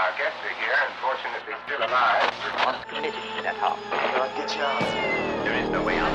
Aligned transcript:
Our 0.00 0.16
guests 0.16 0.40
are 0.40 0.56
here 0.56 0.72
and 0.80 0.94
fortunately 1.04 1.52
still 1.66 1.84
alive. 1.86 2.32
On 2.66 2.74
committed 2.88 3.12
to 3.12 3.42
that 3.42 3.56
house. 3.56 3.78
God, 3.90 4.30
get 4.34 4.56
you 4.56 4.62
out. 4.62 4.80
There 5.44 5.52
is 5.62 5.68
no 5.68 5.82
way 5.84 5.98
out. 5.98 6.08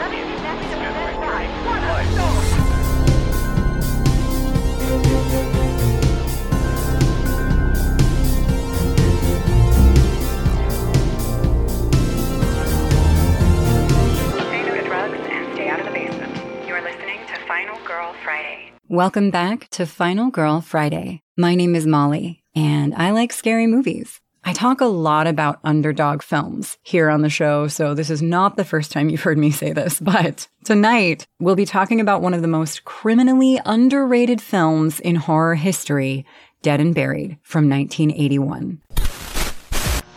Say 14.50 14.64
no 14.66 14.74
to 14.74 14.82
drugs 14.82 15.20
and 15.30 15.54
stay 15.54 15.70
out 15.70 15.80
of 15.80 15.86
the 15.86 15.92
basement. 15.92 16.68
You're 16.68 16.82
listening 16.82 17.20
to 17.28 17.36
Final 17.48 17.78
Girl 17.86 18.16
Friday. 18.24 18.72
Welcome 18.88 19.30
back 19.30 19.68
to 19.70 19.86
Final 19.86 20.32
Girl 20.32 20.62
Friday. 20.62 21.22
My 21.38 21.54
name 21.54 21.76
is 21.76 21.86
Molly, 21.86 22.45
and 22.56 22.96
I 22.96 23.12
like 23.12 23.34
scary 23.34 23.68
movies. 23.68 24.22
I 24.48 24.54
talk 24.54 24.80
a 24.80 24.86
lot 24.86 25.26
about 25.26 25.60
underdog 25.64 26.22
films 26.22 26.78
here 26.84 27.10
on 27.10 27.24
the 27.24 27.30
show, 27.30 27.68
so 27.68 27.96
this 27.96 28.12
is 28.12 28.22
not 28.22 28.58
the 28.58 28.64
first 28.64 28.92
time 28.92 29.10
you've 29.10 29.24
heard 29.24 29.40
me 29.40 29.50
say 29.50 29.74
this, 29.74 30.00
but 30.02 30.48
tonight 30.64 31.26
we'll 31.40 31.56
be 31.56 31.66
talking 31.66 32.00
about 32.00 32.22
one 32.22 32.36
of 32.36 32.44
the 32.44 32.48
most 32.48 32.86
criminally 32.86 33.60
underrated 33.66 34.40
films 34.40 35.00
in 35.00 35.16
horror 35.16 35.56
history, 35.56 36.26
Dead 36.62 36.80
and 36.80 36.94
Buried 36.94 37.40
from 37.42 37.68
1981. 37.70 38.82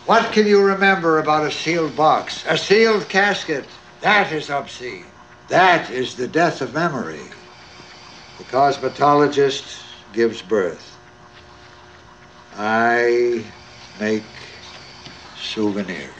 What 0.05 0.31
can 0.31 0.47
you 0.47 0.63
remember 0.63 1.19
about 1.19 1.45
a 1.45 1.51
sealed 1.51 1.95
box? 1.95 2.43
A 2.47 2.57
sealed 2.57 3.09
casket? 3.09 3.65
That 4.01 4.31
is 4.31 4.49
obscene. 4.49 5.05
That 5.47 5.89
is 5.89 6.15
the 6.15 6.27
death 6.27 6.61
of 6.61 6.75
memory. 6.75 7.21
The 8.37 8.43
cosmetologist 8.45 9.83
gives 10.13 10.41
birth. 10.43 10.98
I 12.61 13.45
make 14.01 14.25
souvenirs. 15.33 16.18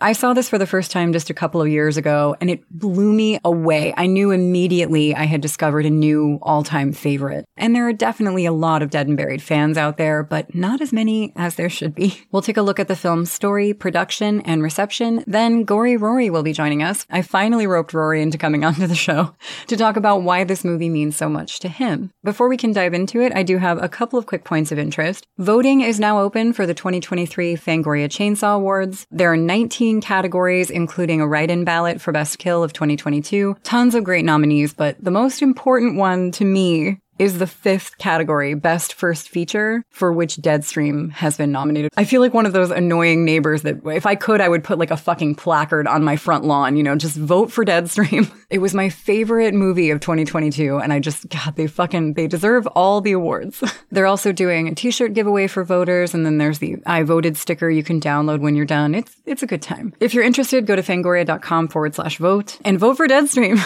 I 0.00 0.12
saw 0.12 0.34
this 0.34 0.48
for 0.48 0.58
the 0.58 0.66
first 0.66 0.90
time 0.90 1.12
just 1.12 1.30
a 1.30 1.34
couple 1.34 1.62
of 1.62 1.68
years 1.68 1.96
ago 1.96 2.36
and 2.40 2.50
it 2.50 2.68
blew 2.70 3.12
me 3.12 3.38
away. 3.44 3.94
I 3.96 4.06
knew 4.06 4.32
immediately 4.32 5.14
I 5.14 5.24
had 5.24 5.40
discovered 5.40 5.86
a 5.86 5.90
new 5.90 6.38
all 6.42 6.62
time 6.62 6.92
favorite. 6.92 7.44
And 7.56 7.74
there 7.74 7.86
are 7.88 7.92
definitely 7.92 8.44
a 8.46 8.52
lot 8.52 8.82
of 8.82 8.90
Dead 8.90 9.06
and 9.06 9.16
Buried 9.16 9.42
fans 9.42 9.78
out 9.78 9.96
there, 9.96 10.22
but 10.22 10.54
not 10.54 10.80
as 10.80 10.92
many 10.92 11.32
as 11.36 11.54
there 11.54 11.70
should 11.70 11.94
be. 11.94 12.22
We'll 12.34 12.42
take 12.42 12.56
a 12.56 12.62
look 12.62 12.80
at 12.80 12.88
the 12.88 12.96
film's 12.96 13.30
story, 13.30 13.72
production, 13.72 14.40
and 14.40 14.60
reception. 14.60 15.22
Then 15.26 15.62
Gory 15.62 15.96
Rory 15.96 16.30
will 16.30 16.42
be 16.42 16.52
joining 16.52 16.82
us. 16.82 17.06
I 17.08 17.22
finally 17.22 17.66
roped 17.66 17.94
Rory 17.94 18.22
into 18.22 18.38
coming 18.38 18.64
onto 18.64 18.88
the 18.88 18.94
show 18.96 19.36
to 19.68 19.76
talk 19.76 19.96
about 19.96 20.22
why 20.22 20.42
this 20.42 20.64
movie 20.64 20.88
means 20.88 21.16
so 21.16 21.28
much 21.28 21.60
to 21.60 21.68
him. 21.68 22.10
Before 22.24 22.48
we 22.48 22.56
can 22.56 22.72
dive 22.72 22.92
into 22.92 23.20
it, 23.20 23.32
I 23.36 23.44
do 23.44 23.58
have 23.58 23.80
a 23.80 23.88
couple 23.88 24.18
of 24.18 24.26
quick 24.26 24.42
points 24.42 24.72
of 24.72 24.78
interest. 24.80 25.28
Voting 25.38 25.82
is 25.82 26.00
now 26.00 26.18
open 26.18 26.52
for 26.52 26.66
the 26.66 26.74
2023 26.74 27.54
Fangoria 27.56 28.08
Chainsaw 28.08 28.56
Awards. 28.56 29.06
There 29.12 29.32
are 29.32 29.36
19 29.36 29.83
categories, 30.00 30.70
including 30.70 31.20
a 31.20 31.26
write 31.26 31.50
in 31.50 31.64
ballot 31.64 32.00
for 32.00 32.12
Best 32.12 32.38
Kill 32.38 32.62
of 32.62 32.72
2022. 32.72 33.56
Tons 33.62 33.94
of 33.94 34.04
great 34.04 34.24
nominees, 34.24 34.72
but 34.72 34.96
the 35.02 35.10
most 35.10 35.42
important 35.42 35.96
one 35.96 36.30
to 36.32 36.44
me 36.44 36.98
is 37.18 37.38
the 37.38 37.46
fifth 37.46 37.98
category, 37.98 38.54
Best 38.54 38.94
First 38.94 39.28
Feature, 39.28 39.84
for 39.90 40.12
which 40.12 40.36
Deadstream 40.36 41.12
has 41.12 41.36
been 41.36 41.52
nominated. 41.52 41.92
I 41.96 42.04
feel 42.04 42.20
like 42.20 42.34
one 42.34 42.46
of 42.46 42.52
those 42.52 42.70
annoying 42.70 43.24
neighbors 43.24 43.62
that 43.62 43.76
if 43.86 44.06
I 44.06 44.14
could, 44.14 44.40
I 44.40 44.48
would 44.48 44.64
put 44.64 44.78
like 44.78 44.90
a 44.90 44.96
fucking 44.96 45.36
placard 45.36 45.86
on 45.86 46.04
my 46.04 46.16
front 46.16 46.44
lawn, 46.44 46.76
you 46.76 46.82
know, 46.82 46.96
just 46.96 47.16
vote 47.16 47.52
for 47.52 47.64
Deadstream. 47.64 48.30
It 48.50 48.58
was 48.58 48.72
my 48.72 48.88
favorite 48.88 49.52
movie 49.52 49.90
of 49.90 49.98
2022, 49.98 50.78
and 50.78 50.92
I 50.92 51.00
just, 51.00 51.28
God, 51.28 51.56
they 51.56 51.66
fucking, 51.66 52.14
they 52.14 52.28
deserve 52.28 52.68
all 52.68 53.00
the 53.00 53.10
awards. 53.10 53.64
They're 53.90 54.06
also 54.06 54.30
doing 54.30 54.68
a 54.68 54.74
t-shirt 54.76 55.12
giveaway 55.12 55.48
for 55.48 55.64
voters, 55.64 56.14
and 56.14 56.24
then 56.24 56.38
there's 56.38 56.60
the 56.60 56.76
I 56.86 57.02
voted 57.02 57.36
sticker 57.36 57.68
you 57.68 57.82
can 57.82 58.00
download 58.00 58.40
when 58.40 58.54
you're 58.54 58.64
done. 58.64 58.94
It's, 58.94 59.16
it's 59.26 59.42
a 59.42 59.48
good 59.48 59.62
time. 59.62 59.92
If 59.98 60.14
you're 60.14 60.22
interested, 60.22 60.66
go 60.66 60.76
to 60.76 60.82
fangoria.com 60.82 61.66
forward 61.66 61.96
slash 61.96 62.18
vote 62.18 62.58
and 62.64 62.78
vote 62.78 62.96
for 62.96 63.08
Deadstream. 63.08 63.58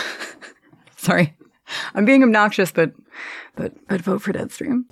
Sorry. 0.97 1.35
I'm 1.95 2.05
being 2.05 2.23
obnoxious, 2.23 2.73
but 2.73 2.93
but 3.57 3.75
but 3.89 4.01
vote 4.01 4.23
for 4.23 4.33
Deadstream. 4.33 4.85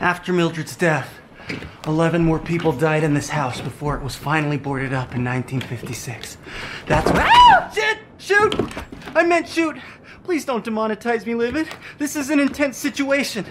After 0.00 0.32
Mildred's 0.32 0.76
death, 0.76 1.18
11 1.86 2.22
more 2.22 2.38
people 2.38 2.72
died 2.72 3.02
in 3.02 3.14
this 3.14 3.30
house 3.30 3.60
before 3.60 3.96
it 3.96 4.02
was 4.02 4.14
finally 4.14 4.56
boarded 4.56 4.92
up 4.92 5.14
in 5.14 5.24
1956. 5.24 6.36
That's 6.86 7.10
what. 7.10 7.22
Ah! 7.22 7.72
Shit! 7.74 7.98
Shoot! 8.18 8.54
I 9.14 9.24
meant 9.24 9.48
shoot! 9.48 9.76
Please 10.24 10.44
don't 10.44 10.64
demonetize 10.64 11.24
me, 11.24 11.34
Livid. 11.34 11.68
This 11.98 12.16
is 12.16 12.30
an 12.30 12.40
intense 12.40 12.76
situation. 12.76 13.46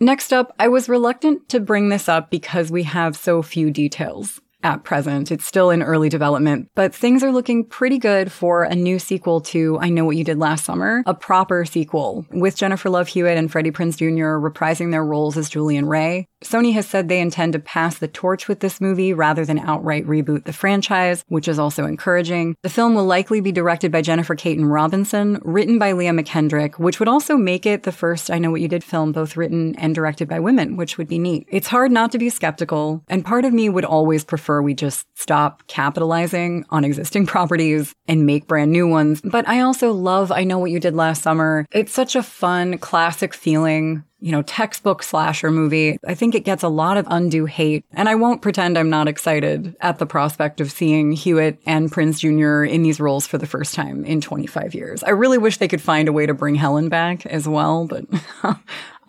Next 0.00 0.32
up, 0.32 0.54
I 0.58 0.68
was 0.68 0.88
reluctant 0.88 1.48
to 1.50 1.60
bring 1.60 1.90
this 1.90 2.08
up 2.08 2.30
because 2.30 2.72
we 2.72 2.84
have 2.84 3.16
so 3.16 3.42
few 3.42 3.70
details. 3.70 4.40
At 4.64 4.84
present, 4.84 5.32
it's 5.32 5.44
still 5.44 5.70
in 5.70 5.82
early 5.82 6.08
development, 6.08 6.70
but 6.76 6.94
things 6.94 7.24
are 7.24 7.32
looking 7.32 7.64
pretty 7.64 7.98
good 7.98 8.30
for 8.30 8.62
a 8.62 8.76
new 8.76 9.00
sequel 9.00 9.40
to 9.40 9.76
I 9.80 9.88
Know 9.88 10.04
What 10.04 10.16
You 10.16 10.22
Did 10.22 10.38
Last 10.38 10.64
Summer, 10.64 11.02
a 11.04 11.14
proper 11.14 11.64
sequel, 11.64 12.24
with 12.30 12.56
Jennifer 12.56 12.88
Love 12.88 13.08
Hewitt 13.08 13.36
and 13.36 13.50
Freddie 13.50 13.72
Prinze 13.72 13.96
Jr. 13.96 14.38
reprising 14.38 14.92
their 14.92 15.04
roles 15.04 15.36
as 15.36 15.48
Julie 15.48 15.76
and 15.76 15.90
Ray. 15.90 16.28
Sony 16.44 16.72
has 16.74 16.88
said 16.88 17.08
they 17.08 17.20
intend 17.20 17.52
to 17.54 17.58
pass 17.58 17.98
the 17.98 18.08
torch 18.08 18.48
with 18.48 18.60
this 18.60 18.80
movie 18.80 19.12
rather 19.12 19.44
than 19.44 19.58
outright 19.60 20.06
reboot 20.06 20.44
the 20.44 20.52
franchise, 20.52 21.24
which 21.28 21.48
is 21.48 21.58
also 21.58 21.84
encouraging. 21.84 22.56
The 22.62 22.68
film 22.68 22.94
will 22.94 23.04
likely 23.04 23.40
be 23.40 23.52
directed 23.52 23.90
by 23.90 24.02
Jennifer 24.02 24.36
Kaytin 24.36 24.70
Robinson, 24.72 25.40
written 25.42 25.78
by 25.78 25.92
Leah 25.92 26.12
McKendrick, 26.12 26.78
which 26.78 27.00
would 27.00 27.08
also 27.08 27.36
make 27.36 27.66
it 27.66 27.82
the 27.82 27.92
first 27.92 28.30
I 28.30 28.38
Know 28.38 28.50
What 28.52 28.60
You 28.60 28.68
Did 28.68 28.84
film 28.84 29.10
both 29.12 29.36
written 29.36 29.74
and 29.76 29.94
directed 29.94 30.28
by 30.28 30.38
women, 30.38 30.76
which 30.76 30.98
would 30.98 31.08
be 31.08 31.18
neat. 31.18 31.46
It's 31.48 31.68
hard 31.68 31.90
not 31.90 32.12
to 32.12 32.18
be 32.18 32.28
skeptical, 32.28 33.02
and 33.08 33.24
part 33.24 33.44
of 33.44 33.52
me 33.52 33.68
would 33.68 33.84
always 33.84 34.24
prefer 34.24 34.51
we 34.60 34.74
just 34.74 35.06
stop 35.14 35.66
capitalizing 35.68 36.66
on 36.70 36.84
existing 36.84 37.26
properties 37.34 37.94
and 38.08 38.26
make 38.26 38.46
brand 38.46 38.72
new 38.72 38.88
ones. 38.88 39.20
But 39.22 39.48
I 39.48 39.60
also 39.60 39.92
love 39.92 40.32
I 40.32 40.44
Know 40.44 40.58
What 40.58 40.70
You 40.70 40.80
Did 40.80 40.94
Last 40.94 41.22
Summer. 41.22 41.66
It's 41.70 41.92
such 41.92 42.16
a 42.16 42.22
fun, 42.22 42.78
classic 42.78 43.32
feeling 43.32 44.04
you 44.22 44.30
know, 44.30 44.42
textbook 44.42 45.02
slasher 45.02 45.50
movie. 45.50 45.98
I 46.06 46.14
think 46.14 46.36
it 46.36 46.44
gets 46.44 46.62
a 46.62 46.68
lot 46.68 46.96
of 46.96 47.06
undue 47.10 47.44
hate. 47.44 47.84
And 47.92 48.08
I 48.08 48.14
won't 48.14 48.40
pretend 48.40 48.78
I'm 48.78 48.88
not 48.88 49.08
excited 49.08 49.76
at 49.80 49.98
the 49.98 50.06
prospect 50.06 50.60
of 50.60 50.70
seeing 50.70 51.10
Hewitt 51.10 51.60
and 51.66 51.90
Prinze 51.90 52.20
Jr. 52.20 52.62
in 52.62 52.84
these 52.84 53.00
roles 53.00 53.26
for 53.26 53.36
the 53.36 53.48
first 53.48 53.74
time 53.74 54.04
in 54.04 54.20
25 54.20 54.76
years. 54.76 55.02
I 55.02 55.10
really 55.10 55.38
wish 55.38 55.56
they 55.56 55.66
could 55.66 55.82
find 55.82 56.06
a 56.06 56.12
way 56.12 56.26
to 56.26 56.34
bring 56.34 56.54
Helen 56.54 56.88
back 56.88 57.26
as 57.26 57.48
well, 57.48 57.84
but 57.84 58.04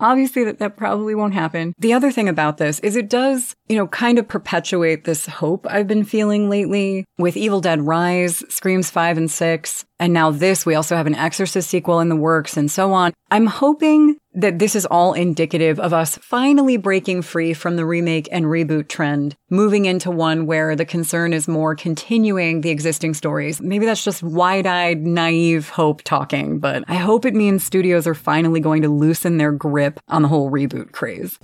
Obviously, 0.04 0.44
that, 0.44 0.60
that 0.60 0.76
probably 0.76 1.16
won't 1.16 1.34
happen. 1.34 1.74
The 1.80 1.94
other 1.94 2.12
thing 2.12 2.28
about 2.28 2.58
this 2.58 2.80
is 2.82 2.98
it 2.98 3.10
does, 3.10 3.56
you 3.70 3.78
know, 3.78 3.88
kind 3.88 4.20
of 4.20 4.28
perpetuate 4.28 5.06
this 5.06 5.28
hope 5.28 5.66
I've 5.70 5.88
been 5.88 6.04
feeling 6.04 6.50
lately 6.50 7.06
with 7.18 7.38
Evil 7.38 7.62
Dead 7.62 7.82
Rise, 7.82 8.44
Screams 8.50 8.92
5 8.92 9.18
and 9.18 9.32
6, 9.32 9.86
and 10.00 10.14
now 10.14 10.32
this. 10.32 10.66
We 10.66 10.76
also 10.76 10.96
have 10.96 11.08
an 11.08 11.16
Exorcist 11.16 11.70
sequel 11.70 12.00
in 12.00 12.10
the 12.10 12.16
works 12.16 12.58
and 12.58 12.70
so 12.70 12.94
on. 12.94 13.14
I'm 13.32 13.46
hoping 13.46 14.18
that 14.34 14.60
this 14.60 14.76
is 14.76 14.86
all 14.86 15.14
indicative 15.14 15.80
of 15.80 15.94
us 15.94 16.18
finally 16.18 16.78
breaking 16.78 17.22
free 17.22 17.54
from 17.54 17.76
the 17.76 17.86
remake 17.86 18.28
and 18.32 18.46
reboot 18.46 18.88
trend, 18.88 19.36
moving 19.50 19.86
into 19.86 20.12
one 20.12 20.46
where 20.46 20.76
the 20.76 20.86
concern 20.86 21.34
is 21.34 21.48
more 21.48 21.76
continuing 21.76 22.62
the 22.62 22.70
existing 22.70 23.14
stories. 23.14 23.62
Maybe 23.62 23.86
that's 23.86 24.04
just 24.04 24.24
wide 24.24 24.66
eyed, 24.66 25.02
naive 25.02 25.70
hope 25.70 26.02
talking, 26.02 26.60
but 26.60 26.84
I 26.88 26.96
hope 26.96 27.26
it 27.26 27.36
means 27.36 27.64
studios 27.64 28.08
are 28.08 28.16
finally 28.16 28.60
going 28.60 28.82
to 28.82 28.90
loosen 28.90 29.38
their 29.38 29.52
grip 29.52 30.00
on 30.08 30.24
the 30.24 30.28
whole 30.28 30.52
reboot 30.52 30.92
craze. 30.92 31.38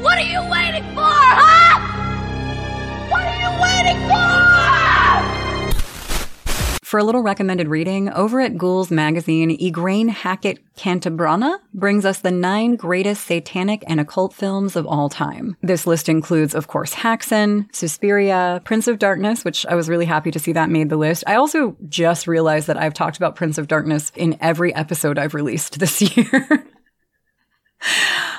What 0.00 0.18
are 0.18 0.22
you 0.22 0.40
waiting 0.50 0.84
for, 0.94 1.04
huh? 1.04 1.78
What 3.10 3.26
are 3.26 3.36
you 3.36 3.50
waiting 3.60 4.08
for? 4.08 4.39
For 6.90 6.98
a 6.98 7.04
little 7.04 7.22
recommended 7.22 7.68
reading, 7.68 8.08
over 8.10 8.40
at 8.40 8.58
Ghouls 8.58 8.90
magazine, 8.90 9.56
Igraine 9.56 10.08
Hackett 10.08 10.58
Cantabrana 10.74 11.58
brings 11.72 12.04
us 12.04 12.18
the 12.18 12.32
nine 12.32 12.74
greatest 12.74 13.28
satanic 13.28 13.84
and 13.86 14.00
occult 14.00 14.34
films 14.34 14.74
of 14.74 14.88
all 14.88 15.08
time. 15.08 15.56
This 15.62 15.86
list 15.86 16.08
includes, 16.08 16.52
of 16.52 16.66
course, 16.66 16.92
Haxan, 16.92 17.72
Suspiria, 17.72 18.60
Prince 18.64 18.88
of 18.88 18.98
Darkness, 18.98 19.44
which 19.44 19.64
I 19.66 19.76
was 19.76 19.88
really 19.88 20.04
happy 20.04 20.32
to 20.32 20.40
see 20.40 20.50
that 20.50 20.68
made 20.68 20.88
the 20.88 20.96
list. 20.96 21.22
I 21.28 21.36
also 21.36 21.76
just 21.88 22.26
realized 22.26 22.66
that 22.66 22.76
I've 22.76 22.92
talked 22.92 23.18
about 23.18 23.36
Prince 23.36 23.56
of 23.56 23.68
Darkness 23.68 24.10
in 24.16 24.36
every 24.40 24.74
episode 24.74 25.16
I've 25.16 25.34
released 25.34 25.78
this 25.78 26.02
year. 26.16 26.66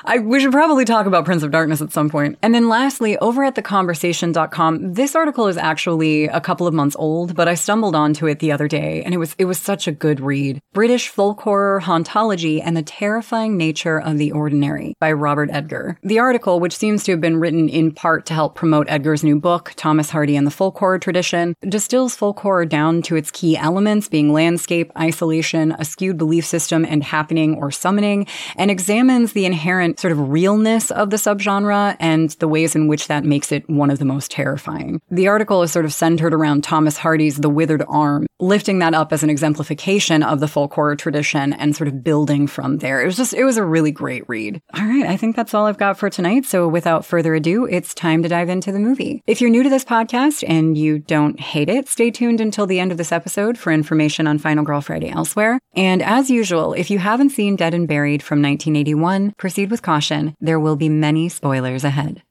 I, 0.04 0.18
we 0.18 0.40
should 0.40 0.52
probably 0.52 0.84
talk 0.84 1.06
about 1.06 1.24
Prince 1.24 1.42
of 1.42 1.50
Darkness 1.50 1.80
at 1.80 1.92
some 1.92 2.10
point. 2.10 2.38
And 2.42 2.54
then 2.54 2.68
lastly, 2.68 3.16
over 3.18 3.44
at 3.44 3.54
theconversation.com, 3.54 4.94
this 4.94 5.14
article 5.14 5.46
is 5.46 5.56
actually 5.56 6.24
a 6.24 6.40
couple 6.40 6.66
of 6.66 6.74
months 6.74 6.96
old, 6.98 7.34
but 7.34 7.48
I 7.48 7.54
stumbled 7.54 7.94
onto 7.94 8.26
it 8.26 8.40
the 8.40 8.52
other 8.52 8.68
day 8.68 9.02
and 9.04 9.14
it 9.14 9.18
was, 9.18 9.34
it 9.38 9.44
was 9.44 9.58
such 9.58 9.86
a 9.86 9.92
good 9.92 10.20
read. 10.20 10.60
British 10.72 11.08
folk 11.08 11.40
horror 11.40 11.80
hauntology 11.80 12.60
and 12.62 12.76
the 12.76 12.82
terrifying 12.82 13.56
nature 13.56 14.00
of 14.00 14.18
the 14.18 14.32
ordinary 14.32 14.94
by 14.98 15.12
Robert 15.12 15.50
Edgar. 15.52 15.98
The 16.02 16.18
article, 16.18 16.60
which 16.60 16.76
seems 16.76 17.04
to 17.04 17.12
have 17.12 17.20
been 17.20 17.38
written 17.38 17.68
in 17.68 17.92
part 17.92 18.26
to 18.26 18.34
help 18.34 18.54
promote 18.54 18.88
Edgar's 18.88 19.22
new 19.24 19.38
book, 19.38 19.72
Thomas 19.76 20.10
Hardy 20.10 20.36
and 20.36 20.46
the 20.46 20.50
Folk 20.50 20.78
Horror 20.78 20.98
Tradition, 20.98 21.54
distills 21.68 22.16
folk 22.16 22.40
horror 22.40 22.66
down 22.66 23.02
to 23.02 23.16
its 23.16 23.30
key 23.30 23.56
elements 23.56 24.08
being 24.08 24.32
landscape, 24.32 24.90
isolation, 24.98 25.72
a 25.78 25.84
skewed 25.84 26.18
belief 26.18 26.44
system, 26.44 26.84
and 26.84 27.04
happening 27.04 27.54
or 27.54 27.70
summoning, 27.70 28.26
and 28.56 28.70
examines 28.70 29.32
the 29.32 29.46
inherent 29.46 29.91
sort 29.98 30.12
of 30.12 30.30
realness 30.30 30.90
of 30.90 31.10
the 31.10 31.16
subgenre 31.16 31.96
and 32.00 32.30
the 32.30 32.48
ways 32.48 32.74
in 32.74 32.88
which 32.88 33.08
that 33.08 33.24
makes 33.24 33.52
it 33.52 33.68
one 33.68 33.90
of 33.90 33.98
the 33.98 34.04
most 34.04 34.30
terrifying. 34.30 35.00
The 35.10 35.28
article 35.28 35.62
is 35.62 35.72
sort 35.72 35.84
of 35.84 35.92
centered 35.92 36.34
around 36.34 36.64
Thomas 36.64 36.98
Hardy's 36.98 37.36
The 37.36 37.50
Withered 37.50 37.84
Arm, 37.88 38.26
lifting 38.40 38.78
that 38.80 38.94
up 38.94 39.12
as 39.12 39.22
an 39.22 39.30
exemplification 39.30 40.22
of 40.22 40.40
the 40.40 40.48
folk 40.48 40.72
horror 40.74 40.96
tradition 40.96 41.52
and 41.52 41.76
sort 41.76 41.88
of 41.88 42.02
building 42.02 42.46
from 42.46 42.78
there. 42.78 43.02
It 43.02 43.06
was 43.06 43.16
just, 43.16 43.34
it 43.34 43.44
was 43.44 43.56
a 43.56 43.64
really 43.64 43.92
great 43.92 44.28
read. 44.28 44.60
All 44.74 44.84
right, 44.84 45.06
I 45.06 45.16
think 45.16 45.36
that's 45.36 45.54
all 45.54 45.66
I've 45.66 45.78
got 45.78 45.98
for 45.98 46.10
tonight. 46.10 46.44
So 46.44 46.66
without 46.68 47.04
further 47.04 47.34
ado, 47.34 47.66
it's 47.66 47.94
time 47.94 48.22
to 48.22 48.28
dive 48.28 48.48
into 48.48 48.72
the 48.72 48.78
movie. 48.78 49.22
If 49.26 49.40
you're 49.40 49.50
new 49.50 49.62
to 49.62 49.70
this 49.70 49.84
podcast 49.84 50.44
and 50.46 50.76
you 50.76 50.98
don't 50.98 51.38
hate 51.40 51.68
it, 51.68 51.88
stay 51.88 52.10
tuned 52.10 52.40
until 52.40 52.66
the 52.66 52.80
end 52.80 52.92
of 52.92 52.98
this 52.98 53.12
episode 53.12 53.58
for 53.58 53.72
information 53.72 54.26
on 54.26 54.38
Final 54.38 54.64
Girl 54.64 54.80
Friday 54.80 55.10
elsewhere. 55.10 55.60
And 55.74 56.02
as 56.02 56.30
usual, 56.30 56.72
if 56.74 56.90
you 56.90 56.98
haven't 56.98 57.30
seen 57.30 57.56
Dead 57.56 57.74
and 57.74 57.88
Buried 57.88 58.22
from 58.22 58.42
1981, 58.42 59.32
proceed 59.36 59.70
with 59.70 59.81
caution. 59.82 60.34
There 60.40 60.60
will 60.60 60.76
be 60.76 60.88
many 60.88 61.28
spoilers 61.28 61.84
ahead. 61.84 62.22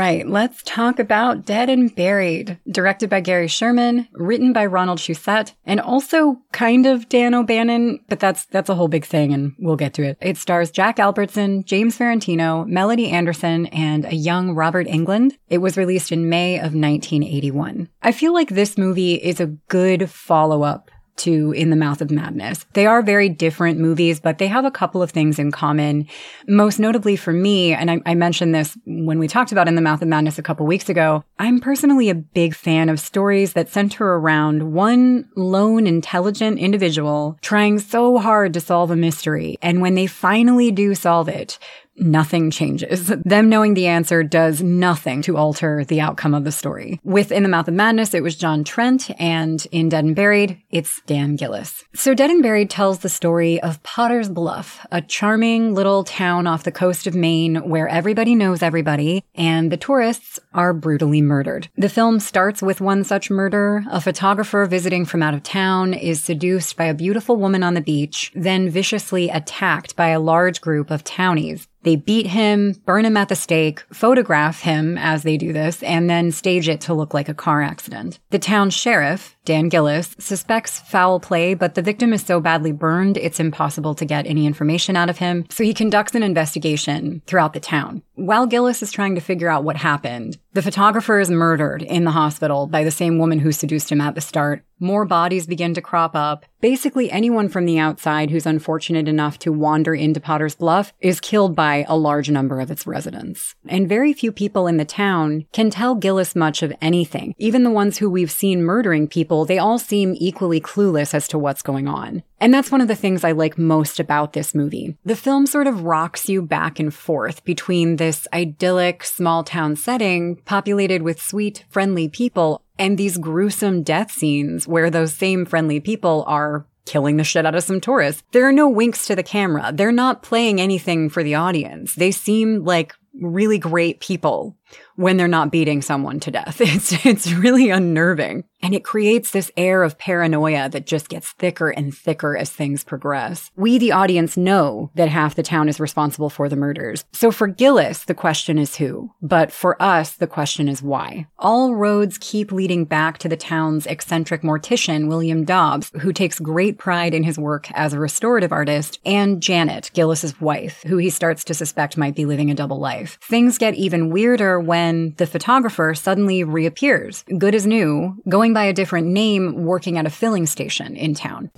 Right, 0.00 0.26
let's 0.26 0.62
talk 0.62 0.98
about 0.98 1.44
Dead 1.44 1.68
and 1.68 1.94
Buried. 1.94 2.58
Directed 2.66 3.10
by 3.10 3.20
Gary 3.20 3.48
Sherman, 3.48 4.08
written 4.12 4.54
by 4.54 4.64
Ronald 4.64 4.98
Shusett, 4.98 5.52
and 5.66 5.78
also 5.78 6.38
kind 6.52 6.86
of 6.86 7.06
Dan 7.10 7.34
O'Bannon, 7.34 8.00
but 8.08 8.18
that's 8.18 8.46
that's 8.46 8.70
a 8.70 8.74
whole 8.74 8.88
big 8.88 9.04
thing 9.04 9.34
and 9.34 9.52
we'll 9.58 9.76
get 9.76 9.92
to 9.94 10.02
it. 10.02 10.16
It 10.22 10.38
stars 10.38 10.70
Jack 10.70 10.98
Albertson, 10.98 11.64
James 11.64 11.98
Farentino, 11.98 12.66
Melody 12.66 13.10
Anderson, 13.10 13.66
and 13.66 14.06
a 14.06 14.14
young 14.14 14.54
Robert 14.54 14.86
Englund. 14.86 15.36
It 15.50 15.58
was 15.58 15.76
released 15.76 16.12
in 16.12 16.30
May 16.30 16.54
of 16.54 16.72
1981. 16.72 17.90
I 18.00 18.12
feel 18.12 18.32
like 18.32 18.48
this 18.48 18.78
movie 18.78 19.16
is 19.16 19.38
a 19.38 19.48
good 19.68 20.08
follow-up 20.08 20.90
to 21.16 21.52
In 21.52 21.70
the 21.70 21.76
Mouth 21.76 22.00
of 22.00 22.10
Madness. 22.10 22.66
They 22.72 22.86
are 22.86 23.02
very 23.02 23.28
different 23.28 23.78
movies, 23.78 24.20
but 24.20 24.38
they 24.38 24.46
have 24.46 24.64
a 24.64 24.70
couple 24.70 25.02
of 25.02 25.10
things 25.10 25.38
in 25.38 25.50
common. 25.50 26.06
Most 26.48 26.78
notably 26.78 27.16
for 27.16 27.32
me, 27.32 27.72
and 27.72 27.90
I, 27.90 28.00
I, 28.06 28.14
mentioned 28.14 28.54
this 28.54 28.76
when 28.86 29.18
we 29.18 29.28
talked 29.28 29.52
about 29.52 29.68
In 29.68 29.74
the 29.74 29.80
Mouth 29.80 30.02
of 30.02 30.08
Madness 30.08 30.38
a 30.38 30.42
couple 30.42 30.66
weeks 30.66 30.88
ago, 30.88 31.24
I'm 31.38 31.60
personally 31.60 32.10
a 32.10 32.14
big 32.14 32.54
fan 32.54 32.88
of 32.88 33.00
stories 33.00 33.54
that 33.54 33.68
center 33.68 34.04
around 34.04 34.72
one 34.72 35.28
lone, 35.36 35.86
intelligent 35.86 36.58
individual 36.58 37.38
trying 37.42 37.78
so 37.78 38.18
hard 38.18 38.54
to 38.54 38.60
solve 38.60 38.90
a 38.90 38.96
mystery. 38.96 39.56
And 39.62 39.80
when 39.80 39.94
they 39.94 40.06
finally 40.06 40.70
do 40.70 40.94
solve 40.94 41.28
it, 41.28 41.58
nothing 41.96 42.50
changes. 42.50 43.12
Them 43.24 43.48
knowing 43.48 43.74
the 43.74 43.86
answer 43.86 44.22
does 44.22 44.62
nothing 44.62 45.22
to 45.22 45.36
alter 45.36 45.84
the 45.84 46.00
outcome 46.00 46.34
of 46.34 46.44
the 46.44 46.52
story. 46.52 47.00
With 47.04 47.32
In 47.32 47.42
the 47.42 47.48
Mouth 47.48 47.68
of 47.68 47.74
Madness, 47.74 48.14
it 48.14 48.22
was 48.22 48.36
John 48.36 48.64
Trent, 48.64 49.10
and 49.20 49.66
in 49.70 49.88
Dead 49.88 50.04
and 50.04 50.16
Buried, 50.16 50.60
it's 50.70 51.00
Dan 51.06 51.36
Gillis. 51.36 51.84
So 51.94 52.14
Dead 52.14 52.30
and 52.30 52.42
Buried 52.42 52.70
tells 52.70 53.00
the 53.00 53.08
story 53.08 53.60
of 53.60 53.82
Potter's 53.82 54.28
Bluff, 54.28 54.86
a 54.90 55.02
charming 55.02 55.74
little 55.74 56.04
town 56.04 56.46
off 56.46 56.64
the 56.64 56.72
coast 56.72 57.06
of 57.06 57.14
Maine 57.14 57.56
where 57.68 57.88
everybody 57.88 58.34
knows 58.34 58.62
everybody, 58.62 59.24
and 59.34 59.70
the 59.70 59.76
tourists 59.76 60.40
are 60.52 60.72
brutally 60.72 61.22
murdered. 61.22 61.68
The 61.76 61.88
film 61.88 62.20
starts 62.20 62.62
with 62.62 62.80
one 62.80 63.04
such 63.04 63.30
murder. 63.30 63.84
A 63.90 64.00
photographer 64.00 64.66
visiting 64.66 65.04
from 65.04 65.22
out 65.22 65.34
of 65.34 65.42
town 65.42 65.94
is 65.94 66.22
seduced 66.22 66.76
by 66.76 66.84
a 66.84 66.94
beautiful 66.94 67.36
woman 67.36 67.62
on 67.62 67.74
the 67.74 67.80
beach, 67.80 68.32
then 68.34 68.70
viciously 68.70 69.28
attacked 69.28 69.96
by 69.96 70.08
a 70.08 70.20
large 70.20 70.60
group 70.60 70.90
of 70.90 71.04
townies. 71.04 71.68
They 71.82 71.96
beat 71.96 72.26
him, 72.26 72.74
burn 72.84 73.06
him 73.06 73.16
at 73.16 73.30
the 73.30 73.36
stake, 73.36 73.82
photograph 73.92 74.60
him 74.60 74.98
as 74.98 75.22
they 75.22 75.38
do 75.38 75.52
this, 75.52 75.82
and 75.82 76.10
then 76.10 76.30
stage 76.30 76.68
it 76.68 76.82
to 76.82 76.94
look 76.94 77.14
like 77.14 77.28
a 77.28 77.34
car 77.34 77.62
accident. 77.62 78.18
The 78.28 78.38
town 78.38 78.68
sheriff, 78.68 79.36
Dan 79.44 79.68
Gillis, 79.68 80.14
suspects 80.18 80.80
foul 80.80 81.18
play, 81.18 81.54
but 81.54 81.74
the 81.74 81.82
victim 81.82 82.12
is 82.12 82.22
so 82.22 82.40
badly 82.40 82.72
burned, 82.72 83.16
it's 83.16 83.40
impossible 83.40 83.94
to 83.94 84.04
get 84.04 84.26
any 84.26 84.46
information 84.46 84.96
out 84.96 85.08
of 85.08 85.18
him. 85.18 85.46
So 85.50 85.64
he 85.64 85.72
conducts 85.72 86.14
an 86.14 86.22
investigation 86.22 87.22
throughout 87.26 87.54
the 87.54 87.60
town. 87.60 88.02
While 88.14 88.46
Gillis 88.46 88.82
is 88.82 88.92
trying 88.92 89.14
to 89.14 89.20
figure 89.20 89.48
out 89.48 89.64
what 89.64 89.76
happened, 89.76 90.38
the 90.52 90.62
photographer 90.62 91.18
is 91.18 91.30
murdered 91.30 91.82
in 91.82 92.04
the 92.04 92.10
hospital 92.10 92.66
by 92.66 92.84
the 92.84 92.90
same 92.90 93.18
woman 93.18 93.38
who 93.38 93.50
seduced 93.50 93.90
him 93.90 94.00
at 94.00 94.14
the 94.14 94.20
start. 94.20 94.62
More 94.82 95.04
bodies 95.04 95.46
begin 95.46 95.74
to 95.74 95.82
crop 95.82 96.16
up. 96.16 96.46
Basically, 96.62 97.10
anyone 97.10 97.50
from 97.50 97.66
the 97.66 97.78
outside 97.78 98.30
who's 98.30 98.46
unfortunate 98.46 99.08
enough 99.08 99.38
to 99.40 99.52
wander 99.52 99.94
into 99.94 100.20
Potter's 100.20 100.54
Bluff 100.54 100.94
is 101.00 101.20
killed 101.20 101.54
by 101.54 101.84
a 101.86 101.96
large 101.96 102.30
number 102.30 102.60
of 102.60 102.70
its 102.70 102.86
residents. 102.86 103.54
And 103.68 103.88
very 103.88 104.14
few 104.14 104.32
people 104.32 104.66
in 104.66 104.78
the 104.78 104.84
town 104.86 105.44
can 105.52 105.68
tell 105.68 105.94
Gillis 105.94 106.34
much 106.34 106.62
of 106.62 106.72
anything. 106.80 107.34
Even 107.36 107.62
the 107.62 107.70
ones 107.70 107.98
who 107.98 108.08
we've 108.08 108.30
seen 108.30 108.62
murdering 108.62 109.06
people, 109.06 109.44
they 109.44 109.58
all 109.58 109.78
seem 109.78 110.14
equally 110.16 110.62
clueless 110.62 111.12
as 111.12 111.28
to 111.28 111.38
what's 111.38 111.62
going 111.62 111.86
on. 111.86 112.22
And 112.40 112.54
that's 112.54 112.72
one 112.72 112.80
of 112.80 112.88
the 112.88 112.96
things 112.96 113.22
I 113.22 113.32
like 113.32 113.58
most 113.58 114.00
about 114.00 114.32
this 114.32 114.54
movie. 114.54 114.96
The 115.04 115.14
film 115.16 115.46
sort 115.46 115.66
of 115.66 115.82
rocks 115.82 116.26
you 116.28 116.40
back 116.40 116.80
and 116.80 116.92
forth 116.92 117.44
between 117.44 117.96
this 117.96 118.26
idyllic 118.32 119.04
small 119.04 119.44
town 119.44 119.76
setting 119.76 120.36
populated 120.46 121.02
with 121.02 121.20
sweet, 121.20 121.64
friendly 121.68 122.08
people 122.08 122.62
and 122.80 122.96
these 122.96 123.18
gruesome 123.18 123.82
death 123.82 124.10
scenes 124.10 124.66
where 124.66 124.90
those 124.90 125.12
same 125.12 125.44
friendly 125.44 125.78
people 125.78 126.24
are 126.26 126.66
killing 126.86 127.18
the 127.18 127.24
shit 127.24 127.44
out 127.44 127.54
of 127.54 127.62
some 127.62 127.80
tourists. 127.80 128.22
There 128.32 128.48
are 128.48 128.52
no 128.52 128.68
winks 128.68 129.06
to 129.06 129.14
the 129.14 129.22
camera. 129.22 129.70
They're 129.72 129.92
not 129.92 130.22
playing 130.22 130.60
anything 130.60 131.10
for 131.10 131.22
the 131.22 131.34
audience. 131.34 131.94
They 131.94 132.10
seem 132.10 132.64
like 132.64 132.94
really 133.20 133.58
great 133.58 134.00
people 134.00 134.56
when 134.96 135.16
they're 135.16 135.28
not 135.28 135.50
beating 135.50 135.82
someone 135.82 136.20
to 136.20 136.30
death. 136.30 136.60
It's, 136.70 137.04
it's 137.04 137.32
really 137.32 137.68
unnerving. 137.70 138.44
And 138.62 138.74
it 138.74 138.84
creates 138.84 139.30
this 139.30 139.50
air 139.56 139.82
of 139.82 139.98
paranoia 139.98 140.68
that 140.68 140.86
just 140.86 141.08
gets 141.08 141.32
thicker 141.32 141.70
and 141.70 141.94
thicker 141.94 142.36
as 142.36 142.50
things 142.50 142.84
progress. 142.84 143.50
We, 143.56 143.78
the 143.78 143.92
audience, 143.92 144.36
know 144.36 144.90
that 144.94 145.08
half 145.08 145.34
the 145.34 145.42
town 145.42 145.68
is 145.68 145.80
responsible 145.80 146.30
for 146.30 146.48
the 146.48 146.56
murders. 146.56 147.04
So 147.12 147.30
for 147.30 147.48
Gillis, 147.48 148.04
the 148.04 148.14
question 148.14 148.58
is 148.58 148.76
who. 148.76 149.10
But 149.20 149.50
for 149.50 149.80
us, 149.82 150.12
the 150.12 150.26
question 150.26 150.68
is 150.68 150.82
why. 150.82 151.26
All 151.38 151.74
roads 151.74 152.18
keep 152.18 152.52
leading 152.52 152.84
back 152.84 153.18
to 153.18 153.28
the 153.28 153.36
town's 153.36 153.86
eccentric 153.86 154.42
mortician, 154.42 155.08
William 155.08 155.44
Dobbs, 155.44 155.90
who 156.00 156.12
takes 156.12 156.38
great 156.38 156.78
pride 156.78 157.14
in 157.14 157.24
his 157.24 157.38
work 157.38 157.70
as 157.72 157.92
a 157.92 157.98
restorative 157.98 158.52
artist, 158.52 159.00
and 159.04 159.42
Janet, 159.42 159.90
Gillis's 159.94 160.40
wife, 160.40 160.82
who 160.86 160.98
he 160.98 161.10
starts 161.10 161.44
to 161.44 161.54
suspect 161.54 161.96
might 161.96 162.14
be 162.14 162.26
living 162.26 162.50
a 162.50 162.54
double 162.54 162.78
life. 162.78 163.18
Things 163.22 163.58
get 163.58 163.74
even 163.74 164.10
weirder 164.10 164.59
when 164.60 165.14
the 165.16 165.26
photographer 165.26 165.94
suddenly 165.94 166.44
reappears, 166.44 167.24
good 167.38 167.54
as 167.54 167.66
new, 167.66 168.16
going 168.28 168.52
by 168.52 168.64
a 168.64 168.72
different 168.72 169.06
name, 169.08 169.64
working 169.64 169.98
at 169.98 170.06
a 170.06 170.10
filling 170.10 170.46
station 170.46 170.94
in 170.96 171.14
town. 171.14 171.50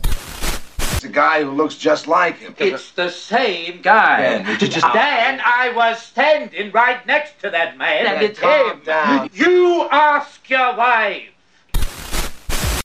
It's 0.79 1.05
a 1.05 1.09
guy 1.09 1.43
who 1.43 1.50
looks 1.50 1.75
just 1.76 2.07
like 2.07 2.38
him. 2.38 2.55
It's 2.59 2.93
the 2.93 3.11
same 3.11 3.83
guy. 3.83 4.19
Ben, 4.38 4.59
did 4.59 4.71
just- 4.71 4.87
Dan, 4.93 5.41
I 5.45 5.73
was 5.75 6.00
standing 6.00 6.71
right 6.71 7.05
next 7.07 7.41
to 7.41 7.50
that 7.50 7.76
man, 7.76 8.07
and 8.07 8.21
Ben, 8.21 8.31
it's 8.31 8.38
calm 8.38 8.71
him. 8.79 8.81
down. 8.85 9.31
You 9.33 9.88
ask 9.91 10.49
your 10.49 10.76
wife. 10.76 11.25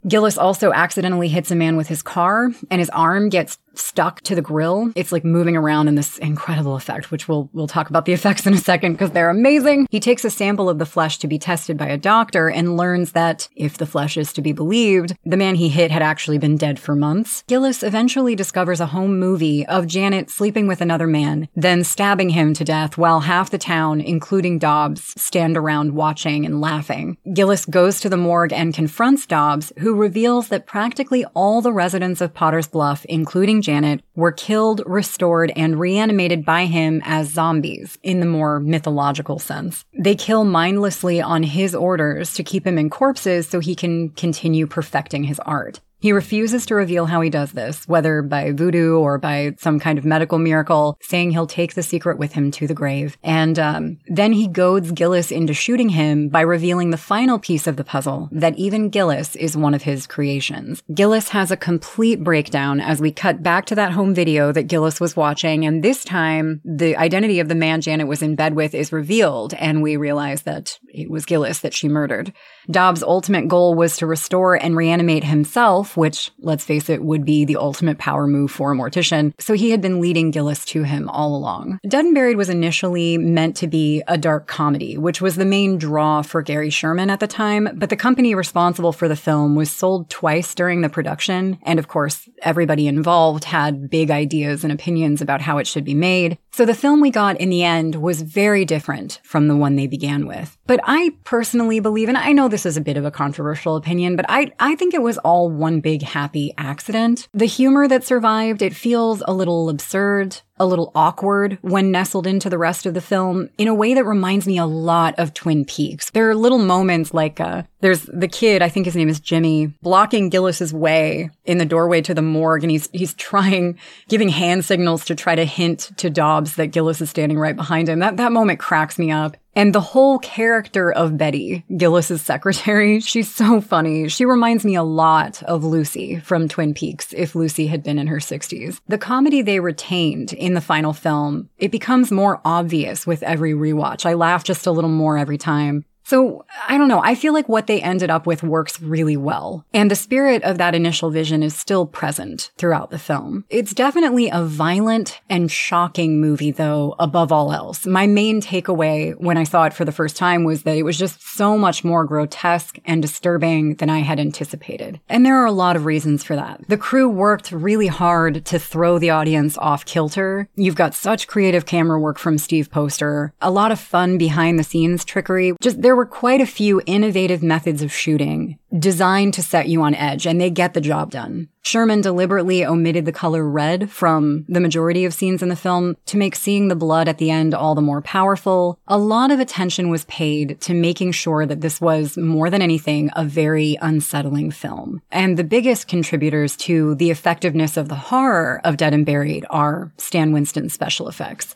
Gillis 0.07 0.37
also 0.37 0.71
accidentally 0.71 1.27
hits 1.27 1.51
a 1.51 1.55
man 1.55 1.75
with 1.75 1.87
his 1.89 2.01
car, 2.01 2.51
and 2.71 2.79
his 2.79 2.89
arm 2.91 3.27
gets 3.29 3.57
stuck 3.77 4.21
to 4.21 4.35
the 4.35 4.41
grill. 4.41 4.91
It's 4.95 5.11
like 5.11 5.23
moving 5.23 5.55
around 5.55 5.87
in 5.87 5.95
this 5.95 6.17
incredible 6.17 6.75
effect, 6.75 7.11
which 7.11 7.27
we'll 7.27 7.49
we'll 7.53 7.67
talk 7.67 7.89
about 7.89 8.05
the 8.05 8.13
effects 8.13 8.45
in 8.45 8.53
a 8.53 8.57
second 8.57 8.93
because 8.93 9.11
they're 9.11 9.29
amazing. 9.29 9.87
He 9.89 9.99
takes 9.99 10.25
a 10.25 10.29
sample 10.29 10.69
of 10.69 10.79
the 10.79 10.85
flesh 10.85 11.17
to 11.19 11.27
be 11.27 11.39
tested 11.39 11.77
by 11.77 11.87
a 11.87 11.97
doctor 11.97 12.49
and 12.49 12.77
learns 12.77 13.11
that 13.13 13.47
if 13.55 13.77
the 13.77 13.85
flesh 13.85 14.17
is 14.17 14.33
to 14.33 14.41
be 14.41 14.51
believed, 14.51 15.15
the 15.25 15.37
man 15.37 15.55
he 15.55 15.69
hit 15.69 15.91
had 15.91 16.01
actually 16.01 16.37
been 16.37 16.57
dead 16.57 16.79
for 16.79 16.95
months. 16.95 17.43
Gillis 17.47 17.83
eventually 17.83 18.35
discovers 18.35 18.79
a 18.79 18.87
home 18.87 19.19
movie 19.19 19.65
of 19.65 19.87
Janet 19.87 20.29
sleeping 20.29 20.67
with 20.67 20.81
another 20.81 21.07
man, 21.07 21.47
then 21.55 21.83
stabbing 21.83 22.29
him 22.29 22.53
to 22.53 22.63
death 22.63 22.97
while 22.97 23.21
half 23.21 23.49
the 23.49 23.57
town, 23.57 24.01
including 24.01 24.59
Dobbs, 24.59 25.13
stand 25.17 25.57
around 25.57 25.93
watching 25.93 26.45
and 26.45 26.61
laughing. 26.61 27.17
Gillis 27.33 27.65
goes 27.65 27.99
to 27.99 28.09
the 28.09 28.17
morgue 28.17 28.53
and 28.53 28.73
confronts 28.73 29.25
Dobbs, 29.25 29.71
who 29.79 29.95
reveals 29.95 30.49
that 30.49 30.65
practically 30.65 31.25
all 31.33 31.61
the 31.61 31.73
residents 31.73 32.21
of 32.21 32.33
Potter's 32.33 32.67
Bluff, 32.67 33.05
including 33.05 33.61
Janet, 33.67 34.01
were 34.15 34.31
killed, 34.31 34.81
restored, 34.85 35.51
and 35.57 35.77
reanimated 35.77 36.45
by 36.45 36.67
him 36.67 37.01
as 37.03 37.33
zombies, 37.33 37.97
in 38.01 38.21
the 38.21 38.25
more 38.25 38.61
mythological 38.61 39.39
sense. 39.39 39.83
They 39.93 40.15
kill 40.15 40.45
mindlessly 40.45 41.19
on 41.19 41.43
his 41.43 41.75
orders 41.75 42.33
to 42.35 42.45
keep 42.45 42.65
him 42.65 42.77
in 42.77 42.89
corpses 42.89 43.45
so 43.45 43.59
he 43.59 43.75
can 43.75 44.11
continue 44.11 44.67
perfecting 44.67 45.25
his 45.25 45.39
art. 45.41 45.81
He 45.99 46.11
refuses 46.11 46.65
to 46.67 46.75
reveal 46.75 47.07
how 47.07 47.21
he 47.21 47.29
does 47.29 47.53
this, 47.53 47.87
whether 47.87 48.21
by 48.21 48.51
voodoo 48.51 48.97
or 48.97 49.17
by 49.17 49.55
some 49.57 49.79
kind 49.79 49.97
of 49.97 50.05
medical 50.05 50.37
miracle, 50.37 50.97
saying 51.01 51.31
he'll 51.31 51.47
take 51.47 51.73
the 51.73 51.81
secret 51.81 52.19
with 52.19 52.33
him 52.33 52.51
to 52.51 52.67
the 52.67 52.75
grave. 52.75 53.17
And 53.23 53.57
um, 53.57 53.97
then 54.07 54.31
he 54.31 54.47
goads 54.47 54.91
Gillis 54.91 55.31
into 55.31 55.55
shooting 55.55 55.89
him 55.89 56.29
by 56.29 56.41
revealing 56.41 56.91
the 56.91 56.97
final 56.97 57.39
piece 57.39 57.65
of 57.65 57.77
the 57.77 57.83
puzzle 57.83 58.29
that 58.31 58.57
even 58.57 58.89
Gillis 58.89 59.35
is 59.35 59.57
one 59.57 59.73
of 59.73 59.83
his 59.83 60.05
creations. 60.05 60.83
Gillis 60.93 61.29
has 61.29 61.49
a 61.49 61.57
complete 61.57 62.23
breakdown 62.23 62.79
as 62.79 63.01
we 63.01 63.11
cut 63.11 63.41
back 63.41 63.65
to 63.65 63.75
that 63.75 63.93
home 63.93 64.13
video 64.13 64.51
that 64.51 64.67
Gillis 64.67 64.99
was 64.99 65.15
watching, 65.15 65.65
and 65.65 65.83
this 65.83 66.03
time 66.03 66.61
the 66.63 66.95
identity 66.95 67.39
of 67.39 67.47
the 67.47 67.55
man 67.55 67.81
Janet 67.81 68.07
was 68.07 68.21
in 68.21 68.35
bed 68.35 68.53
with 68.53 68.75
is 68.75 68.91
revealed, 68.91 69.53
and 69.55 69.81
we 69.81 69.97
realize 69.97 70.43
that 70.43 70.77
it 70.89 71.09
was 71.09 71.25
Gillis 71.25 71.59
that 71.61 71.73
she 71.73 71.87
murdered. 71.87 72.33
Dobbs' 72.69 73.03
ultimate 73.03 73.47
goal 73.47 73.75
was 73.75 73.97
to 73.97 74.05
restore 74.05 74.55
and 74.55 74.75
reanimate 74.75 75.23
himself, 75.23 75.86
which, 75.95 76.31
let's 76.39 76.65
face 76.65 76.89
it, 76.89 77.03
would 77.03 77.23
be 77.23 77.45
the 77.45 77.55
ultimate 77.55 77.97
power 77.99 78.27
move 78.27 78.51
for 78.51 78.71
a 78.71 78.75
mortician, 78.75 79.33
so 79.39 79.53
he 79.53 79.69
had 79.69 79.81
been 79.81 80.01
leading 80.01 80.31
Gillis 80.31 80.65
to 80.65 80.83
him 80.83 81.07
all 81.09 81.35
along. 81.35 81.79
Dead 81.87 82.05
and 82.05 82.15
Buried 82.15 82.37
was 82.37 82.49
initially 82.49 83.17
meant 83.17 83.55
to 83.57 83.67
be 83.67 84.03
a 84.07 84.17
dark 84.17 84.47
comedy, 84.47 84.97
which 84.97 85.21
was 85.21 85.35
the 85.35 85.45
main 85.45 85.77
draw 85.77 86.21
for 86.21 86.41
Gary 86.41 86.69
Sherman 86.69 87.09
at 87.09 87.19
the 87.19 87.27
time, 87.27 87.69
but 87.75 87.89
the 87.89 87.95
company 87.95 88.35
responsible 88.35 88.91
for 88.91 89.07
the 89.07 89.15
film 89.15 89.55
was 89.55 89.71
sold 89.71 90.09
twice 90.09 90.55
during 90.55 90.81
the 90.81 90.89
production, 90.89 91.59
and 91.63 91.79
of 91.79 91.87
course, 91.87 92.27
everybody 92.41 92.87
involved 92.87 93.43
had 93.43 93.89
big 93.89 94.09
ideas 94.11 94.63
and 94.63 94.73
opinions 94.73 95.21
about 95.21 95.41
how 95.41 95.59
it 95.59 95.67
should 95.67 95.85
be 95.85 95.93
made. 95.93 96.37
So 96.51 96.65
the 96.65 96.73
film 96.73 97.01
we 97.01 97.11
got 97.11 97.39
in 97.39 97.49
the 97.49 97.63
end 97.63 97.95
was 97.95 98.23
very 98.23 98.65
different 98.65 99.19
from 99.23 99.47
the 99.47 99.55
one 99.55 99.75
they 99.75 99.85
began 99.85 100.25
with. 100.25 100.57
But 100.65 100.79
I 100.83 101.11
personally 101.23 101.79
believe, 101.79 102.09
and 102.09 102.17
I 102.17 102.31
know 102.31 102.47
this 102.47 102.65
is 102.65 102.77
a 102.77 102.81
bit 102.81 102.97
of 102.97 103.05
a 103.05 103.11
controversial 103.11 103.75
opinion, 103.75 104.15
but 104.15 104.25
I, 104.27 104.51
I 104.59 104.75
think 104.75 104.93
it 104.93 105.01
was 105.01 105.19
all 105.19 105.49
one 105.49 105.76
big 105.79 106.01
happy 106.01 106.53
accident. 106.57 107.27
The 107.33 107.45
humor 107.45 107.87
that 107.87 108.03
survived, 108.03 108.61
it 108.61 108.75
feels 108.75 109.23
a 109.27 109.33
little 109.33 109.69
absurd, 109.69 110.41
a 110.59 110.65
little 110.65 110.91
awkward 110.95 111.57
when 111.61 111.91
nestled 111.91 112.27
into 112.27 112.49
the 112.49 112.57
rest 112.57 112.85
of 112.85 112.93
the 112.93 113.01
film 113.01 113.49
in 113.57 113.67
a 113.67 113.73
way 113.73 113.93
that 113.93 114.05
reminds 114.05 114.47
me 114.47 114.57
a 114.57 114.65
lot 114.65 115.15
of 115.17 115.33
Twin 115.33 115.65
Peaks. 115.65 116.09
There 116.11 116.29
are 116.29 116.35
little 116.35 116.57
moments 116.57 117.13
like 117.13 117.39
uh, 117.39 117.63
there's 117.81 118.03
the 118.03 118.27
kid, 118.27 118.61
I 118.61 118.69
think 118.69 118.85
his 118.85 118.95
name 118.95 119.09
is 119.09 119.19
Jimmy, 119.19 119.67
blocking 119.81 120.29
Gillis's 120.29 120.73
way 120.73 121.29
in 121.45 121.57
the 121.57 121.65
doorway 121.65 122.01
to 122.01 122.13
the 122.13 122.21
morgue, 122.21 122.63
and 122.63 122.71
he's 122.71 122.89
he's 122.91 123.13
trying, 123.13 123.77
giving 124.07 124.29
hand 124.29 124.65
signals 124.65 125.05
to 125.05 125.15
try 125.15 125.35
to 125.35 125.45
hint 125.45 125.91
to 125.97 126.09
Dobbs 126.09 126.55
that 126.55 126.67
Gillis 126.67 127.01
is 127.01 127.09
standing 127.09 127.37
right 127.37 127.55
behind 127.55 127.89
him. 127.89 127.99
That 127.99 128.17
that 128.17 128.31
moment 128.31 128.59
cracks 128.59 128.97
me 128.97 129.11
up. 129.11 129.37
And 129.57 129.73
the 129.73 129.81
whole 129.81 130.19
character 130.19 130.91
of 130.91 131.17
Betty, 131.17 131.65
Gillis's 131.75 132.21
secretary, 132.21 132.99
she's 133.11 133.33
so 133.33 133.59
funny. 133.59 134.07
She 134.07 134.23
reminds 134.23 134.63
me 134.63 134.75
a 134.75 134.83
lot 134.83 135.41
of 135.41 135.63
Lucy 135.63 136.19
from 136.19 136.47
Twin 136.47 136.75
Peaks 136.75 137.11
if 137.17 137.33
Lucy 137.33 137.65
had 137.65 137.81
been 137.81 137.97
in 137.97 138.05
her 138.05 138.17
60s. 138.17 138.79
The 138.87 138.99
comedy 138.99 139.41
they 139.41 139.59
retained 139.59 140.31
in 140.33 140.53
the 140.53 140.61
final 140.61 140.93
film, 140.93 141.49
it 141.57 141.71
becomes 141.71 142.11
more 142.11 142.39
obvious 142.45 143.07
with 143.07 143.23
every 143.23 143.53
rewatch. 143.53 144.05
I 144.05 144.13
laugh 144.13 144.43
just 144.43 144.67
a 144.67 144.71
little 144.71 144.91
more 144.91 145.17
every 145.17 145.39
time. 145.39 145.85
So 146.07 146.45
I 146.65 146.77
don't 146.77 146.87
know. 146.87 147.01
I 147.03 147.15
feel 147.15 147.33
like 147.33 147.49
what 147.49 147.67
they 147.67 147.81
ended 147.81 148.09
up 148.09 148.25
with 148.25 148.41
works 148.41 148.81
really 148.81 149.17
well. 149.17 149.65
And 149.73 149.91
the 149.91 149.95
spirit 149.95 150.41
of 150.43 150.57
that 150.57 150.73
initial 150.73 151.11
vision 151.11 151.43
is 151.43 151.53
still 151.53 151.85
present 151.85 152.49
throughout 152.57 152.91
the 152.91 152.97
film. 152.97 153.43
It's 153.49 153.73
definitely 153.73 154.29
a 154.29 154.45
violent 154.45 155.19
and 155.29 155.51
shocking 155.51 156.21
movie, 156.21 156.51
though, 156.51 156.95
above 156.97 157.33
all 157.33 157.51
else. 157.51 157.85
My 157.85 158.07
main 158.07 158.39
takeaway 158.39 159.19
when 159.19 159.35
I 159.37 159.43
saw 159.43 159.65
it 159.65 159.73
for 159.73 159.83
the 159.83 159.91
first 159.91 160.15
time 160.15 160.45
was 160.45 160.63
that 160.63 160.77
it 160.77 160.83
was 160.83 160.97
just 160.97 161.21
so 161.21 161.57
much 161.57 161.83
more 161.83 162.05
grotesque 162.05 162.79
and 162.85 163.01
disturbing 163.01 163.75
than 163.75 163.89
I 163.89 163.99
had 163.99 164.17
anticipated. 164.17 165.01
And 165.09 165.25
there 165.25 165.35
are 165.35 165.45
a 165.45 165.51
lot 165.51 165.75
of 165.75 165.83
reasons 165.83 166.23
for 166.23 166.37
that. 166.37 166.61
The 166.69 166.77
crew 166.77 167.09
worked 167.09 167.51
really 167.51 167.87
hard 167.87 168.45
to 168.45 168.59
throw 168.59 168.97
the 168.97 169.09
audience 169.09 169.57
off 169.57 169.83
kilter. 169.83 170.47
You've 170.55 170.75
got 170.75 170.95
such 170.95 171.27
creative 171.27 171.65
camera 171.65 171.99
work 171.99 172.17
from 172.17 172.37
Steve 172.37 172.71
Poster, 172.71 173.33
a 173.41 173.51
lot 173.51 173.73
of 173.73 173.79
fun 173.81 174.17
behind 174.17 174.57
the 174.57 174.63
scenes 174.63 175.03
trickery. 175.03 175.51
Just 175.59 175.81
there 175.81 175.96
were 175.97 176.05
quite 176.05 176.39
a 176.39 176.45
few 176.45 176.79
innovative 176.85 177.41
methods 177.41 177.81
of 177.81 177.91
shooting 177.91 178.59
designed 178.77 179.33
to 179.33 179.41
set 179.41 179.67
you 179.67 179.81
on 179.81 179.95
edge, 179.95 180.27
and 180.27 180.39
they 180.39 180.51
get 180.51 180.75
the 180.75 180.81
job 180.81 181.09
done. 181.09 181.49
Sherman 181.63 182.01
deliberately 182.01 182.63
omitted 182.63 183.05
the 183.05 183.11
color 183.11 183.43
red 183.49 183.89
from 183.89 184.45
the 184.47 184.59
majority 184.59 185.05
of 185.05 185.13
scenes 185.13 185.41
in 185.41 185.49
the 185.49 185.55
film 185.55 185.97
to 186.05 186.17
make 186.17 186.35
seeing 186.35 186.67
the 186.67 186.75
blood 186.75 187.07
at 187.07 187.17
the 187.17 187.31
end 187.31 187.55
all 187.55 187.73
the 187.73 187.81
more 187.81 188.01
powerful. 188.01 188.77
A 188.87 188.97
lot 188.97 189.31
of 189.31 189.39
attention 189.39 189.89
was 189.89 190.05
paid 190.05 190.61
to 190.61 190.75
making 190.75 191.13
sure 191.13 191.47
that 191.47 191.61
this 191.61 191.81
was, 191.81 192.15
more 192.15 192.51
than 192.51 192.61
anything, 192.61 193.09
a 193.15 193.25
very 193.25 193.75
unsettling 193.81 194.51
film. 194.51 195.01
And 195.11 195.35
the 195.35 195.43
biggest 195.43 195.87
contributors 195.87 196.55
to 196.57 196.93
the 196.95 197.09
effectiveness 197.09 197.75
of 197.75 197.89
the 197.89 197.95
horror 197.95 198.61
of 198.63 198.77
Dead 198.77 198.93
and 198.93 199.05
Buried 199.05 199.47
are 199.49 199.91
Stan 199.97 200.31
Winston's 200.31 200.73
special 200.73 201.07
effects. 201.07 201.55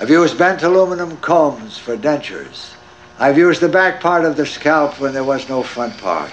I've 0.00 0.10
used 0.10 0.36
bent 0.36 0.62
aluminum 0.62 1.16
combs 1.18 1.78
for 1.78 1.96
dentures. 1.96 2.73
I've 3.18 3.38
used 3.38 3.60
the 3.60 3.68
back 3.68 4.00
part 4.00 4.24
of 4.24 4.36
the 4.36 4.44
scalp 4.44 4.98
when 4.98 5.12
there 5.12 5.22
was 5.22 5.48
no 5.48 5.62
front 5.62 5.96
part. 5.98 6.32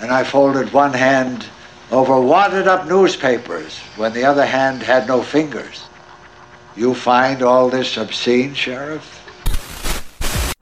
And 0.00 0.10
I 0.10 0.24
folded 0.24 0.72
one 0.72 0.94
hand 0.94 1.46
over 1.90 2.18
wadded 2.18 2.66
up 2.66 2.86
newspapers 2.86 3.78
when 3.96 4.14
the 4.14 4.24
other 4.24 4.46
hand 4.46 4.82
had 4.82 5.06
no 5.06 5.22
fingers. 5.22 5.84
You 6.74 6.94
find 6.94 7.42
all 7.42 7.68
this 7.68 7.98
obscene, 7.98 8.54
Sheriff? 8.54 9.18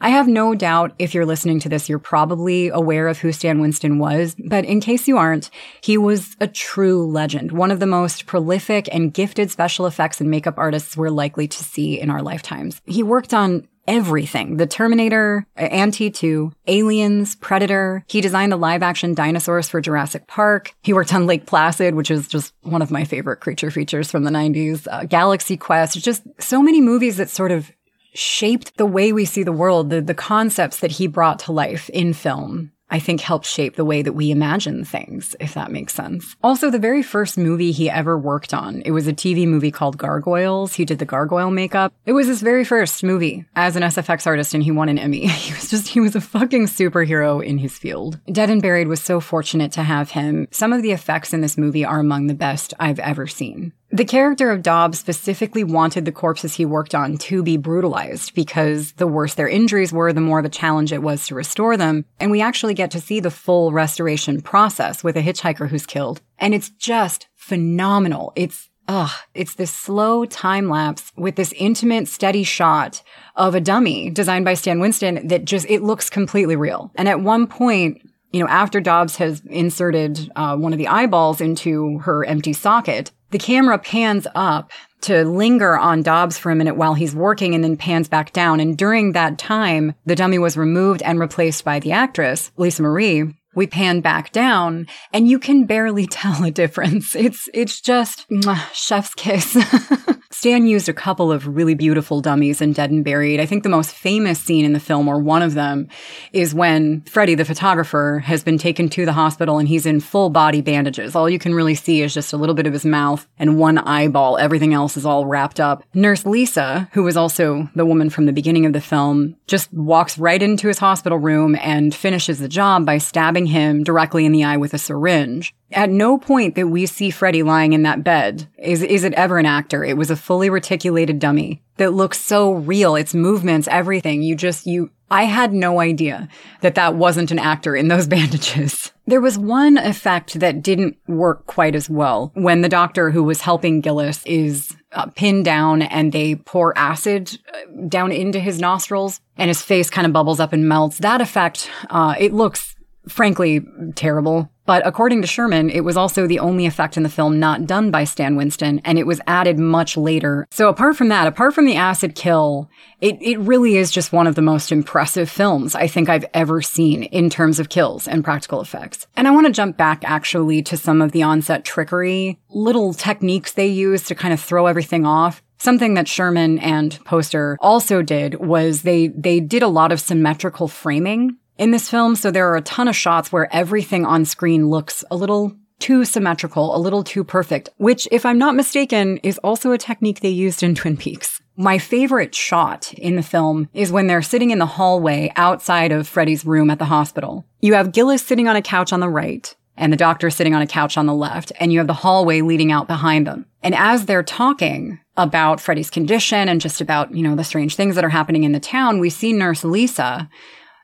I 0.01 0.11
have 0.11 0.27
no 0.27 0.55
doubt 0.55 0.95
if 0.99 1.13
you're 1.13 1.27
listening 1.27 1.61
to 1.61 1.69
this, 1.69 1.89
you're 1.89 1.99
probably 1.99 2.69
aware 2.69 3.09
of 3.09 3.19
who 3.19 3.31
Stan 3.31 3.61
Winston 3.61 3.99
was. 3.99 4.37
But 4.47 4.65
in 4.65 4.81
case 4.81 5.07
you 5.07 5.19
aren't, 5.19 5.51
he 5.81 5.99
was 5.99 6.37
a 6.41 6.47
true 6.47 7.07
legend, 7.07 7.53
one 7.53 7.71
of 7.71 7.81
the 7.81 7.87
most 7.87 8.27
prolific 8.27 8.89
and 8.93 9.13
gifted 9.13 9.51
special 9.51 9.87
effects 9.87 10.21
and 10.21 10.31
makeup 10.31 10.55
artists 10.57 10.97
we're 10.97 11.11
likely 11.11 11.47
to 11.49 11.65
see 11.65 12.01
in 12.01 12.11
our 12.11 12.23
lifetimes. 12.23 12.81
He 12.87 13.03
worked 13.03 13.35
on 13.35 13.69
everything. 13.89 14.59
The 14.59 14.67
Terminator, 14.67 15.47
and 15.57 15.93
T2, 15.93 16.53
Aliens, 16.69 17.35
Predator. 17.37 18.05
He 18.07 18.21
designed 18.21 18.53
the 18.53 18.57
live 18.57 18.83
action 18.83 19.15
dinosaurs 19.15 19.69
for 19.69 19.81
Jurassic 19.81 20.29
Park. 20.29 20.75
He 20.83 20.93
worked 20.93 21.13
on 21.15 21.27
Lake 21.27 21.47
Placid, 21.47 21.95
which 21.95 22.11
is 22.11 22.29
just 22.29 22.53
one 22.63 22.83
of 22.83 22.91
my 22.91 23.05
favorite 23.05 23.41
creature 23.41 23.71
features 23.71 24.11
from 24.11 24.25
the 24.25 24.31
90s. 24.31 24.87
Uh, 24.89 25.05
Galaxy 25.05 25.57
Quest, 25.57 25.99
just 25.99 26.23
so 26.39 26.63
many 26.63 26.81
movies 26.81 27.17
that 27.17 27.31
sort 27.31 27.51
of 27.51 27.73
shaped 28.13 28.77
the 28.77 28.87
way 28.87 29.13
we 29.13 29.25
see 29.25 29.43
the 29.43 29.53
world, 29.53 29.91
the, 29.91 30.03
the 30.03 30.15
concepts 30.15 30.81
that 30.81 30.93
he 30.93 31.07
brought 31.07 31.39
to 31.41 31.53
life 31.53 31.89
in 31.91 32.13
film. 32.13 32.73
I 32.91 32.99
think 32.99 33.21
helped 33.21 33.47
shape 33.47 33.77
the 33.77 33.85
way 33.85 34.03
that 34.03 34.13
we 34.13 34.31
imagine 34.31 34.85
things, 34.85 35.37
if 35.41 35.55
that 35.55 35.71
makes 35.71 35.95
sense. 35.95 36.37
Also, 36.43 36.71
the 36.71 36.79
very 36.79 37.03
first 37.03 37.37
movie 37.37 37.73
he 37.73 37.91
ever 37.91 38.19
worked 38.19 38.55
on, 38.55 38.83
it 38.83 38.93
was 38.93 39.07
a 39.07 39.13
TV 39.13 39.47
movie 39.47 39.71
called 39.71 39.99
Gargoyles. 39.99 40.75
He 40.75 40.85
did 40.85 40.99
the 40.99 41.05
gargoyle 41.05 41.51
makeup. 41.51 41.93
It 42.07 42.13
was 42.13 42.27
his 42.27 42.41
very 42.43 42.65
first 42.65 43.03
movie 43.03 43.45
as 43.55 43.77
an 43.77 43.83
SFX 43.83 44.27
artist 44.27 44.55
and 44.55 44.63
he 44.63 44.71
won 44.71 44.89
an 44.89 44.99
Emmy. 44.99 45.27
He 45.49 45.55
was 45.55 45.71
just, 45.71 45.89
he 45.89 46.01
was 46.01 46.15
a 46.15 46.21
fucking 46.21 46.67
superhero 46.67 47.43
in 47.43 47.59
his 47.59 47.79
field. 47.79 48.19
Dead 48.31 48.51
and 48.51 48.61
Buried 48.61 48.89
was 48.89 49.01
so 49.01 49.21
fortunate 49.21 49.73
to 49.73 49.83
have 49.83 50.11
him. 50.11 50.47
Some 50.51 50.73
of 50.73 50.83
the 50.83 50.93
effects 50.93 51.33
in 51.33 51.41
this 51.41 51.57
movie 51.57 51.85
are 51.85 52.01
among 52.01 52.27
the 52.27 52.35
best 52.35 52.75
I've 52.79 52.99
ever 52.99 53.27
seen. 53.27 53.73
The 53.91 54.05
character 54.05 54.51
of 54.51 54.63
Dobbs 54.63 54.99
specifically 54.99 55.65
wanted 55.65 56.05
the 56.05 56.13
corpses 56.13 56.55
he 56.55 56.67
worked 56.67 56.95
on 56.95 57.17
to 57.19 57.43
be 57.43 57.57
brutalized 57.57 58.35
because 58.35 58.93
the 58.93 59.07
worse 59.07 59.33
their 59.33 59.49
injuries 59.49 59.95
were, 59.95 60.13
the 60.13 60.21
more 60.21 60.39
of 60.39 60.45
a 60.45 60.51
challenge 60.51 60.93
it 60.93 61.03
was 61.03 61.27
to 61.27 61.35
restore 61.35 61.75
them. 61.79 62.05
And 62.21 62.31
we 62.31 62.43
actually 62.43 62.75
get 62.75 62.91
to 62.91 63.01
see 63.01 63.19
the 63.19 63.31
full 63.31 63.73
restoration 63.73 64.43
process 64.43 65.03
with 65.03 65.17
a 65.17 65.23
hitchhiker 65.23 65.69
who's 65.69 65.87
killed. 65.87 66.21
And 66.39 66.53
it's 66.53 66.69
just 66.69 67.29
phenomenal. 67.35 68.33
It's 68.37 68.69
Ugh, 68.89 69.11
it's 69.35 69.55
this 69.55 69.71
slow 69.71 70.25
time 70.25 70.71
lapse 70.71 71.13
with 71.15 71.37
this 71.37 71.53
intimate, 71.53 72.09
steady 72.09 72.43
shot 72.43 73.03
of 73.37 73.55
a 73.55 73.61
dummy 73.61 74.09
designed 74.09 74.47
by 74.47 74.55
Stan 74.55 74.81
Winston 74.81 75.29
that 75.29 75.45
just, 75.45 75.67
it 75.69 75.83
looks 75.83 76.09
completely 76.09 76.57
real. 76.57 76.91
And 76.95 77.07
at 77.07 77.21
one 77.21 77.47
point, 77.47 78.01
you 78.33 78.41
know, 78.41 78.49
after 78.49 78.81
Dobbs 78.81 79.17
has 79.17 79.43
inserted 79.47 80.31
uh, 80.37 80.57
one 80.57 80.73
of 80.73 80.79
the 80.79 80.89
eyeballs 80.89 81.41
into 81.41 81.99
her 81.99 82.25
empty 82.25 82.53
socket, 82.53 83.11
the 83.31 83.39
camera 83.39 83.79
pans 83.79 84.27
up 84.35 84.71
to 85.03 85.25
linger 85.25 85.79
on 85.79 86.03
Dobbs 86.03 86.39
for 86.39 86.51
a 86.51 86.57
minute 86.57 86.77
while 86.77 86.95
he's 86.95 87.15
working 87.15 87.55
and 87.55 87.63
then 87.63 87.77
pans 87.77 88.09
back 88.09 88.33
down. 88.33 88.61
And 88.61 88.77
during 88.77 89.13
that 89.13 89.39
time, 89.39 89.95
the 90.07 90.17
dummy 90.17 90.39
was 90.39 90.57
removed 90.57 91.03
and 91.03 91.21
replaced 91.21 91.65
by 91.65 91.79
the 91.79 91.93
actress, 91.93 92.51
Lisa 92.57 92.83
Marie. 92.83 93.35
We 93.59 93.67
pan 93.67 94.03
back 94.03 94.31
down 94.31 94.87
and 95.13 95.27
you 95.27 95.41
can 95.41 95.67
barely 95.67 96.07
tell 96.11 96.45
a 96.45 96.51
difference. 96.53 97.17
It's, 97.17 97.49
it's 97.53 97.81
just 97.81 98.25
mwah, 98.31 98.73
chef's 98.73 99.15
kiss. 99.15 99.59
Stan 100.31 100.69
used 100.69 100.89
a 100.89 100.93
couple 100.93 101.33
of 101.33 101.49
really 101.49 101.75
beautiful 101.75 102.21
dummies 102.21 102.61
in 102.61 102.73
Dead 102.73 102.93
and 102.93 103.05
Buried. 103.05 103.41
I 103.41 103.47
think 103.47 103.65
the 103.65 103.69
most 103.69 103.93
famous 103.93 104.39
scene 104.39 104.65
in 104.65 104.75
the 104.75 104.79
film, 104.79 105.09
or 105.09 105.19
one 105.19 105.43
of 105.43 105.55
them, 105.55 105.89
is 106.33 106.55
when 106.55 107.01
Freddy, 107.01 107.35
the 107.35 107.45
photographer, 107.45 108.21
has 108.21 108.45
been 108.45 108.59
taken 108.59 108.89
to 108.91 109.05
the 109.05 109.13
hospital 109.13 109.59
and 109.59 109.67
he's 109.67 109.87
in 109.87 109.99
full 109.99 110.31
body 110.31 110.61
bandages. 110.61 111.17
All 111.17 111.29
you 111.29 111.41
can 111.41 111.55
really 111.55 111.75
see 111.75 112.03
is 112.03 112.15
just 112.15 112.33
a 112.33 112.37
little 112.37 112.55
bit 112.55 112.69
of 112.69 112.73
his 112.73 112.85
mouth 112.85 113.27
and 113.41 113.59
one 113.59 113.79
eyeball. 113.79 114.39
Everything 114.39 114.73
else 114.73 114.97
is 114.97 115.05
all 115.05 115.27
wrapped 115.27 115.59
up. 115.59 115.83
Nurse 115.95 116.25
Lisa, 116.25 116.89
who 116.93 117.03
was 117.03 117.17
also 117.17 117.69
the 117.75 117.87
woman 117.87 118.09
from 118.09 118.27
the 118.27 118.33
beginning 118.33 118.65
of 118.65 118.73
the 118.73 118.81
film, 118.81 119.35
just 119.49 119.73
walks 119.73 120.19
right 120.19 120.43
into 120.43 120.69
his 120.69 120.79
hospital 120.79 121.19
room 121.19 121.57
and 121.57 121.93
finishes 121.93 122.39
the 122.39 122.49
job 122.49 122.87
by 122.87 122.99
stabbing 122.99 123.47
him 123.49 123.83
directly 123.83 124.25
in 124.25 124.33
the 124.33 124.45
eye 124.45 124.57
with 124.57 124.73
a 124.73 124.79
syringe. 124.79 125.55
At 125.73 125.91
no 125.91 126.19
point 126.19 126.55
that 126.55 126.69
we 126.69 126.87
see 126.87 127.11
Freddy 127.11 127.43
lying 127.43 127.73
in 127.73 127.83
that 127.83 128.05
bed 128.05 128.49
is, 128.57 128.83
is 128.83 129.05
it 129.05 129.13
ever 129.15 129.39
an 129.39 129.47
actor. 129.47 129.85
It 129.85 129.97
was 129.97 130.11
a 130.11 130.17
fully 130.17 130.49
reticulated 130.49 131.19
dummy 131.19 131.63
that 131.77 131.93
looks 131.93 132.21
so 132.21 132.53
real. 132.53 132.97
Its 132.97 133.15
movements, 133.15 133.69
everything. 133.69 134.23
You 134.23 134.35
just, 134.35 134.67
you, 134.67 134.91
I 135.11 135.25
had 135.25 135.53
no 135.53 135.81
idea 135.81 136.29
that 136.61 136.75
that 136.75 136.95
wasn't 136.95 137.31
an 137.31 137.39
actor 137.39 137.75
in 137.75 137.89
those 137.89 138.07
bandages. 138.09 138.93
There 139.07 139.21
was 139.21 139.39
one 139.39 139.79
effect 139.79 140.41
that 140.41 140.63
didn't 140.63 140.97
work 141.07 141.47
quite 141.47 141.75
as 141.75 141.89
well 141.89 142.31
when 142.35 142.61
the 142.61 142.69
doctor 142.69 143.11
who 143.11 143.25
was 143.25 143.41
helping 143.41 143.81
Gillis 143.81 144.25
is 144.27 144.77
uh, 144.93 145.07
pinned 145.07 145.45
down 145.45 145.83
and 145.83 146.13
they 146.13 146.35
pour 146.35 146.77
acid 146.77 147.39
uh, 147.53 147.87
down 147.89 148.13
into 148.13 148.41
his 148.41 148.59
nostrils 148.59 149.21
and 149.37 149.49
his 149.49 149.63
face 149.63 149.91
kind 149.91 150.07
of 150.07 150.13
bubbles 150.13 150.41
up 150.41 150.53
and 150.53 150.69
melts. 150.69 150.99
That 150.99 151.21
effect, 151.21 151.71
uh, 151.91 152.15
it 152.19 152.33
looks 152.33 152.75
frankly 153.09 153.63
terrible. 153.95 154.51
But 154.69 154.87
according 154.87 155.23
to 155.23 155.27
Sherman, 155.27 155.71
it 155.71 155.81
was 155.81 155.97
also 155.97 156.27
the 156.27 156.41
only 156.41 156.67
effect 156.67 156.99
in 156.99 157.03
the 157.03 157.09
film 157.09 157.41
not 157.41 157.67
done 157.67 157.91
by 157.91 158.05
Stan 158.05 158.37
Winston, 158.37 158.83
and 158.85 158.99
it 158.99 159.07
was 159.07 159.19
added 159.27 159.59
much 159.59 159.97
later. 159.97 160.47
So 160.51 160.69
apart 160.69 160.95
from 160.95 161.09
that, 161.09 161.27
apart 161.27 161.55
from 161.55 161.65
the 161.65 161.77
acid 161.77 162.15
kill, 162.15 162.69
it, 163.01 163.17
it 163.23 163.39
really 163.39 163.79
is 163.79 163.91
just 163.91 164.13
one 164.13 164.27
of 164.27 164.35
the 164.35 164.43
most 164.43 164.71
impressive 164.71 165.31
films 165.31 165.75
I 165.75 165.87
think 165.87 166.11
I've 166.11 166.27
ever 166.35 166.61
seen 166.61 167.05
in 167.05 167.31
terms 167.31 167.59
of 167.59 167.71
kills 167.71 168.07
and 168.07 168.23
practical 168.23 168.61
effects. 168.61 169.07
And 169.17 169.27
I 169.27 169.31
want 169.31 169.47
to 169.47 169.53
jump 169.55 169.79
back 169.79 170.05
actually 170.05 170.61
to 170.65 170.77
some 170.77 171.01
of 171.01 171.13
the 171.13 171.23
onset 171.23 171.65
trickery, 171.65 172.39
little 172.51 172.93
techniques 172.93 173.55
they 173.55 173.69
use 173.69 174.03
to 174.03 174.15
kind 174.15 174.35
of 174.35 174.41
throw 174.41 174.67
everything 174.67 175.07
off. 175.07 175.43
Something 175.57 175.95
that 175.95 176.09
Sherman 176.09 176.59
and 176.59 177.03
Poster 177.07 177.57
also 177.61 178.03
did 178.03 178.35
was 178.35 178.83
they 178.83 179.09
they 179.09 179.41
did 179.41 179.63
a 179.63 179.69
lot 179.69 179.93
of 179.93 180.01
symmetrical 180.01 180.69
framing 180.69 181.39
in 181.59 181.73
this 181.73 181.91
film, 181.91 182.17
so 182.17 182.31
there 182.31 182.49
are 182.49 182.57
a 182.57 182.63
ton 182.63 182.89
of 182.89 182.97
shots 182.97 183.33
where 183.33 183.53
everything 183.55 184.07
on 184.07 184.25
screen 184.25 184.69
looks 184.69 185.05
a 185.11 185.17
little 185.17 185.55
too 185.81 186.05
symmetrical, 186.05 186.75
a 186.75 186.79
little 186.79 187.05
too 187.05 187.25
perfect, 187.25 187.69
which, 187.77 188.09
if 188.11 188.25
I'm 188.25 188.39
not 188.39 188.55
mistaken, 188.55 189.19
is 189.19 189.39
also 189.39 189.73
a 189.73 189.79
technique 189.79 190.21
they 190.21 190.29
used 190.29 190.63
in 190.63 190.75
Twin 190.77 190.97
Peaks. 190.97 191.41
My 191.57 191.79
favorite 191.79 192.35
shot 192.35 192.93
in 192.95 193.17
the 193.17 193.23
film 193.23 193.69
is 193.75 193.91
when 193.91 194.07
they're 194.07 194.23
sitting 194.23 194.51
in 194.51 194.61
the 194.61 194.67
hallway 194.67 195.33
outside 195.35 195.91
of 195.91 196.07
Freddy's 196.07 196.47
room 196.47 196.71
at 196.71 196.79
the 196.79 196.85
hospital. 196.85 197.45
You 197.61 197.75
have 197.75 197.93
Gillis 197.93 198.25
sitting 198.25 198.47
on 198.47 198.55
a 198.55 198.63
couch 198.63 198.93
on 198.93 199.01
the 199.01 199.09
right, 199.09 199.55
and 199.77 199.93
the 199.93 199.97
doctor 199.97 200.31
sitting 200.31 200.55
on 200.55 200.63
a 200.63 200.67
couch 200.67 200.97
on 200.97 201.07
the 201.07 201.15
left, 201.15 201.51
and 201.59 201.73
you 201.73 201.79
have 201.79 201.89
the 201.89 201.95
hallway 201.95 202.43
leading 202.43 202.71
out 202.71 202.87
behind 202.87 203.27
them. 203.27 203.47
And 203.63 203.75
as 203.75 204.07
they're 204.07 204.23
talking 204.23 205.01
about 205.17 205.61
Freddy's 205.61 205.91
condition 205.91 206.49
and 206.49 206.61
just 206.61 206.81
about, 206.81 207.13
you 207.13 207.23
know, 207.23 207.35
the 207.35 207.43
strange 207.43 207.75
things 207.75 207.97
that 207.97 208.05
are 208.05 208.09
happening 208.09 208.45
in 208.45 208.53
the 208.53 208.61
town, 208.61 209.01
we 209.01 209.11
see 209.11 209.33
Nurse 209.33 209.65
Lisa 209.65 210.29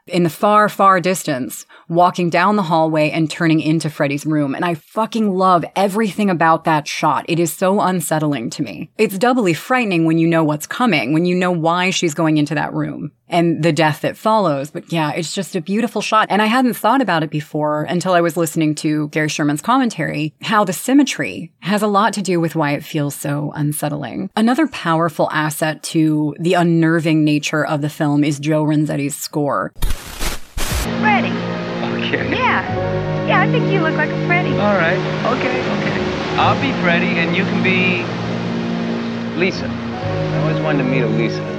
in 0.07 0.23
the 0.23 0.31
far, 0.31 0.69
far 0.69 1.01
distance, 1.01 1.65
walking 1.89 2.29
down 2.29 2.57
the 2.57 2.63
hallway 2.63 3.11
and 3.11 3.31
turning 3.31 3.61
into 3.61 3.89
Freddy's 3.89 4.27
room. 4.27 4.55
And 4.55 4.65
I 4.65 4.75
fucking 4.75 5.33
love 5.33 5.65
everything 5.75 6.29
about 6.29 6.65
that 6.65 6.87
shot. 6.87 7.25
It 7.29 7.39
is 7.39 7.53
so 7.53 7.81
unsettling 7.81 8.51
to 8.51 8.63
me. 8.63 8.91
It's 8.99 9.19
doubly 9.19 9.55
frightening 9.55 10.05
when 10.05 10.19
you 10.19 10.29
know 10.29 10.45
what's 10.45 10.67
coming, 10.67 11.13
when 11.15 11.25
you 11.25 11.35
know 11.35 11.53
why 11.53 11.91
she's 11.91 12.15
going 12.15 12.37
into 12.37 12.55
that 12.55 12.75
room 12.75 13.13
and 13.29 13.63
the 13.63 13.73
death 13.73 14.03
that 14.03 14.17
follows. 14.17 14.71
But 14.71 14.93
yeah, 14.93 15.13
it's 15.13 15.35
just 15.35 15.57
a 15.57 15.61
beautiful 15.61 16.01
shot. 16.01 16.29
And 16.31 16.43
I 16.43 16.47
hadn't 16.47 16.75
thought 16.75 17.01
about 17.01 17.23
it 17.23 17.31
before 17.31 17.85
until 17.85 18.13
I 18.13 18.21
was 18.21 18.37
listening 18.37 18.75
to 18.77 19.09
Gary 19.09 19.29
Sherman's 19.29 19.63
commentary, 19.63 20.35
how 20.43 20.65
the 20.65 20.73
symmetry 20.73 21.53
has 21.61 21.83
a 21.83 21.87
lot 21.87 22.13
to 22.15 22.23
do 22.23 22.41
with 22.41 22.55
why 22.55 22.73
it 22.73 22.85
feels 22.85 23.15
so 23.15 23.53
unsettling. 23.55 24.31
Another 24.37 24.67
powerful 24.69 25.31
asset 25.31 25.83
to 25.85 26.35
the 26.39 26.55
unnerving 26.55 27.25
nature 27.25 27.65
of 27.65 27.81
the 27.81 27.91
film 27.91 28.25
is 28.25 28.39
Joe 28.39 28.65
Renzetti's 28.65 29.17
score. 29.17 29.73
Freddy. 31.01 31.33
Okay. 31.97 32.31
Yeah. 32.31 33.27
Yeah, 33.27 33.41
I 33.41 33.51
think 33.51 33.73
you 33.73 33.81
look 33.81 33.95
like 33.95 34.11
a 34.11 34.27
Freddy. 34.27 34.51
All 34.53 34.77
right. 34.77 34.99
Okay, 35.37 35.61
okay. 35.61 36.37
I'll 36.37 36.61
be 36.61 36.73
Freddy 36.83 37.19
and 37.19 37.35
you 37.35 37.45
can 37.45 37.63
be 37.63 38.03
Lisa. 39.39 39.67
I 39.67 40.39
always 40.41 40.61
wanted 40.63 40.83
to 40.83 40.89
meet 40.89 41.03
a 41.03 41.09
Lisa. 41.09 41.54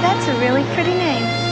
That's 0.00 0.28
a 0.28 0.40
really 0.40 0.62
pretty 0.74 0.94
name. 0.94 1.48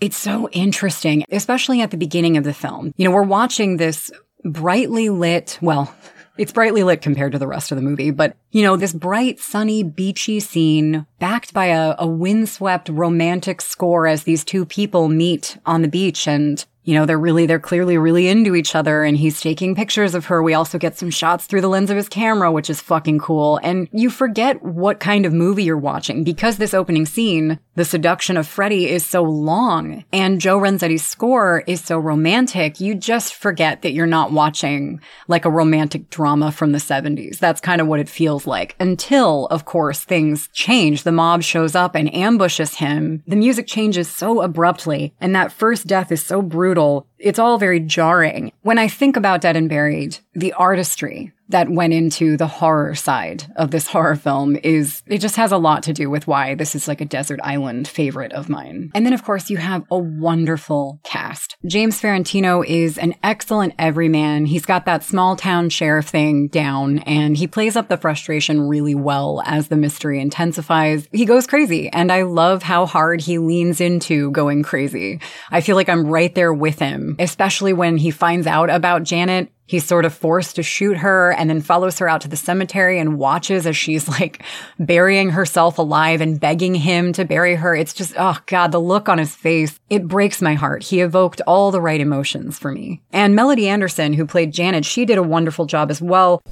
It's 0.00 0.16
so 0.16 0.48
interesting, 0.50 1.24
especially 1.30 1.82
at 1.82 1.90
the 1.90 1.96
beginning 1.96 2.36
of 2.36 2.44
the 2.44 2.54
film. 2.54 2.94
You 2.96 3.04
know, 3.06 3.14
we're 3.14 3.22
watching 3.22 3.76
this 3.76 4.10
brightly 4.44 5.10
lit, 5.10 5.58
well, 5.60 5.94
it's 6.38 6.52
brightly 6.52 6.82
lit 6.84 7.02
compared 7.02 7.32
to 7.32 7.38
the 7.38 7.46
rest 7.46 7.70
of 7.70 7.76
the 7.76 7.82
movie, 7.82 8.10
but 8.10 8.36
you 8.50 8.62
know, 8.62 8.76
this 8.76 8.94
bright, 8.94 9.40
sunny, 9.40 9.82
beachy 9.82 10.40
scene 10.40 11.04
backed 11.18 11.52
by 11.52 11.66
a, 11.66 11.94
a 11.98 12.06
windswept 12.06 12.88
romantic 12.88 13.60
score 13.60 14.06
as 14.06 14.22
these 14.22 14.44
two 14.44 14.64
people 14.64 15.08
meet 15.08 15.58
on 15.66 15.82
the 15.82 15.88
beach 15.88 16.26
and 16.26 16.64
you 16.84 16.94
know, 16.94 17.04
they're 17.04 17.18
really, 17.18 17.46
they're 17.46 17.58
clearly 17.58 17.98
really 17.98 18.28
into 18.28 18.54
each 18.54 18.74
other 18.74 19.04
and 19.04 19.16
he's 19.16 19.40
taking 19.40 19.74
pictures 19.74 20.14
of 20.14 20.26
her. 20.26 20.42
We 20.42 20.54
also 20.54 20.78
get 20.78 20.96
some 20.96 21.10
shots 21.10 21.46
through 21.46 21.60
the 21.60 21.68
lens 21.68 21.90
of 21.90 21.96
his 21.96 22.08
camera, 22.08 22.50
which 22.50 22.70
is 22.70 22.80
fucking 22.80 23.18
cool. 23.18 23.60
And 23.62 23.88
you 23.92 24.08
forget 24.08 24.62
what 24.62 25.00
kind 25.00 25.26
of 25.26 25.32
movie 25.32 25.64
you're 25.64 25.76
watching 25.76 26.24
because 26.24 26.56
this 26.56 26.74
opening 26.74 27.06
scene, 27.06 27.58
the 27.80 27.84
seduction 27.86 28.36
of 28.36 28.46
Freddy 28.46 28.90
is 28.90 29.06
so 29.06 29.22
long 29.22 30.04
and 30.12 30.38
Joe 30.38 30.58
Renzetti's 30.58 31.06
score 31.06 31.64
is 31.66 31.82
so 31.82 31.98
romantic. 31.98 32.78
You 32.78 32.94
just 32.94 33.34
forget 33.34 33.80
that 33.80 33.92
you're 33.92 34.04
not 34.04 34.32
watching 34.32 35.00
like 35.28 35.46
a 35.46 35.50
romantic 35.50 36.10
drama 36.10 36.52
from 36.52 36.72
the 36.72 36.78
70s. 36.78 37.38
That's 37.38 37.58
kind 37.58 37.80
of 37.80 37.86
what 37.86 37.98
it 37.98 38.06
feels 38.06 38.46
like 38.46 38.76
until, 38.78 39.46
of 39.46 39.64
course, 39.64 40.04
things 40.04 40.48
change. 40.48 41.04
The 41.04 41.10
mob 41.10 41.42
shows 41.42 41.74
up 41.74 41.94
and 41.94 42.14
ambushes 42.14 42.74
him. 42.74 43.22
The 43.26 43.34
music 43.34 43.66
changes 43.66 44.10
so 44.10 44.42
abruptly 44.42 45.14
and 45.18 45.34
that 45.34 45.50
first 45.50 45.86
death 45.86 46.12
is 46.12 46.22
so 46.22 46.42
brutal. 46.42 47.06
It's 47.18 47.38
all 47.38 47.56
very 47.56 47.80
jarring. 47.80 48.52
When 48.60 48.78
I 48.78 48.88
think 48.88 49.16
about 49.16 49.40
Dead 49.40 49.56
and 49.56 49.70
Buried, 49.70 50.18
the 50.34 50.52
artistry 50.52 51.32
that 51.50 51.68
went 51.68 51.92
into 51.92 52.36
the 52.36 52.46
horror 52.46 52.94
side 52.94 53.52
of 53.56 53.70
this 53.70 53.86
horror 53.88 54.16
film 54.16 54.56
is 54.62 55.02
it 55.06 55.18
just 55.18 55.36
has 55.36 55.52
a 55.52 55.58
lot 55.58 55.82
to 55.82 55.92
do 55.92 56.08
with 56.08 56.26
why 56.26 56.54
this 56.54 56.74
is 56.74 56.88
like 56.88 57.00
a 57.00 57.04
desert 57.04 57.40
island 57.42 57.88
favorite 57.88 58.32
of 58.32 58.48
mine. 58.48 58.90
And 58.94 59.04
then 59.04 59.12
of 59.12 59.24
course 59.24 59.50
you 59.50 59.56
have 59.58 59.84
a 59.90 59.98
wonderful 59.98 61.00
cast. 61.02 61.56
James 61.66 62.00
Farentino 62.00 62.64
is 62.66 62.98
an 62.98 63.14
excellent 63.22 63.74
everyman. 63.78 64.46
He's 64.46 64.64
got 64.64 64.86
that 64.86 65.02
small 65.02 65.36
town 65.36 65.70
sheriff 65.70 66.08
thing 66.08 66.48
down 66.48 67.00
and 67.00 67.36
he 67.36 67.46
plays 67.46 67.76
up 67.76 67.88
the 67.88 67.96
frustration 67.96 68.62
really 68.68 68.94
well 68.94 69.42
as 69.44 69.68
the 69.68 69.76
mystery 69.76 70.20
intensifies. 70.20 71.08
He 71.12 71.24
goes 71.24 71.46
crazy 71.46 71.88
and 71.88 72.12
I 72.12 72.22
love 72.22 72.62
how 72.62 72.86
hard 72.86 73.20
he 73.20 73.38
leans 73.38 73.80
into 73.80 74.30
going 74.30 74.62
crazy. 74.62 75.20
I 75.50 75.60
feel 75.60 75.74
like 75.74 75.88
I'm 75.88 76.06
right 76.06 76.34
there 76.34 76.54
with 76.54 76.78
him, 76.78 77.16
especially 77.18 77.72
when 77.72 77.96
he 77.96 78.12
finds 78.12 78.46
out 78.46 78.70
about 78.70 79.02
Janet 79.02 79.50
He's 79.70 79.84
sort 79.84 80.04
of 80.04 80.12
forced 80.12 80.56
to 80.56 80.64
shoot 80.64 80.96
her 80.96 81.30
and 81.30 81.48
then 81.48 81.60
follows 81.60 82.00
her 82.00 82.08
out 82.08 82.22
to 82.22 82.28
the 82.28 82.36
cemetery 82.36 82.98
and 82.98 83.16
watches 83.16 83.68
as 83.68 83.76
she's 83.76 84.08
like 84.08 84.42
burying 84.80 85.30
herself 85.30 85.78
alive 85.78 86.20
and 86.20 86.40
begging 86.40 86.74
him 86.74 87.12
to 87.12 87.24
bury 87.24 87.54
her. 87.54 87.76
It's 87.76 87.94
just, 87.94 88.14
oh 88.18 88.36
God, 88.46 88.72
the 88.72 88.80
look 88.80 89.08
on 89.08 89.18
his 89.18 89.32
face. 89.32 89.78
It 89.88 90.08
breaks 90.08 90.42
my 90.42 90.54
heart. 90.54 90.82
He 90.82 91.00
evoked 91.00 91.40
all 91.46 91.70
the 91.70 91.80
right 91.80 92.00
emotions 92.00 92.58
for 92.58 92.72
me. 92.72 93.00
And 93.12 93.36
Melody 93.36 93.68
Anderson, 93.68 94.12
who 94.12 94.26
played 94.26 94.52
Janet, 94.52 94.84
she 94.84 95.04
did 95.04 95.18
a 95.18 95.22
wonderful 95.22 95.66
job 95.66 95.88
as 95.92 96.02
well. 96.02 96.42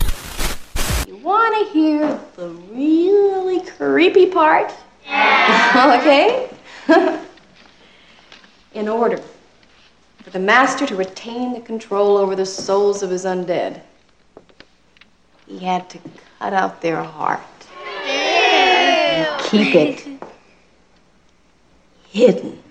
You 1.09 1.17
want 1.17 1.67
to 1.67 1.73
hear 1.73 2.21
the 2.37 2.51
really 2.51 3.63
creepy 3.63 4.27
part? 4.27 4.73
Yeah. 5.05 5.99
okay? 6.87 7.21
In 8.75 8.87
order 8.87 9.21
for 10.29 10.33
the 10.38 10.45
master 10.45 10.85
to 10.85 10.95
retain 10.95 11.55
the 11.55 11.61
control 11.61 12.19
over 12.19 12.37
the 12.37 12.45
souls 12.45 13.03
of 13.03 13.09
his 13.09 13.25
undead, 13.25 13.81
he 15.47 15.59
had 15.59 15.88
to 15.88 15.99
cut 16.38 16.53
out 16.53 16.83
their 16.83 17.03
heart. 17.03 17.41
And 18.05 19.41
keep 19.45 19.75
it 19.75 20.07
hidden. 22.11 22.62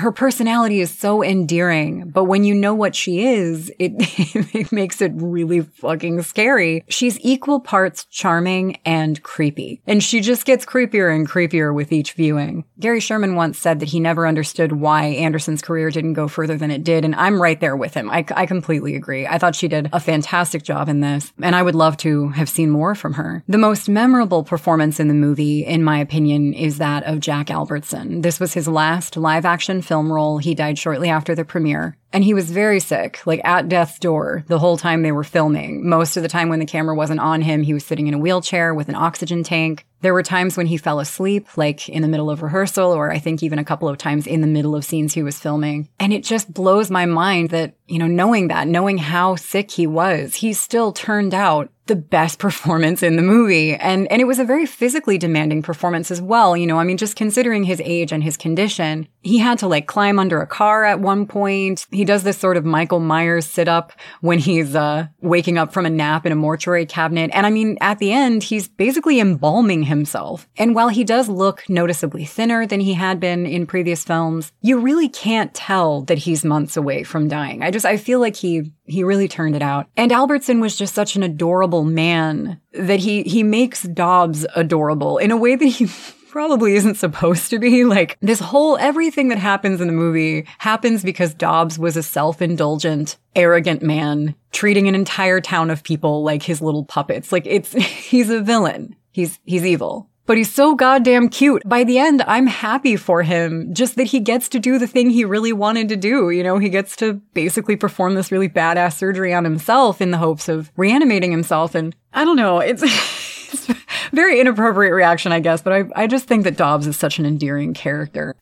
Her 0.00 0.12
personality 0.12 0.80
is 0.80 0.90
so 0.90 1.22
endearing, 1.22 2.08
but 2.08 2.24
when 2.24 2.42
you 2.44 2.54
know 2.54 2.74
what 2.74 2.96
she 2.96 3.26
is, 3.26 3.70
it, 3.78 3.92
it 4.54 4.72
makes 4.72 5.00
it 5.00 5.12
really 5.14 5.60
fucking 5.60 6.22
scary. 6.22 6.84
She's 6.88 7.20
equal 7.20 7.60
parts 7.60 8.06
charming 8.06 8.78
and 8.84 9.22
creepy. 9.22 9.82
And 9.86 10.02
she 10.02 10.20
just 10.20 10.46
gets 10.46 10.64
creepier 10.64 11.14
and 11.14 11.28
creepier 11.28 11.74
with 11.74 11.92
each 11.92 12.14
viewing. 12.14 12.64
Gary 12.78 13.00
Sherman 13.00 13.34
once 13.34 13.58
said 13.58 13.80
that 13.80 13.90
he 13.90 14.00
never 14.00 14.26
understood 14.26 14.72
why 14.72 15.04
Anderson's 15.04 15.62
career 15.62 15.90
didn't 15.90 16.14
go 16.14 16.28
further 16.28 16.56
than 16.56 16.70
it 16.70 16.82
did. 16.82 17.04
And 17.04 17.14
I'm 17.14 17.40
right 17.40 17.60
there 17.60 17.76
with 17.76 17.94
him. 17.94 18.10
I, 18.10 18.24
I 18.34 18.46
completely 18.46 18.96
agree. 18.96 19.26
I 19.26 19.38
thought 19.38 19.54
she 19.54 19.68
did 19.68 19.90
a 19.92 20.00
fantastic 20.00 20.62
job 20.62 20.88
in 20.88 21.00
this, 21.00 21.32
and 21.42 21.54
I 21.54 21.62
would 21.62 21.74
love 21.74 21.96
to 21.98 22.28
have 22.30 22.48
seen 22.48 22.70
more 22.70 22.94
from 22.94 23.14
her. 23.14 23.44
The 23.48 23.58
most 23.58 23.88
memorable 23.88 24.44
performance 24.44 24.98
in 24.98 25.08
the 25.08 25.14
movie, 25.14 25.64
in 25.64 25.84
my 25.84 25.98
opinion, 25.98 26.54
is 26.54 26.78
that 26.78 27.04
of 27.04 27.20
Jack 27.20 27.50
Albertson. 27.50 28.22
This 28.22 28.40
was 28.40 28.54
his 28.54 28.66
last 28.66 29.16
live 29.16 29.44
action 29.44 29.82
film 29.90 30.12
role. 30.12 30.38
He 30.38 30.54
died 30.54 30.78
shortly 30.78 31.08
after 31.08 31.34
the 31.34 31.44
premiere. 31.44 31.96
And 32.12 32.22
he 32.22 32.32
was 32.32 32.52
very 32.52 32.78
sick, 32.78 33.26
like 33.26 33.40
at 33.42 33.68
death's 33.68 33.98
door 33.98 34.44
the 34.46 34.60
whole 34.60 34.76
time 34.76 35.02
they 35.02 35.10
were 35.10 35.24
filming. 35.24 35.88
Most 35.88 36.16
of 36.16 36.22
the 36.22 36.28
time 36.28 36.48
when 36.48 36.60
the 36.60 36.64
camera 36.64 36.94
wasn't 36.94 37.18
on 37.18 37.42
him, 37.42 37.64
he 37.64 37.74
was 37.74 37.84
sitting 37.84 38.06
in 38.06 38.14
a 38.14 38.18
wheelchair 38.18 38.72
with 38.72 38.88
an 38.88 38.94
oxygen 38.94 39.42
tank. 39.42 39.84
There 40.02 40.14
were 40.14 40.22
times 40.22 40.56
when 40.56 40.66
he 40.66 40.76
fell 40.76 41.00
asleep, 41.00 41.56
like 41.56 41.88
in 41.88 42.02
the 42.02 42.08
middle 42.08 42.30
of 42.30 42.42
rehearsal, 42.42 42.92
or 42.92 43.10
I 43.10 43.18
think 43.18 43.42
even 43.42 43.58
a 43.58 43.64
couple 43.64 43.88
of 43.88 43.98
times 43.98 44.26
in 44.26 44.40
the 44.40 44.46
middle 44.46 44.74
of 44.74 44.84
scenes 44.84 45.14
he 45.14 45.22
was 45.22 45.38
filming. 45.38 45.88
And 45.98 46.12
it 46.12 46.24
just 46.24 46.52
blows 46.52 46.90
my 46.90 47.06
mind 47.06 47.50
that, 47.50 47.74
you 47.86 47.98
know, 47.98 48.06
knowing 48.06 48.48
that, 48.48 48.68
knowing 48.68 48.98
how 48.98 49.36
sick 49.36 49.70
he 49.70 49.86
was, 49.86 50.36
he 50.36 50.52
still 50.52 50.92
turned 50.92 51.34
out 51.34 51.70
the 51.90 51.96
best 51.96 52.38
performance 52.46 53.02
in 53.02 53.16
the 53.16 53.22
movie. 53.22 53.74
And, 53.74 54.10
and 54.10 54.22
it 54.22 54.26
was 54.26 54.38
a 54.38 54.44
very 54.44 54.64
physically 54.64 55.18
demanding 55.18 55.60
performance 55.62 56.10
as 56.10 56.22
well. 56.22 56.56
You 56.56 56.66
know, 56.66 56.78
I 56.78 56.84
mean, 56.84 56.96
just 56.96 57.16
considering 57.16 57.64
his 57.64 57.82
age 57.84 58.12
and 58.12 58.22
his 58.22 58.36
condition, 58.36 59.08
he 59.22 59.38
had 59.38 59.58
to 59.58 59.66
like 59.66 59.86
climb 59.86 60.18
under 60.18 60.40
a 60.40 60.46
car 60.46 60.84
at 60.84 61.00
one 61.00 61.26
point. 61.26 61.86
He 61.90 62.04
does 62.04 62.22
this 62.22 62.38
sort 62.38 62.56
of 62.56 62.64
Michael 62.64 63.00
Myers 63.00 63.44
sit 63.44 63.68
up 63.68 63.92
when 64.20 64.38
he's, 64.38 64.74
uh, 64.74 65.08
waking 65.20 65.58
up 65.58 65.72
from 65.72 65.84
a 65.84 65.90
nap 65.90 66.24
in 66.24 66.32
a 66.32 66.36
mortuary 66.36 66.86
cabinet. 66.86 67.30
And 67.34 67.44
I 67.44 67.50
mean, 67.50 67.76
at 67.80 67.98
the 67.98 68.12
end, 68.12 68.44
he's 68.44 68.68
basically 68.68 69.20
embalming 69.20 69.82
himself. 69.90 70.48
And 70.56 70.74
while 70.74 70.88
he 70.88 71.04
does 71.04 71.28
look 71.28 71.68
noticeably 71.68 72.24
thinner 72.24 72.66
than 72.66 72.80
he 72.80 72.94
had 72.94 73.20
been 73.20 73.44
in 73.44 73.66
previous 73.66 74.02
films, 74.02 74.52
you 74.62 74.78
really 74.78 75.08
can't 75.08 75.52
tell 75.52 76.00
that 76.02 76.18
he's 76.18 76.44
months 76.44 76.78
away 76.78 77.02
from 77.02 77.28
dying. 77.28 77.62
I 77.62 77.70
just, 77.70 77.84
I 77.84 77.98
feel 77.98 78.20
like 78.20 78.36
he, 78.36 78.72
he 78.86 79.04
really 79.04 79.28
turned 79.28 79.54
it 79.54 79.62
out. 79.62 79.86
And 79.96 80.12
Albertson 80.12 80.60
was 80.60 80.76
just 80.76 80.94
such 80.94 81.14
an 81.16 81.22
adorable 81.22 81.84
man 81.84 82.58
that 82.72 83.00
he, 83.00 83.22
he 83.24 83.42
makes 83.42 83.82
Dobbs 83.82 84.46
adorable 84.56 85.18
in 85.18 85.30
a 85.30 85.36
way 85.36 85.56
that 85.56 85.66
he 85.66 85.86
probably 86.30 86.76
isn't 86.76 86.94
supposed 86.94 87.50
to 87.50 87.58
be. 87.58 87.84
Like 87.84 88.16
this 88.20 88.40
whole 88.40 88.78
everything 88.78 89.28
that 89.28 89.38
happens 89.38 89.80
in 89.80 89.88
the 89.88 89.92
movie 89.92 90.46
happens 90.58 91.02
because 91.02 91.34
Dobbs 91.34 91.78
was 91.78 91.96
a 91.96 92.02
self-indulgent, 92.02 93.16
arrogant 93.34 93.82
man 93.82 94.34
treating 94.52 94.88
an 94.88 94.94
entire 94.94 95.40
town 95.40 95.70
of 95.70 95.82
people 95.82 96.22
like 96.22 96.42
his 96.42 96.62
little 96.62 96.84
puppets. 96.84 97.32
Like 97.32 97.46
it's 97.46 97.72
he's 97.72 98.30
a 98.30 98.40
villain. 98.40 98.96
He's 99.10 99.38
he's 99.44 99.64
evil. 99.64 100.10
But 100.30 100.36
he's 100.36 100.54
so 100.54 100.76
goddamn 100.76 101.28
cute. 101.28 101.60
By 101.66 101.82
the 101.82 101.98
end, 101.98 102.22
I'm 102.24 102.46
happy 102.46 102.94
for 102.94 103.24
him 103.24 103.74
just 103.74 103.96
that 103.96 104.04
he 104.04 104.20
gets 104.20 104.48
to 104.50 104.60
do 104.60 104.78
the 104.78 104.86
thing 104.86 105.10
he 105.10 105.24
really 105.24 105.52
wanted 105.52 105.88
to 105.88 105.96
do. 105.96 106.30
You 106.30 106.44
know, 106.44 106.58
he 106.58 106.68
gets 106.68 106.94
to 106.98 107.14
basically 107.34 107.74
perform 107.74 108.14
this 108.14 108.30
really 108.30 108.48
badass 108.48 108.96
surgery 108.96 109.34
on 109.34 109.42
himself 109.42 110.00
in 110.00 110.12
the 110.12 110.18
hopes 110.18 110.48
of 110.48 110.70
reanimating 110.76 111.32
himself. 111.32 111.74
And 111.74 111.96
I 112.12 112.24
don't 112.24 112.36
know, 112.36 112.60
it's, 112.60 112.82
it's 113.52 113.70
a 113.70 113.76
very 114.12 114.38
inappropriate 114.38 114.94
reaction, 114.94 115.32
I 115.32 115.40
guess, 115.40 115.62
but 115.62 115.72
I, 115.72 115.84
I 115.96 116.06
just 116.06 116.26
think 116.26 116.44
that 116.44 116.56
Dobbs 116.56 116.86
is 116.86 116.96
such 116.96 117.18
an 117.18 117.26
endearing 117.26 117.74
character. 117.74 118.36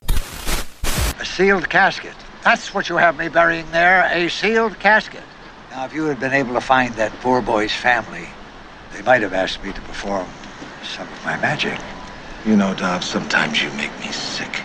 A 1.19 1.25
sealed 1.25 1.71
casket. 1.71 2.13
That's 2.45 2.75
what 2.75 2.91
you 2.91 2.97
have 2.99 3.17
me 3.17 3.29
burying 3.29 3.71
there, 3.71 4.11
a 4.13 4.29
sealed 4.29 4.79
casket. 4.79 5.23
Now, 5.71 5.87
if 5.87 5.95
you 5.95 6.05
had 6.05 6.21
been 6.21 6.35
able 6.35 6.53
to 6.53 6.61
find 6.61 6.93
that 6.97 7.13
poor 7.21 7.41
boy's 7.41 7.73
family, 7.73 8.29
they 8.93 9.01
might 9.01 9.23
have 9.23 9.33
asked 9.33 9.65
me 9.65 9.73
to 9.73 9.81
perform 9.81 10.27
some 10.89 11.07
of 11.07 11.25
my 11.25 11.37
magic. 11.37 11.79
You 12.45 12.57
know, 12.57 12.75
Dobbs, 12.75 13.07
sometimes 13.07 13.63
you 13.63 13.71
make 13.73 13.93
me 14.01 14.11
sick. 14.11 14.63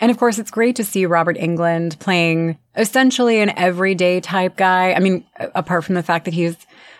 And 0.00 0.10
of 0.10 0.18
course, 0.18 0.38
it's 0.38 0.50
great 0.50 0.76
to 0.76 0.84
see 0.84 1.06
Robert 1.06 1.36
Englund 1.38 1.98
playing 1.98 2.58
essentially 2.76 3.40
an 3.40 3.56
everyday 3.56 4.20
type 4.20 4.56
guy. 4.56 4.92
I 4.92 4.98
mean, 4.98 5.24
apart 5.54 5.84
from 5.84 5.94
the 5.94 6.02
fact 6.02 6.26
that 6.26 6.34
he's 6.34 6.56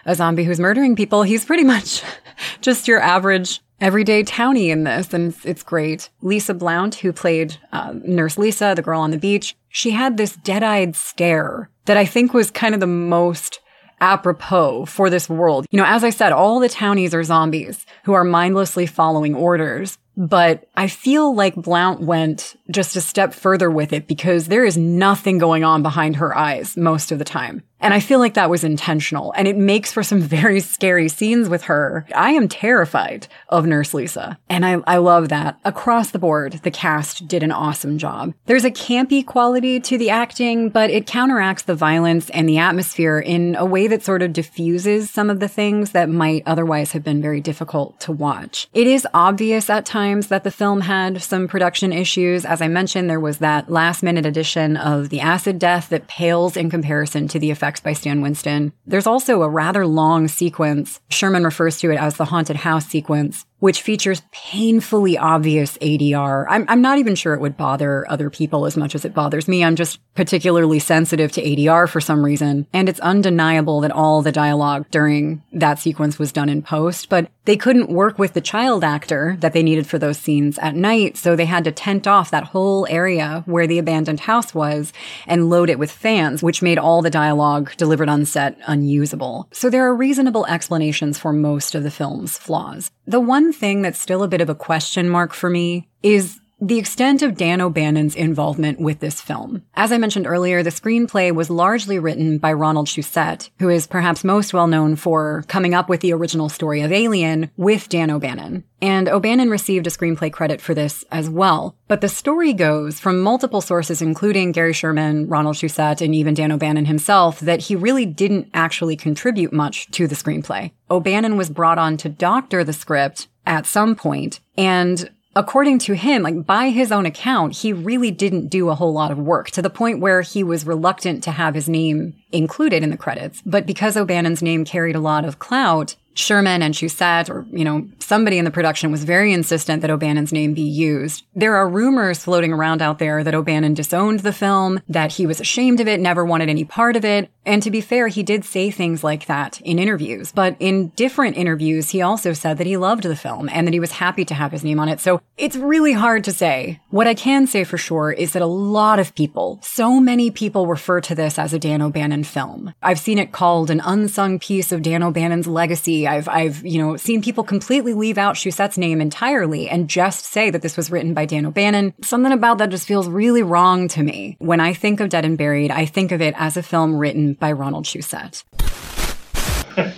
a 0.07 0.15
zombie 0.15 0.45
who's 0.45 0.61
murdering 0.61 0.97
people, 0.97 1.23
he's 1.23 1.45
pretty 1.45 1.65
much 1.65 2.03
just 2.61 2.89
your 2.89 3.01
average 3.01 3.61
everyday 3.81 4.23
townie 4.23 4.71
in 4.71 4.85
this. 4.85 5.13
And 5.13 5.35
it's, 5.35 5.45
it's 5.45 5.63
great. 5.63 6.09
Lisa 6.23 6.55
Blount, 6.55 6.97
who 6.97 7.13
played 7.13 7.59
uh, 7.73 7.93
Nurse 8.03 8.39
Lisa, 8.39 8.73
the 8.75 8.83
girl 8.83 9.01
on 9.01 9.11
the 9.11 9.19
beach, 9.19 9.57
she 9.69 9.91
had 9.91 10.17
this 10.17 10.37
dead 10.37 10.63
eyed 10.63 10.97
stare 10.97 11.69
that 11.85 11.97
I 11.97 12.07
think 12.07 12.33
was 12.33 12.51
kind 12.51 12.73
of 12.75 12.81
the 12.81 12.87
most 12.87 13.61
apropos 14.01 14.87
for 14.87 15.11
this 15.11 15.29
world. 15.29 15.67
You 15.71 15.79
know, 15.79 15.87
as 15.87 16.05
I 16.05 16.11
said, 16.11 16.33
all 16.33 16.61
the 16.61 16.69
townies 16.69 17.15
are 17.15 17.25
zombies 17.25 17.87
who 18.05 18.13
are 18.13 18.25
mindlessly 18.25 18.87
following 18.87 19.35
orders. 19.35 19.99
But 20.17 20.69
I 20.77 20.87
feel 20.87 21.35
like 21.35 21.57
Blount 21.57 22.01
went 22.01 22.55
just 22.71 22.95
a 22.95 23.01
step 23.01 23.35
further 23.35 23.69
with 23.69 23.93
it 23.93 24.07
because 24.07 24.47
there 24.47 24.65
is 24.65 24.77
nothing 24.77 25.39
going 25.39 25.65
on 25.65 25.83
behind 25.83 26.17
her 26.17 26.37
eyes 26.37 26.77
most 26.77 27.11
of 27.11 27.19
the 27.19 27.25
time. 27.25 27.65
And 27.85 27.93
I 27.93 28.01
feel 28.01 28.19
like 28.19 28.33
that 28.33 28.49
was 28.49 28.65
intentional 28.65 29.35
and 29.37 29.47
it 29.47 29.59
makes 29.59 29.93
for 29.93 30.03
some 30.03 30.21
very 30.35 30.61
scary 30.61 31.11
scenes 31.11 31.51
with 31.51 31.65
her. 31.65 32.07
I 32.15 32.31
am 32.31 32.49
terrified 32.49 33.29
of 33.51 33.67
Nurse 33.67 33.93
Lisa. 33.93 34.39
And 34.49 34.65
I, 34.65 34.79
I 34.87 34.97
love 34.97 35.29
that. 35.29 35.61
Across 35.67 36.13
the 36.13 36.19
board, 36.19 36.61
the 36.63 36.71
cast 36.71 37.29
did 37.29 37.43
an 37.43 37.53
awesome 37.53 37.99
job. 37.99 38.33
There's 38.47 38.65
a 38.65 38.71
campy 38.71 39.25
quality 39.25 39.81
to 39.81 39.99
the 39.99 40.09
acting, 40.09 40.71
but 40.71 40.89
it 40.89 41.07
counteracts 41.07 41.65
the 41.65 41.75
violence 41.75 42.31
and 42.31 42.49
the 42.49 42.57
atmosphere 42.57 43.19
in 43.19 43.55
a 43.57 43.67
way 43.67 43.87
that 43.87 44.03
sort 44.03 44.23
of 44.23 44.33
diffuses 44.33 45.11
some 45.11 45.29
of 45.29 45.41
the 45.41 45.49
things 45.49 45.91
that 45.91 46.09
might 46.09 46.43
otherwise 46.47 46.93
have 46.93 47.05
been 47.05 47.21
very 47.21 47.43
difficult 47.43 48.01
to 48.01 48.13
watch. 48.13 48.67
It 48.73 48.87
is 48.87 49.07
obvious 49.13 49.69
at 49.69 49.85
times 49.85 50.29
that 50.29 50.43
the 50.43 50.51
film 50.51 50.81
had 50.81 51.21
some 51.21 51.49
production 51.49 51.93
issues. 51.93 52.47
As 52.47 52.63
I 52.63 52.69
mentioned, 52.69 53.11
there 53.11 53.21
was 53.21 53.39
that 53.39 53.71
last 53.71 54.03
minute 54.03 54.25
addition 54.25 54.79
of 54.79 55.11
the 55.11 55.21
acid 55.21 55.59
death 55.59 55.91
that 55.91 56.09
pales 56.09 56.57
in 56.57 56.71
comparison 56.71 57.29
to 57.29 57.39
the 57.39 57.51
by 57.83 57.93
Stan 57.93 58.21
Winston. 58.21 58.73
There's 58.87 59.07
also 59.07 59.43
a 59.43 59.49
rather 59.49 59.87
long 59.87 60.29
sequence. 60.29 61.01
Sherman 61.11 61.45
refers 61.45 61.79
to 61.79 61.91
it 61.91 61.97
as 61.97 62.17
the 62.17 62.27
haunted 62.27 62.57
house 62.57 62.87
sequence, 62.87 63.47
which 63.65 63.81
features 63.81 64.21
painfully 64.31 65.17
obvious 65.17 65.79
ADR. 65.79 66.45
I'm, 66.51 66.67
I'm 66.69 66.83
not 66.83 66.99
even 66.99 67.15
sure 67.15 67.33
it 67.33 67.41
would 67.41 67.57
bother 67.57 68.05
other 68.11 68.29
people 68.29 68.67
as 68.67 68.77
much 68.77 68.95
as 68.95 69.07
it 69.07 69.15
bothers 69.15 69.49
me. 69.49 69.65
I'm 69.65 69.75
just 69.75 70.01
particularly 70.15 70.79
sensitive 70.79 71.33
to 71.33 71.43
ADR 71.43 71.89
for 71.89 71.99
some 71.99 72.23
reason. 72.23 72.67
And 72.75 72.91
it's 72.91 73.01
undeniable 73.01 73.81
that 73.81 73.91
all 73.91 74.21
the 74.21 74.33
dialogue 74.33 74.85
during 74.91 75.43
that 75.51 75.79
sequence 75.79 76.19
was 76.19 76.31
done 76.31 76.51
in 76.51 76.61
post, 76.61 77.09
but 77.09 77.31
they 77.47 77.57
couldn't 77.57 77.89
work 77.89 78.19
with 78.19 78.35
the 78.35 78.43
child 78.43 78.85
actor 78.85 79.39
that 79.41 79.55
they 79.55 79.63
needed 79.63 79.87
for 79.87 79.99
those 79.99 80.19
scenes 80.19 80.59
at 80.59 80.75
night. 80.75 81.17
So 81.17 81.35
they 81.35 81.47
had 81.47 81.65
to 81.65 81.73
tent 81.73 82.07
off 82.07 82.31
that 82.33 82.45
whole 82.45 82.87
area 82.91 83.45
where 83.47 83.67
the 83.67 83.79
abandoned 83.79 84.21
house 84.21 84.55
was 84.55 84.93
and 85.27 85.49
load 85.49 85.71
it 85.71 85.79
with 85.79 85.91
fans, 85.91 86.43
which 86.43 86.61
made 86.61 86.79
all 86.79 87.01
the 87.01 87.09
dialogue 87.09 87.75
delivered 87.79 88.11
on 88.11 88.27
set 88.27 88.59
unusable. 88.67 89.49
So 89.53 89.71
there 89.71 89.87
are 89.87 89.95
reasonable 89.95 90.45
explanations 90.47 91.19
for 91.19 91.33
most 91.33 91.75
of 91.75 91.83
the 91.83 91.91
film's 91.91 92.37
flaws. 92.37 92.91
The 93.07 93.21
one 93.21 93.53
thing 93.53 93.83
that's 93.83 94.01
still 94.01 94.23
a 94.23 94.29
bit 94.29 94.41
of 94.41 94.49
a 94.49 94.55
question 94.55 95.09
mark 95.09 95.33
for 95.35 95.51
me 95.51 95.89
is 96.03 96.41
the 96.67 96.79
extent 96.79 97.21
of 97.21 97.37
Dan 97.37 97.61
O'Bannon's 97.61 98.15
involvement 98.15 98.81
with 98.81 99.01
this 99.01 99.21
film. 99.21 99.63
As 99.75 99.93
I 99.93 99.99
mentioned 99.99 100.27
earlier, 100.27 100.63
the 100.63 100.71
screenplay 100.71 101.31
was 101.31 101.51
largely 101.51 101.99
written 101.99 102.39
by 102.39 102.55
Ronald 102.55 102.87
Shusett, 102.87 103.51
who 103.59 103.69
is 103.69 103.87
perhaps 103.87 104.25
most 104.25 104.55
well 104.55 104.67
known 104.67 104.97
for 104.97 105.45
coming 105.47 105.75
up 105.75 105.91
with 105.91 106.01
the 106.01 106.15
original 106.15 106.49
story 106.49 106.81
of 106.81 106.91
Alien 106.91 107.51
with 107.59 107.91
Dan 107.91 108.11
O'Bannon. 108.11 108.65
And 108.81 109.11
O'Bannon 109.11 109.51
received 109.51 109.87
a 109.87 109.91
screenplay 109.91 110.33
credit 110.33 110.63
for 110.63 110.73
this 110.73 111.05
as 111.11 111.29
well. 111.29 111.77
But 111.87 112.01
the 112.01 112.09
story 112.09 112.55
goes 112.55 112.99
from 112.99 113.21
multiple 113.21 113.61
sources, 113.61 114.01
including 114.01 114.53
Gary 114.53 114.73
Sherman, 114.73 115.29
Ronald 115.29 115.57
Shusett, 115.57 116.01
and 116.01 116.15
even 116.15 116.33
Dan 116.33 116.53
O'Bannon 116.53 116.87
himself, 116.87 117.41
that 117.41 117.61
he 117.61 117.77
really 117.77 118.07
didn't 118.07 118.49
actually 118.55 118.97
contribute 118.97 119.53
much 119.53 119.91
to 119.91 120.07
the 120.07 120.15
screenplay. 120.15 120.71
O'Bannon 120.91 121.37
was 121.37 121.51
brought 121.51 121.79
on 121.79 121.99
to 121.99 122.09
doctor 122.09 122.65
the 122.65 122.73
script 122.73 123.29
at 123.47 123.67
some 123.67 123.95
point, 123.95 124.41
and 124.57 125.11
according 125.37 125.79
to 125.81 125.95
him, 125.95 126.23
like 126.23 126.47
by 126.47 126.71
his 126.71 126.93
own 126.93 127.07
account, 127.07 127.57
he 127.57 127.73
really 127.73 128.11
didn't 128.11 128.49
do 128.49 128.69
a 128.69 128.75
whole 128.75 128.93
lot 128.93 129.11
of 129.11 129.19
work 129.19 129.51
to 129.53 129.63
the 129.63 129.71
point 129.71 130.01
where 130.01 130.23
he 130.23 130.43
was 130.43 130.67
reluctant 130.67 131.23
to 131.25 131.31
have 131.33 131.55
his 131.55 131.69
name 131.69 132.15
included 132.33 132.83
in 132.83 132.91
the 132.91 132.97
credits. 132.97 133.43
But 133.45 133.67
because 133.67 133.97
O'Bannon's 133.97 134.43
name 134.43 134.65
carried 134.65 134.97
a 134.97 135.01
lot 135.01 135.25
of 135.25 135.39
clout, 135.39 135.97
Sherman 136.15 136.63
and 136.63 136.75
Shusett, 136.75 137.29
or, 137.29 137.47
you 137.53 137.65
know, 137.65 137.89
somebody 137.99 138.39
in 138.39 138.45
the 138.45 138.51
production 138.51 138.91
was 138.91 139.05
very 139.05 139.33
insistent 139.33 139.83
that 139.83 139.91
O'Bannon's 139.91 140.33
name 140.33 140.55
be 140.55 140.63
used. 140.63 141.25
There 141.35 141.57
are 141.57 141.69
rumors 141.69 142.25
floating 142.25 142.53
around 142.53 142.83
out 142.83 142.99
there 142.99 143.25
that 143.25 143.35
O'Bannon 143.35 143.75
disowned 143.75 144.21
the 144.21 144.33
film, 144.33 144.81
that 144.89 145.13
he 145.13 145.27
was 145.27 145.41
ashamed 145.41 145.81
of 145.81 145.89
it, 145.89 146.01
never 146.01 146.25
wanted 146.25 146.49
any 146.49 146.65
part 146.65 146.97
of 146.97 147.05
it. 147.05 147.31
And 147.47 147.63
to 147.63 147.71
be 147.71 147.81
fair, 147.81 148.09
he 148.09 148.23
did 148.23 148.45
say 148.45 148.71
things 148.71 149.05
like 149.05 149.27
that 149.27 149.61
in 149.61 149.79
interviews. 149.79 150.33
But 150.33 150.57
in 150.61 150.89
different 150.91 151.37
interviews, 151.37 151.91
he 151.91 152.01
also 152.01 152.33
said 152.33 152.59
that 152.59 152.67
he 152.67 152.77
loved 152.77 153.03
the 153.03 153.17
film 153.17 153.49
and 153.51 153.67
that 153.67 153.75
he 153.75 153.81
was 153.81 153.93
happy 153.93 154.25
to 154.25 154.35
have 154.35 154.53
his 154.53 154.65
name 154.65 154.81
on 154.81 154.89
it. 154.89 155.01
So 155.01 155.21
it's 155.37 155.57
really 155.57 155.93
hard 155.93 156.25
to 156.25 156.33
say. 156.33 156.81
What 156.91 157.07
I 157.07 157.15
can 157.15 157.47
say 157.47 157.65
for 157.65 157.77
sure 157.77 158.13
is 158.13 158.33
that 158.33 158.43
a 158.43 158.47
lot 158.47 158.99
of 158.99 159.15
people, 159.15 159.59
so 159.63 160.01
many 160.01 160.31
people 160.31 160.67
refer 160.67 161.01
to 161.03 161.15
this 161.15 161.39
as 161.39 161.53
a 161.53 161.59
Dan 161.59 161.83
O'Bannon 161.83 162.25
film. 162.25 162.73
I've 162.83 162.99
seen 162.99 163.19
it 163.19 163.33
called 163.33 163.71
an 163.71 163.83
unsung 163.85 164.39
piece 164.39 164.73
of 164.73 164.83
Dan 164.83 165.03
O'Bannon's 165.03 165.47
legacy. 165.47 166.04
I've, 166.07 166.29
I've, 166.29 166.65
you 166.65 166.79
know, 166.79 166.97
seen 166.97 167.23
people 167.23 167.45
completely 167.45 167.95
leave 167.95 168.19
out 168.19 168.37
Shusett's 168.37 168.79
name 168.79 169.01
entirely 169.01 169.69
and 169.69 169.89
just 169.89 170.25
say 170.25 170.51
that 170.51 170.63
this 170.63 170.77
was 170.77 170.91
written 170.91 171.15
by 171.15 171.25
Dan 171.27 171.47
O'Bannon. 171.47 171.95
Something 172.03 172.33
about 172.33 172.59
that 172.59 172.71
just 172.71 172.87
feels 172.87 173.09
really 173.09 173.43
wrong 173.43 173.89
to 173.89 174.03
me. 174.03 174.37
When 174.39 174.61
I 174.61 174.73
think 174.75 175.01
of 175.01 175.09
Dead 175.09 175.25
and 175.25 175.39
Buried, 175.39 175.71
I 175.71 175.87
think 175.87 176.13
of 176.13 176.21
it 176.21 176.35
as 176.37 176.57
a 176.57 176.63
film 176.63 176.97
written 176.97 177.35
by 177.35 177.53
Ronald 177.53 177.85
Shusett. 177.85 178.45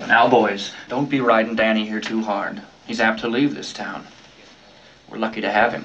now, 0.07 0.29
boys, 0.29 0.73
don't 0.88 1.11
be 1.11 1.21
riding 1.21 1.55
Danny 1.55 1.87
here 1.87 2.01
too 2.01 2.23
hard. 2.23 2.62
He's 2.87 3.01
apt 3.01 3.21
to 3.21 3.29
leave 3.29 3.55
this 3.55 3.73
town. 3.73 4.07
We're 5.09 5.19
lucky 5.19 5.40
to 5.40 5.51
have 5.51 5.73
him. 5.73 5.85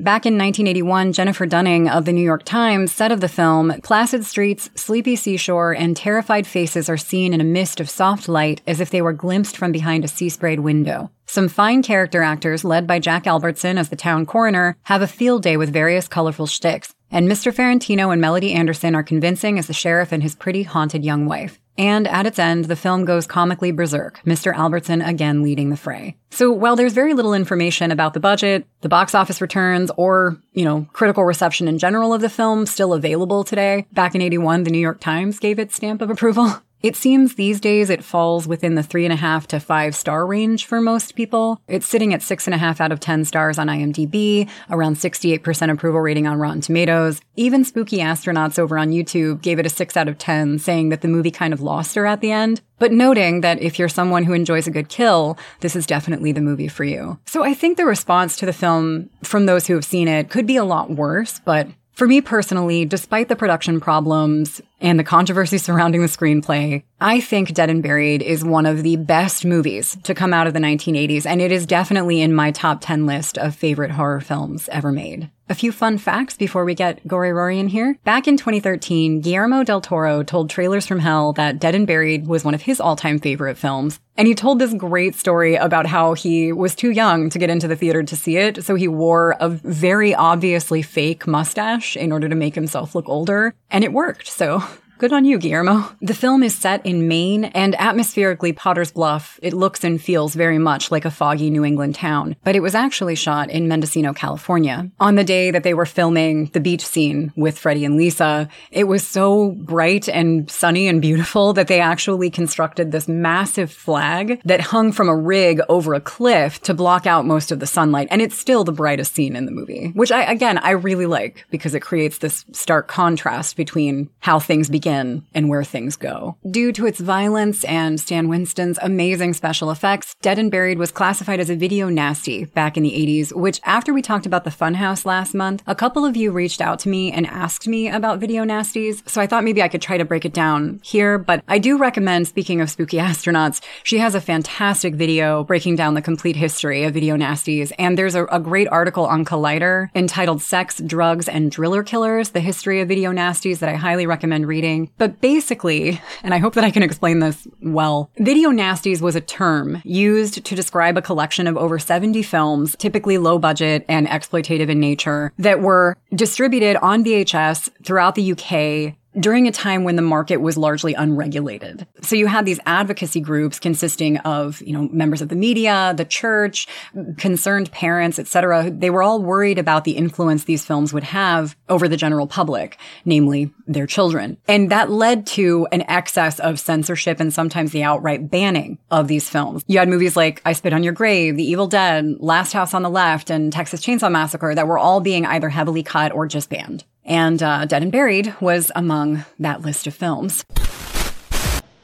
Back 0.00 0.24
in 0.24 0.38
1981, 0.38 1.12
Jennifer 1.12 1.44
Dunning 1.44 1.86
of 1.86 2.06
the 2.06 2.12
New 2.14 2.22
York 2.22 2.42
Times 2.44 2.90
said 2.90 3.12
of 3.12 3.20
the 3.20 3.28
film 3.28 3.74
Placid 3.82 4.24
streets, 4.24 4.70
sleepy 4.74 5.14
seashore, 5.14 5.74
and 5.74 5.94
terrified 5.94 6.46
faces 6.46 6.88
are 6.88 6.96
seen 6.96 7.34
in 7.34 7.40
a 7.42 7.44
mist 7.44 7.80
of 7.80 7.90
soft 7.90 8.26
light 8.26 8.62
as 8.66 8.80
if 8.80 8.88
they 8.88 9.02
were 9.02 9.12
glimpsed 9.12 9.58
from 9.58 9.72
behind 9.72 10.02
a 10.02 10.08
sea 10.08 10.30
sprayed 10.30 10.60
window. 10.60 11.10
Some 11.26 11.48
fine 11.48 11.82
character 11.82 12.22
actors, 12.22 12.64
led 12.64 12.86
by 12.86 12.98
Jack 12.98 13.26
Albertson 13.26 13.76
as 13.76 13.90
the 13.90 13.94
town 13.94 14.24
coroner, 14.24 14.74
have 14.84 15.02
a 15.02 15.06
field 15.06 15.42
day 15.42 15.58
with 15.58 15.70
various 15.70 16.08
colorful 16.08 16.46
shticks, 16.46 16.94
and 17.10 17.28
Mr. 17.28 17.54
Farentino 17.54 18.10
and 18.10 18.22
Melody 18.22 18.54
Anderson 18.54 18.94
are 18.94 19.02
convincing 19.02 19.58
as 19.58 19.66
the 19.66 19.74
sheriff 19.74 20.12
and 20.12 20.22
his 20.22 20.34
pretty 20.34 20.62
haunted 20.62 21.04
young 21.04 21.26
wife. 21.26 21.59
And 21.78 22.06
at 22.08 22.26
its 22.26 22.38
end, 22.38 22.66
the 22.66 22.76
film 22.76 23.04
goes 23.04 23.26
comically 23.26 23.72
berserk, 23.72 24.20
Mr. 24.24 24.54
Albertson 24.54 25.00
again 25.02 25.42
leading 25.42 25.70
the 25.70 25.76
fray. 25.76 26.16
So 26.30 26.50
while 26.50 26.76
there's 26.76 26.92
very 26.92 27.14
little 27.14 27.34
information 27.34 27.90
about 27.90 28.14
the 28.14 28.20
budget, 28.20 28.66
the 28.82 28.88
box 28.88 29.14
office 29.14 29.40
returns, 29.40 29.90
or, 29.96 30.36
you 30.52 30.64
know, 30.64 30.86
critical 30.92 31.24
reception 31.24 31.68
in 31.68 31.78
general 31.78 32.12
of 32.12 32.20
the 32.20 32.28
film 32.28 32.66
still 32.66 32.92
available 32.92 33.44
today, 33.44 33.86
back 33.92 34.14
in 34.14 34.20
81, 34.20 34.64
the 34.64 34.70
New 34.70 34.78
York 34.78 35.00
Times 35.00 35.38
gave 35.38 35.58
its 35.58 35.74
stamp 35.74 36.02
of 36.02 36.10
approval. 36.10 36.62
It 36.82 36.96
seems 36.96 37.34
these 37.34 37.60
days 37.60 37.90
it 37.90 38.02
falls 38.02 38.48
within 38.48 38.74
the 38.74 38.82
three 38.82 39.04
and 39.04 39.12
a 39.12 39.16
half 39.16 39.46
to 39.48 39.60
five 39.60 39.94
star 39.94 40.26
range 40.26 40.64
for 40.64 40.80
most 40.80 41.14
people. 41.14 41.60
It's 41.68 41.86
sitting 41.86 42.14
at 42.14 42.22
six 42.22 42.46
and 42.46 42.54
a 42.54 42.58
half 42.58 42.80
out 42.80 42.90
of 42.90 43.00
10 43.00 43.26
stars 43.26 43.58
on 43.58 43.66
IMDb, 43.66 44.48
around 44.70 44.96
68% 44.96 45.70
approval 45.70 46.00
rating 46.00 46.26
on 46.26 46.38
Rotten 46.38 46.62
Tomatoes. 46.62 47.20
Even 47.36 47.64
Spooky 47.64 47.98
Astronauts 47.98 48.58
over 48.58 48.78
on 48.78 48.92
YouTube 48.92 49.42
gave 49.42 49.58
it 49.58 49.66
a 49.66 49.70
six 49.70 49.94
out 49.94 50.08
of 50.08 50.16
10, 50.16 50.58
saying 50.58 50.88
that 50.88 51.02
the 51.02 51.08
movie 51.08 51.30
kind 51.30 51.52
of 51.52 51.60
lost 51.60 51.94
her 51.96 52.06
at 52.06 52.22
the 52.22 52.32
end, 52.32 52.62
but 52.78 52.92
noting 52.92 53.42
that 53.42 53.60
if 53.60 53.78
you're 53.78 53.88
someone 53.88 54.24
who 54.24 54.32
enjoys 54.32 54.66
a 54.66 54.70
good 54.70 54.88
kill, 54.88 55.36
this 55.60 55.76
is 55.76 55.86
definitely 55.86 56.32
the 56.32 56.40
movie 56.40 56.68
for 56.68 56.84
you. 56.84 57.18
So 57.26 57.44
I 57.44 57.52
think 57.52 57.76
the 57.76 57.84
response 57.84 58.36
to 58.36 58.46
the 58.46 58.54
film 58.54 59.10
from 59.22 59.44
those 59.44 59.66
who 59.66 59.74
have 59.74 59.84
seen 59.84 60.08
it 60.08 60.30
could 60.30 60.46
be 60.46 60.56
a 60.56 60.64
lot 60.64 60.90
worse, 60.90 61.40
but 61.44 61.68
for 62.00 62.08
me 62.08 62.22
personally, 62.22 62.86
despite 62.86 63.28
the 63.28 63.36
production 63.36 63.78
problems 63.78 64.62
and 64.80 64.98
the 64.98 65.04
controversy 65.04 65.58
surrounding 65.58 66.00
the 66.00 66.06
screenplay, 66.06 66.82
I 66.98 67.20
think 67.20 67.52
Dead 67.52 67.68
and 67.68 67.82
Buried 67.82 68.22
is 68.22 68.42
one 68.42 68.64
of 68.64 68.82
the 68.82 68.96
best 68.96 69.44
movies 69.44 69.98
to 70.04 70.14
come 70.14 70.32
out 70.32 70.46
of 70.46 70.54
the 70.54 70.60
1980s, 70.60 71.26
and 71.26 71.42
it 71.42 71.52
is 71.52 71.66
definitely 71.66 72.22
in 72.22 72.32
my 72.32 72.52
top 72.52 72.78
10 72.80 73.04
list 73.04 73.36
of 73.36 73.54
favorite 73.54 73.90
horror 73.90 74.22
films 74.22 74.66
ever 74.72 74.90
made. 74.90 75.28
A 75.50 75.54
few 75.54 75.72
fun 75.72 75.98
facts 75.98 76.36
before 76.36 76.64
we 76.64 76.76
get 76.76 77.04
Gory 77.08 77.32
Rory 77.32 77.58
in 77.58 77.66
here. 77.66 77.98
Back 78.04 78.28
in 78.28 78.36
2013, 78.36 79.20
Guillermo 79.20 79.64
del 79.64 79.80
Toro 79.80 80.22
told 80.22 80.48
Trailers 80.48 80.86
from 80.86 81.00
Hell 81.00 81.32
that 81.32 81.58
Dead 81.58 81.74
and 81.74 81.88
Buried 81.88 82.28
was 82.28 82.44
one 82.44 82.54
of 82.54 82.62
his 82.62 82.80
all-time 82.80 83.18
favorite 83.18 83.58
films. 83.58 83.98
And 84.16 84.28
he 84.28 84.36
told 84.36 84.60
this 84.60 84.72
great 84.72 85.16
story 85.16 85.56
about 85.56 85.86
how 85.86 86.14
he 86.14 86.52
was 86.52 86.76
too 86.76 86.92
young 86.92 87.30
to 87.30 87.38
get 87.40 87.50
into 87.50 87.66
the 87.66 87.74
theater 87.74 88.04
to 88.04 88.14
see 88.14 88.36
it, 88.36 88.62
so 88.62 88.76
he 88.76 88.86
wore 88.86 89.34
a 89.40 89.48
very 89.48 90.14
obviously 90.14 90.82
fake 90.82 91.26
mustache 91.26 91.96
in 91.96 92.12
order 92.12 92.28
to 92.28 92.36
make 92.36 92.54
himself 92.54 92.94
look 92.94 93.08
older, 93.08 93.52
and 93.72 93.82
it 93.82 93.92
worked. 93.92 94.28
So 94.28 94.62
Good 95.00 95.14
on 95.14 95.24
you, 95.24 95.38
Guillermo. 95.38 95.90
The 96.02 96.12
film 96.12 96.42
is 96.42 96.54
set 96.54 96.84
in 96.84 97.08
Maine, 97.08 97.44
and 97.44 97.74
atmospherically, 97.76 98.52
Potter's 98.52 98.92
Bluff, 98.92 99.40
it 99.42 99.54
looks 99.54 99.82
and 99.82 99.98
feels 99.98 100.34
very 100.34 100.58
much 100.58 100.90
like 100.90 101.06
a 101.06 101.10
foggy 101.10 101.48
New 101.48 101.64
England 101.64 101.94
town, 101.94 102.36
but 102.44 102.54
it 102.54 102.60
was 102.60 102.74
actually 102.74 103.14
shot 103.14 103.48
in 103.48 103.66
Mendocino, 103.66 104.12
California. 104.12 104.90
On 105.00 105.14
the 105.14 105.24
day 105.24 105.50
that 105.52 105.62
they 105.62 105.72
were 105.72 105.86
filming 105.86 106.50
the 106.52 106.60
beach 106.60 106.84
scene 106.84 107.32
with 107.34 107.58
Freddie 107.58 107.86
and 107.86 107.96
Lisa, 107.96 108.46
it 108.70 108.84
was 108.84 109.06
so 109.06 109.52
bright 109.52 110.06
and 110.06 110.50
sunny 110.50 110.86
and 110.86 111.00
beautiful 111.00 111.54
that 111.54 111.68
they 111.68 111.80
actually 111.80 112.28
constructed 112.28 112.92
this 112.92 113.08
massive 113.08 113.72
flag 113.72 114.42
that 114.44 114.60
hung 114.60 114.92
from 114.92 115.08
a 115.08 115.16
rig 115.16 115.62
over 115.70 115.94
a 115.94 116.00
cliff 116.02 116.60
to 116.60 116.74
block 116.74 117.06
out 117.06 117.24
most 117.24 117.50
of 117.50 117.58
the 117.58 117.66
sunlight. 117.66 118.08
And 118.10 118.20
it's 118.20 118.36
still 118.36 118.64
the 118.64 118.70
brightest 118.70 119.14
scene 119.14 119.34
in 119.34 119.46
the 119.46 119.50
movie, 119.50 119.92
which 119.94 120.12
I, 120.12 120.24
again, 120.24 120.58
I 120.58 120.72
really 120.72 121.06
like 121.06 121.46
because 121.48 121.74
it 121.74 121.80
creates 121.80 122.18
this 122.18 122.44
stark 122.52 122.86
contrast 122.86 123.56
between 123.56 124.10
how 124.18 124.38
things 124.38 124.68
begin 124.68 124.89
begin 124.90 125.24
and 125.34 125.48
where 125.48 125.64
things 125.64 125.96
go. 125.96 126.36
Due 126.50 126.72
to 126.72 126.86
its 126.86 127.00
violence 127.00 127.64
and 127.64 128.00
Stan 128.00 128.28
Winston's 128.28 128.78
amazing 128.82 129.34
special 129.34 129.70
effects, 129.70 130.14
Dead 130.20 130.38
and 130.38 130.50
Buried 130.50 130.78
was 130.78 130.90
classified 130.90 131.40
as 131.40 131.50
a 131.50 131.56
video 131.56 131.88
nasty 131.88 132.44
back 132.46 132.76
in 132.76 132.82
the 132.82 132.90
80s, 132.90 133.32
which 133.32 133.60
after 133.64 133.92
we 133.94 134.02
talked 134.02 134.26
about 134.26 134.44
the 134.44 134.50
Funhouse 134.50 135.04
last 135.04 135.34
month, 135.34 135.62
a 135.66 135.74
couple 135.74 136.04
of 136.04 136.16
you 136.16 136.32
reached 136.32 136.60
out 136.60 136.80
to 136.80 136.88
me 136.88 137.12
and 137.12 137.26
asked 137.26 137.68
me 137.68 137.88
about 137.88 138.18
video 138.18 138.44
nasties, 138.44 139.08
so 139.08 139.20
I 139.20 139.26
thought 139.26 139.44
maybe 139.44 139.62
I 139.62 139.68
could 139.68 139.82
try 139.82 139.96
to 139.96 140.04
break 140.04 140.24
it 140.24 140.32
down 140.32 140.80
here, 140.82 141.18
but 141.18 141.42
I 141.46 141.58
do 141.58 141.78
recommend, 141.78 142.26
speaking 142.26 142.60
of 142.60 142.70
spooky 142.70 142.96
astronauts, 143.08 143.62
she 143.84 143.98
has 143.98 144.14
a 144.14 144.20
fantastic 144.20 144.94
video 144.94 145.44
breaking 145.44 145.76
down 145.76 145.94
the 145.94 146.02
complete 146.02 146.36
history 146.36 146.84
of 146.84 146.94
video 146.94 147.16
nasties, 147.16 147.72
and 147.78 147.96
there's 147.96 148.14
a, 148.14 148.24
a 148.26 148.40
great 148.40 148.68
article 148.68 149.06
on 149.06 149.24
Collider 149.24 149.88
entitled 149.94 150.42
Sex, 150.42 150.80
Drugs, 150.84 151.28
and 151.28 151.50
Driller 151.50 151.82
Killers, 151.82 152.30
the 152.30 152.40
history 152.40 152.80
of 152.80 152.88
video 152.88 153.12
nasties 153.12 153.58
that 153.60 153.68
I 153.68 153.74
highly 153.74 154.06
recommend 154.06 154.48
reading. 154.48 154.79
But 154.98 155.20
basically, 155.20 156.00
and 156.22 156.32
I 156.32 156.38
hope 156.38 156.54
that 156.54 156.64
I 156.64 156.70
can 156.70 156.82
explain 156.82 157.18
this 157.18 157.46
well, 157.62 158.10
video 158.18 158.50
nasties 158.50 159.00
was 159.00 159.16
a 159.16 159.20
term 159.20 159.82
used 159.84 160.44
to 160.44 160.54
describe 160.54 160.96
a 160.96 161.02
collection 161.02 161.46
of 161.46 161.56
over 161.56 161.78
70 161.78 162.22
films, 162.22 162.76
typically 162.78 163.18
low 163.18 163.38
budget 163.38 163.84
and 163.88 164.06
exploitative 164.06 164.68
in 164.68 164.80
nature, 164.80 165.32
that 165.38 165.60
were 165.60 165.96
distributed 166.14 166.76
on 166.76 167.04
VHS 167.04 167.70
throughout 167.84 168.14
the 168.14 168.32
UK 168.32 168.96
during 169.18 169.48
a 169.48 169.52
time 169.52 169.84
when 169.84 169.96
the 169.96 170.02
market 170.02 170.38
was 170.38 170.56
largely 170.56 170.94
unregulated. 170.94 171.86
So 172.02 172.14
you 172.14 172.26
had 172.26 172.46
these 172.46 172.60
advocacy 172.66 173.20
groups 173.20 173.58
consisting 173.58 174.18
of, 174.18 174.60
you 174.62 174.72
know, 174.72 174.88
members 174.92 175.20
of 175.20 175.28
the 175.28 175.36
media, 175.36 175.94
the 175.96 176.04
church, 176.04 176.68
concerned 177.16 177.72
parents, 177.72 178.18
etc. 178.18 178.70
They 178.70 178.90
were 178.90 179.02
all 179.02 179.20
worried 179.20 179.58
about 179.58 179.84
the 179.84 179.92
influence 179.92 180.44
these 180.44 180.64
films 180.64 180.92
would 180.92 181.04
have 181.04 181.56
over 181.68 181.88
the 181.88 181.96
general 181.96 182.26
public, 182.26 182.78
namely 183.04 183.52
their 183.66 183.86
children. 183.86 184.36
And 184.46 184.70
that 184.70 184.90
led 184.90 185.26
to 185.28 185.66
an 185.72 185.82
excess 185.82 186.38
of 186.38 186.60
censorship 186.60 187.20
and 187.20 187.32
sometimes 187.32 187.72
the 187.72 187.82
outright 187.82 188.30
banning 188.30 188.78
of 188.90 189.08
these 189.08 189.28
films. 189.28 189.64
You 189.66 189.78
had 189.78 189.88
movies 189.88 190.16
like 190.16 190.40
I 190.44 190.52
Spit 190.52 190.72
on 190.72 190.82
Your 190.82 190.92
Grave, 190.92 191.36
The 191.36 191.44
Evil 191.44 191.66
Dead, 191.66 192.16
Last 192.18 192.52
House 192.52 192.74
on 192.74 192.82
the 192.82 192.90
Left, 192.90 193.30
and 193.30 193.52
Texas 193.52 193.80
Chainsaw 193.80 194.10
Massacre 194.10 194.54
that 194.54 194.66
were 194.66 194.78
all 194.78 195.00
being 195.00 195.26
either 195.26 195.48
heavily 195.48 195.82
cut 195.82 196.12
or 196.12 196.26
just 196.26 196.50
banned. 196.50 196.84
And 197.04 197.42
uh, 197.42 197.64
Dead 197.64 197.82
and 197.82 197.92
Buried 197.92 198.34
was 198.40 198.70
among 198.74 199.24
that 199.38 199.62
list 199.62 199.86
of 199.86 199.94
films. 199.94 200.44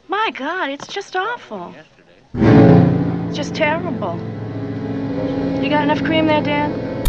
My 0.09 0.31
God, 0.35 0.71
it's 0.71 0.87
just 0.87 1.17
awful. 1.17 1.75
It's 2.35 3.37
just 3.37 3.55
terrible. 3.55 4.19
You 5.63 5.71
got 5.71 5.83
enough 5.83 6.03
cream 6.05 6.27
there, 6.27 6.43
Dan? 6.43 7.05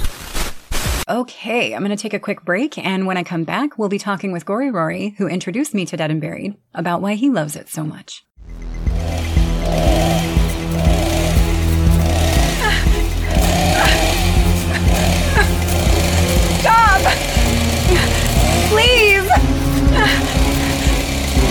Okay, 1.09 1.73
I'm 1.73 1.83
going 1.83 1.95
to 1.95 2.01
take 2.01 2.13
a 2.13 2.19
quick 2.19 2.43
break, 2.43 2.77
and 2.77 3.07
when 3.07 3.15
I 3.15 3.23
come 3.23 3.45
back, 3.45 3.77
we'll 3.77 3.87
be 3.87 3.99
talking 3.99 4.33
with 4.33 4.45
Gory 4.45 4.71
Rory, 4.71 5.15
who 5.17 5.27
introduced 5.27 5.73
me 5.73 5.85
to 5.85 5.95
Dead 5.95 6.11
and 6.11 6.19
Buried, 6.19 6.57
about 6.73 7.01
why 7.01 7.13
he 7.13 7.29
loves 7.29 7.55
it 7.55 7.69
so 7.69 7.83
much. 7.83 8.25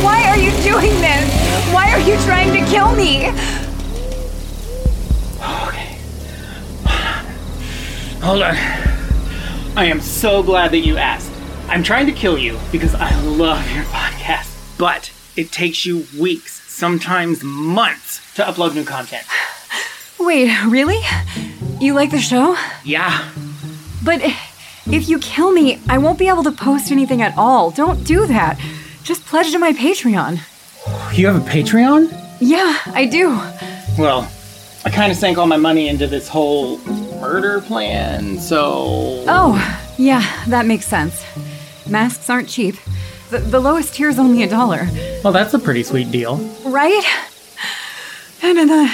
Why 0.03 0.25
are 0.29 0.39
you 0.39 0.51
doing 0.63 1.01
this? 1.01 1.73
Why 1.73 1.91
are 1.93 2.01
you 2.01 2.17
trying 2.25 2.53
to 2.53 2.71
kill 2.71 2.95
me? 2.95 3.29
Okay. 5.67 5.99
Hold 8.23 8.43
on. 8.43 8.57
I 9.77 9.85
am 9.87 10.01
so 10.01 10.43
glad 10.43 10.71
that 10.73 10.79
you 10.79 10.97
asked. 10.97 11.31
I'm 11.69 11.83
trying 11.83 12.07
to 12.07 12.13
kill 12.13 12.39
you 12.39 12.59
because 12.73 12.95
I 12.95 13.15
love 13.23 13.71
your 13.75 13.85
podcast. 13.85 14.79
But 14.79 15.13
it 15.37 15.53
takes 15.53 15.85
you 15.85 16.07
weeks, 16.19 16.63
sometimes 16.73 17.43
months, 17.43 18.21
to 18.37 18.43
upload 18.43 18.75
new 18.75 18.85
content. 18.85 19.27
Wait, 20.19 20.51
really? 20.65 21.01
You 21.81 21.95
like 21.95 22.11
the 22.11 22.21
show? 22.21 22.57
Yeah. 22.85 23.31
But 24.03 24.23
if 24.93 25.09
you 25.09 25.19
kill 25.19 25.53
me, 25.53 25.81
I 25.89 25.99
won't 25.99 26.19
be 26.19 26.29
able 26.29 26.43
to 26.45 26.53
post 26.53 26.91
anything 26.93 27.23
at 27.23 27.37
all. 27.37 27.71
Don't 27.71 28.05
do 28.05 28.27
that. 28.27 28.59
Just 29.03 29.25
pledge 29.27 29.51
to 29.53 29.59
my 29.59 29.73
Patreon. 29.73 30.41
You 31.17 31.27
have 31.27 31.37
a 31.37 31.49
Patreon? 31.51 32.11
Yeah, 32.41 32.77
I 32.87 33.07
do. 33.07 33.29
Well, 33.99 34.31
I 34.85 34.91
kind 34.91 35.11
of 35.11 35.19
sank 35.19 35.39
all 35.39 35.47
my 35.47 35.57
money 35.57 35.89
into 35.89 36.07
this 36.07 36.29
whole 36.29 36.79
murder 37.21 37.61
plan, 37.61 38.39
so. 38.39 39.25
Oh, 39.27 39.57
yeah, 39.99 40.23
that 40.49 40.67
makes 40.67 40.87
sense. 40.87 41.25
Masks 41.89 42.29
aren't 42.31 42.49
cheap. 42.49 42.77
The, 43.31 43.39
the 43.39 43.59
lowest 43.61 43.95
tier 43.95 44.09
is 44.09 44.19
only 44.21 44.43
a 44.45 44.49
dollar, 44.49 44.87
Well, 45.25 45.33
that's 45.33 45.55
a 45.55 45.59
pretty 45.59 45.83
sweet 45.83 46.11
deal. 46.13 46.37
right? 46.65 47.03
And 48.43 48.59
in 48.59 48.69
the 48.69 48.93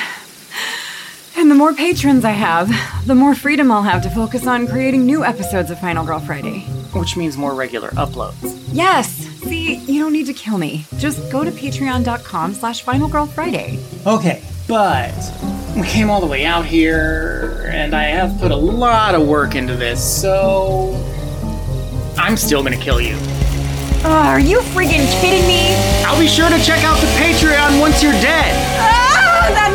and 1.36 1.50
the 1.50 1.54
more 1.54 1.72
patrons 1.72 2.24
I 2.24 2.32
have, 2.32 2.70
the 3.06 3.14
more 3.14 3.34
freedom 3.34 3.70
I'll 3.70 3.82
have 3.82 4.02
to 4.02 4.10
focus 4.10 4.46
on 4.46 4.66
creating 4.66 5.04
new 5.06 5.24
episodes 5.24 5.70
of 5.70 5.78
Final 5.78 6.04
Girl 6.04 6.20
Friday. 6.20 6.60
Which 6.92 7.16
means 7.16 7.36
more 7.36 7.54
regular 7.54 7.90
uploads. 7.90 8.58
Yes. 8.72 9.08
See, 9.42 9.76
you 9.76 10.00
don't 10.02 10.12
need 10.12 10.26
to 10.26 10.32
kill 10.34 10.58
me. 10.58 10.84
Just 10.98 11.30
go 11.32 11.44
to 11.44 11.50
patreon.com 11.50 12.54
slash 12.54 12.84
finalgirlfriday. 12.84 14.06
Okay, 14.06 14.42
but 14.68 15.12
we 15.76 15.86
came 15.86 16.10
all 16.10 16.20
the 16.20 16.26
way 16.26 16.44
out 16.44 16.64
here, 16.64 17.68
and 17.72 17.94
I 17.94 18.04
have 18.04 18.38
put 18.38 18.50
a 18.50 18.56
lot 18.56 19.14
of 19.14 19.26
work 19.26 19.54
into 19.54 19.74
this, 19.74 20.02
so. 20.20 20.94
I'm 22.18 22.36
still 22.36 22.62
gonna 22.62 22.76
kill 22.76 23.00
you. 23.00 23.16
Oh, 24.04 24.24
are 24.26 24.40
you 24.40 24.58
freaking 24.60 25.06
kidding 25.20 25.46
me? 25.46 25.74
I'll 26.04 26.18
be 26.18 26.28
sure 26.28 26.48
to 26.48 26.58
check 26.64 26.84
out 26.84 27.00
the 27.00 27.06
Patreon 27.18 27.80
once 27.80 28.02
you're 28.02 28.12
dead. 28.12 28.52
Ah, 28.78 29.50
that 29.54 29.74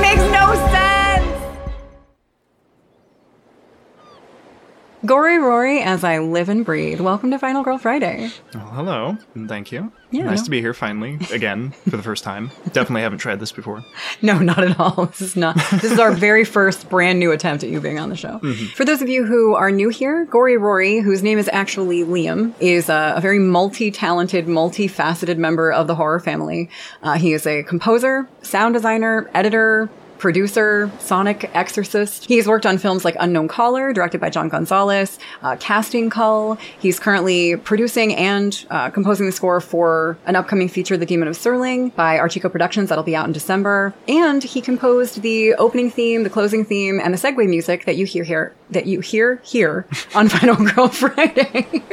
Gory 5.07 5.37
Rory, 5.39 5.79
as 5.81 6.03
I 6.03 6.19
live 6.19 6.49
and 6.49 6.65
breathe. 6.65 6.99
Welcome 6.99 7.31
to 7.31 7.39
Final 7.39 7.63
Girl 7.63 7.77
Friday. 7.77 8.29
Well, 8.53 8.65
hello, 8.65 9.17
and 9.35 9.47
thank 9.47 9.71
you. 9.71 9.89
Yeah, 10.11 10.23
nice 10.25 10.39
no. 10.39 10.43
to 10.45 10.51
be 10.51 10.59
here 10.59 10.73
finally, 10.73 11.17
again, 11.31 11.71
for 11.89 11.95
the 11.95 12.03
first 12.03 12.25
time. 12.25 12.51
Definitely 12.73 13.03
haven't 13.03 13.19
tried 13.19 13.39
this 13.39 13.53
before. 13.53 13.85
No, 14.21 14.37
not 14.37 14.61
at 14.61 14.77
all. 14.77 15.05
This 15.05 15.21
is 15.21 15.35
not. 15.37 15.55
This 15.71 15.85
is 15.85 15.97
our 15.97 16.11
very 16.27 16.43
first 16.43 16.89
brand 16.89 17.19
new 17.19 17.31
attempt 17.31 17.63
at 17.63 17.69
you 17.69 17.79
being 17.79 17.99
on 17.99 18.09
the 18.09 18.17
show. 18.17 18.39
Mhm. 18.39 18.71
For 18.73 18.83
those 18.83 19.01
of 19.01 19.07
you 19.07 19.23
who 19.25 19.55
are 19.55 19.71
new 19.71 19.87
here, 19.87 20.25
Gory 20.25 20.57
Rory, 20.57 20.99
whose 20.99 21.23
name 21.23 21.37
is 21.37 21.49
actually 21.53 22.03
Liam, 22.03 22.53
is 22.59 22.89
a, 22.89 23.13
a 23.15 23.21
very 23.21 23.39
multi-talented, 23.39 24.45
multi-faceted 24.49 25.37
member 25.39 25.71
of 25.71 25.87
the 25.87 25.95
horror 25.95 26.19
family. 26.19 26.69
Uh, 27.01 27.13
he 27.13 27.31
is 27.31 27.47
a 27.47 27.63
composer, 27.63 28.27
sound 28.41 28.73
designer, 28.73 29.29
editor. 29.33 29.89
Producer, 30.17 30.91
Sonic 30.99 31.49
Exorcist. 31.53 32.25
He's 32.25 32.47
worked 32.47 32.65
on 32.65 32.77
films 32.77 33.05
like 33.05 33.15
Unknown 33.19 33.47
Caller, 33.47 33.93
directed 33.93 34.19
by 34.19 34.29
John 34.29 34.49
Gonzalez, 34.49 35.19
uh, 35.41 35.55
Casting 35.59 36.09
Call. 36.09 36.55
He's 36.79 36.99
currently 36.99 37.55
producing 37.55 38.15
and 38.15 38.65
uh, 38.69 38.89
composing 38.89 39.25
the 39.25 39.31
score 39.31 39.61
for 39.61 40.17
an 40.25 40.35
upcoming 40.35 40.69
feature, 40.69 40.97
The 40.97 41.05
Demon 41.05 41.27
of 41.27 41.35
Serling, 41.35 41.93
by 41.95 42.17
Archico 42.17 42.51
Productions, 42.51 42.89
that'll 42.89 43.03
be 43.03 43.15
out 43.15 43.27
in 43.27 43.31
December. 43.31 43.93
And 44.07 44.43
he 44.43 44.61
composed 44.61 45.21
the 45.21 45.53
opening 45.55 45.89
theme, 45.89 46.23
the 46.23 46.29
closing 46.29 46.65
theme, 46.65 46.99
and 46.99 47.13
the 47.13 47.17
segue 47.17 47.47
music 47.47 47.85
that 47.85 47.97
you 47.97 48.05
hear 48.05 48.23
here, 48.23 48.55
that 48.71 48.85
you 48.85 48.99
hear 48.99 49.41
here 49.43 49.85
on 50.15 50.29
Final 50.29 50.55
Girl 50.55 50.87
Friday. 50.87 51.83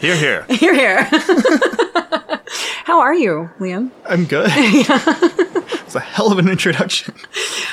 Here, 0.00 0.16
here. 0.16 0.46
here, 0.48 0.74
here. 0.74 1.04
How 2.84 3.00
are 3.00 3.14
you, 3.14 3.50
Liam? 3.60 3.90
I'm 4.06 4.24
good. 4.24 4.50
It's 5.90 5.96
a 5.96 6.00
hell 6.00 6.30
of 6.30 6.38
an 6.38 6.48
introduction. 6.48 7.14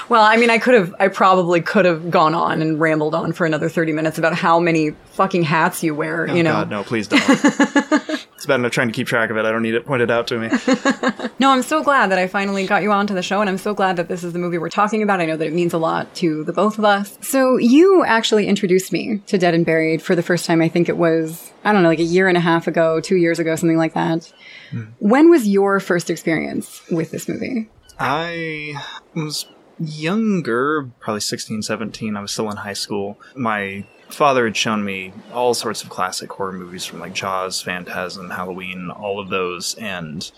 Well, 0.09 0.23
I 0.23 0.37
mean, 0.37 0.49
I 0.49 0.57
could 0.57 0.73
have, 0.73 0.95
I 1.01 1.09
probably 1.09 1.59
could 1.59 1.83
have 1.83 2.09
gone 2.09 2.33
on 2.33 2.61
and 2.61 2.79
rambled 2.79 3.13
on 3.13 3.33
for 3.33 3.45
another 3.45 3.67
30 3.67 3.91
minutes 3.91 4.17
about 4.17 4.33
how 4.33 4.57
many 4.57 4.91
fucking 5.11 5.43
hats 5.43 5.83
you 5.83 5.93
wear, 5.93 6.29
Oh, 6.29 6.33
you 6.33 6.43
know? 6.43 6.53
God, 6.53 6.69
no, 6.69 6.83
please 6.83 7.09
don't. 7.09 7.21
it's 7.29 8.45
bad 8.45 8.55
enough 8.55 8.71
trying 8.71 8.87
to 8.87 8.93
keep 8.93 9.07
track 9.07 9.29
of 9.31 9.35
it. 9.35 9.43
I 9.43 9.51
don't 9.51 9.63
need 9.63 9.73
it 9.73 9.85
pointed 9.85 10.09
out 10.09 10.27
to 10.27 10.39
me. 10.39 10.49
No, 11.39 11.51
I'm 11.51 11.61
so 11.61 11.83
glad 11.83 12.09
that 12.09 12.17
I 12.17 12.25
finally 12.27 12.65
got 12.65 12.81
you 12.81 12.91
onto 12.91 13.13
the 13.13 13.21
show, 13.21 13.41
and 13.41 13.49
I'm 13.49 13.59
so 13.59 13.75
glad 13.75 13.97
that 13.97 14.07
this 14.07 14.23
is 14.23 14.33
the 14.33 14.39
movie 14.39 14.57
we're 14.57 14.71
talking 14.71 15.03
about. 15.03 15.21
I 15.21 15.27
know 15.27 15.37
that 15.37 15.45
it 15.45 15.53
means 15.53 15.71
a 15.71 15.77
lot 15.77 16.15
to 16.15 16.43
the 16.45 16.53
both 16.53 16.79
of 16.79 16.85
us. 16.85 17.15
So, 17.21 17.57
you 17.57 18.03
actually 18.03 18.47
introduced 18.47 18.91
me 18.91 19.19
to 19.27 19.37
Dead 19.37 19.53
and 19.53 19.63
Buried 19.63 20.01
for 20.01 20.15
the 20.15 20.23
first 20.23 20.45
time, 20.45 20.61
I 20.61 20.67
think 20.69 20.89
it 20.89 20.97
was, 20.97 21.51
I 21.63 21.71
don't 21.73 21.83
know, 21.83 21.89
like 21.89 21.99
a 21.99 22.03
year 22.03 22.27
and 22.27 22.37
a 22.37 22.41
half 22.41 22.65
ago, 22.65 22.99
two 22.99 23.17
years 23.17 23.37
ago, 23.37 23.55
something 23.55 23.77
like 23.77 23.93
that. 23.93 24.33
Hmm. 24.71 24.85
When 24.97 25.29
was 25.29 25.47
your 25.47 25.79
first 25.79 26.09
experience 26.09 26.81
with 26.89 27.11
this 27.11 27.29
movie? 27.29 27.69
I 27.99 28.75
was 29.15 29.47
younger, 29.79 30.89
probably 30.99 31.21
16, 31.21 31.61
17. 31.61 32.15
I 32.15 32.21
was 32.21 32.31
still 32.31 32.49
in 32.49 32.57
high 32.57 32.73
school. 32.73 33.19
My 33.35 33.85
father 34.09 34.45
had 34.45 34.55
shown 34.55 34.83
me 34.85 35.13
all 35.33 35.53
sorts 35.53 35.83
of 35.83 35.89
classic 35.89 36.31
horror 36.31 36.53
movies 36.53 36.85
from 36.85 36.99
like 36.99 37.13
Jaws, 37.13 37.61
Phantasm, 37.61 38.29
Halloween, 38.29 38.89
all 38.89 39.19
of 39.19 39.29
those. 39.29 39.75
And 39.75 40.29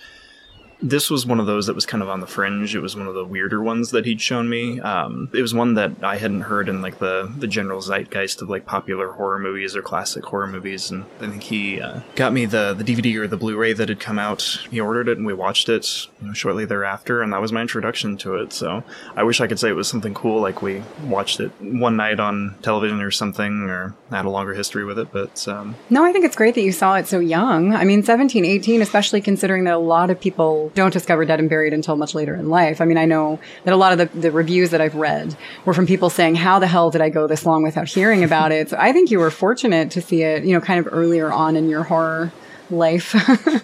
this 0.81 1.09
was 1.09 1.25
one 1.25 1.39
of 1.39 1.45
those 1.45 1.67
that 1.67 1.75
was 1.75 1.85
kind 1.85 2.01
of 2.01 2.09
on 2.09 2.21
the 2.21 2.27
fringe. 2.27 2.75
It 2.75 2.79
was 2.79 2.95
one 2.95 3.07
of 3.07 3.13
the 3.13 3.25
weirder 3.25 3.61
ones 3.61 3.91
that 3.91 4.05
he'd 4.05 4.21
shown 4.21 4.49
me. 4.49 4.79
Um, 4.79 5.29
it 5.33 5.41
was 5.41 5.53
one 5.53 5.73
that 5.73 5.91
I 6.01 6.17
hadn't 6.17 6.41
heard 6.41 6.69
in 6.69 6.81
like 6.81 6.99
the, 6.99 7.31
the 7.37 7.47
general 7.47 7.81
zeitgeist 7.81 8.41
of 8.41 8.49
like 8.49 8.65
popular 8.65 9.11
horror 9.11 9.39
movies 9.39 9.75
or 9.75 9.81
classic 9.81 10.23
horror 10.23 10.47
movies. 10.47 10.89
And 10.89 11.05
I 11.19 11.27
think 11.27 11.43
he 11.43 11.81
uh, 11.81 11.99
got 12.15 12.33
me 12.33 12.45
the, 12.45 12.73
the 12.73 12.83
DVD 12.83 13.15
or 13.17 13.27
the 13.27 13.37
Blu-ray 13.37 13.73
that 13.73 13.89
had 13.89 13.99
come 13.99 14.19
out. 14.19 14.41
He 14.71 14.79
ordered 14.79 15.09
it 15.09 15.17
and 15.17 15.25
we 15.25 15.33
watched 15.33 15.67
it 15.69 16.07
you 16.21 16.27
know, 16.27 16.33
shortly 16.33 16.65
thereafter, 16.65 17.21
and 17.21 17.33
that 17.33 17.41
was 17.41 17.51
my 17.51 17.61
introduction 17.61 18.17
to 18.17 18.35
it. 18.35 18.53
So 18.53 18.83
I 19.15 19.23
wish 19.23 19.41
I 19.41 19.47
could 19.47 19.59
say 19.59 19.69
it 19.69 19.73
was 19.73 19.87
something 19.87 20.13
cool, 20.13 20.41
like 20.41 20.61
we 20.61 20.83
watched 21.03 21.39
it 21.39 21.51
one 21.59 21.97
night 21.97 22.19
on 22.19 22.55
television 22.61 23.01
or 23.01 23.11
something, 23.11 23.69
or 23.69 23.95
had 24.09 24.25
a 24.25 24.29
longer 24.29 24.53
history 24.53 24.85
with 24.85 24.97
it. 24.97 25.11
But 25.11 25.47
um, 25.47 25.75
No, 25.89 26.05
I 26.05 26.11
think 26.11 26.25
it's 26.25 26.35
great 26.35 26.55
that 26.55 26.61
you 26.61 26.71
saw 26.71 26.95
it 26.95 27.07
so 27.07 27.19
young. 27.19 27.75
I 27.75 27.83
mean, 27.83 28.03
17, 28.03 28.45
18, 28.45 28.81
especially 28.81 29.21
considering 29.21 29.65
that 29.65 29.73
a 29.73 29.77
lot 29.77 30.09
of 30.09 30.19
people 30.19 30.68
don't 30.73 30.93
discover 30.93 31.25
Dead 31.25 31.39
and 31.39 31.49
Buried 31.49 31.73
until 31.73 31.95
much 31.95 32.15
later 32.15 32.35
in 32.35 32.49
life. 32.49 32.81
I 32.81 32.85
mean, 32.85 32.97
I 32.97 33.05
know 33.05 33.39
that 33.63 33.73
a 33.73 33.77
lot 33.77 33.91
of 33.91 33.97
the, 33.97 34.19
the 34.19 34.31
reviews 34.31 34.71
that 34.71 34.81
I've 34.81 34.95
read 34.95 35.35
were 35.65 35.73
from 35.73 35.85
people 35.85 36.09
saying, 36.09 36.35
how 36.35 36.59
the 36.59 36.67
hell 36.67 36.91
did 36.91 37.01
I 37.01 37.09
go 37.09 37.27
this 37.27 37.45
long 37.45 37.63
without 37.63 37.87
hearing 37.87 38.23
about 38.23 38.51
it? 38.51 38.69
So 38.69 38.77
I 38.79 38.91
think 38.91 39.11
you 39.11 39.19
were 39.19 39.31
fortunate 39.31 39.91
to 39.91 40.01
see 40.01 40.23
it, 40.23 40.43
you 40.43 40.53
know, 40.53 40.61
kind 40.61 40.79
of 40.79 40.91
earlier 40.91 41.31
on 41.31 41.55
in 41.55 41.69
your 41.69 41.83
horror 41.83 42.31
life. 42.71 43.15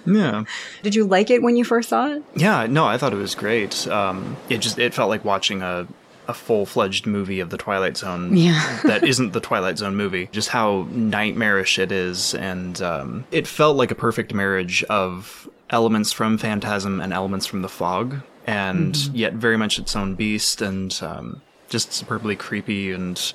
yeah. 0.06 0.44
did 0.84 0.96
you 0.96 1.06
like 1.06 1.30
it 1.30 1.42
when 1.42 1.56
you 1.56 1.64
first 1.64 1.90
saw 1.90 2.12
it? 2.12 2.24
Yeah, 2.36 2.66
no, 2.68 2.86
I 2.86 2.98
thought 2.98 3.14
it 3.14 3.18
was 3.18 3.36
great. 3.36 3.88
Um, 3.88 4.38
it 4.50 4.60
just 4.60 4.80
it 4.80 4.94
felt 4.94 5.10
like 5.10 5.24
watching 5.24 5.62
a 5.62 5.88
a 6.28 6.34
full 6.34 6.66
fledged 6.66 7.06
movie 7.06 7.40
of 7.40 7.50
the 7.50 7.58
Twilight 7.58 7.98
Zone. 7.98 8.36
Yeah. 8.36 8.80
that 8.84 9.04
isn't 9.04 9.34
the 9.34 9.40
Twilight 9.40 9.78
Zone 9.78 9.96
movie. 9.96 10.30
Just 10.32 10.50
how 10.50 10.88
nightmarish 10.92 11.80
it 11.80 11.92
is, 11.92 12.34
and 12.36 12.82
um, 12.82 13.26
it 13.32 13.48
felt 13.48 13.78
like 13.78 13.92
a 13.92 13.96
perfect 13.96 14.34
marriage 14.34 14.84
of 14.86 15.50
elements 15.70 16.12
from 16.12 16.38
Phantasm 16.38 17.00
and 17.02 17.12
elements 17.14 17.46
from 17.46 17.62
The 17.62 17.70
Fog, 17.70 18.18
and 18.48 18.94
Mhm. 18.94 19.10
yet 19.14 19.34
very 19.34 19.58
much 19.58 19.80
its 19.80 19.96
own 19.96 20.16
beast, 20.16 20.62
and 20.62 20.98
um, 21.02 21.42
just 21.70 21.92
superbly 21.94 22.36
creepy 22.36 22.92
and 22.92 23.34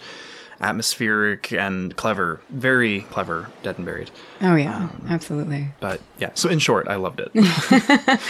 atmospheric 0.63 1.53
and 1.53 1.97
clever. 1.97 2.39
Very 2.51 3.01
clever, 3.11 3.49
Dead 3.63 3.77
and 3.79 3.87
Buried. 3.87 4.11
Oh, 4.43 4.55
yeah, 4.57 4.91
absolutely. 5.09 5.69
But 5.81 6.01
yeah, 6.19 6.31
so 6.35 6.51
in 6.51 6.59
short, 6.59 6.87
I 6.87 6.97
loved 6.97 7.21
it. 7.21 7.31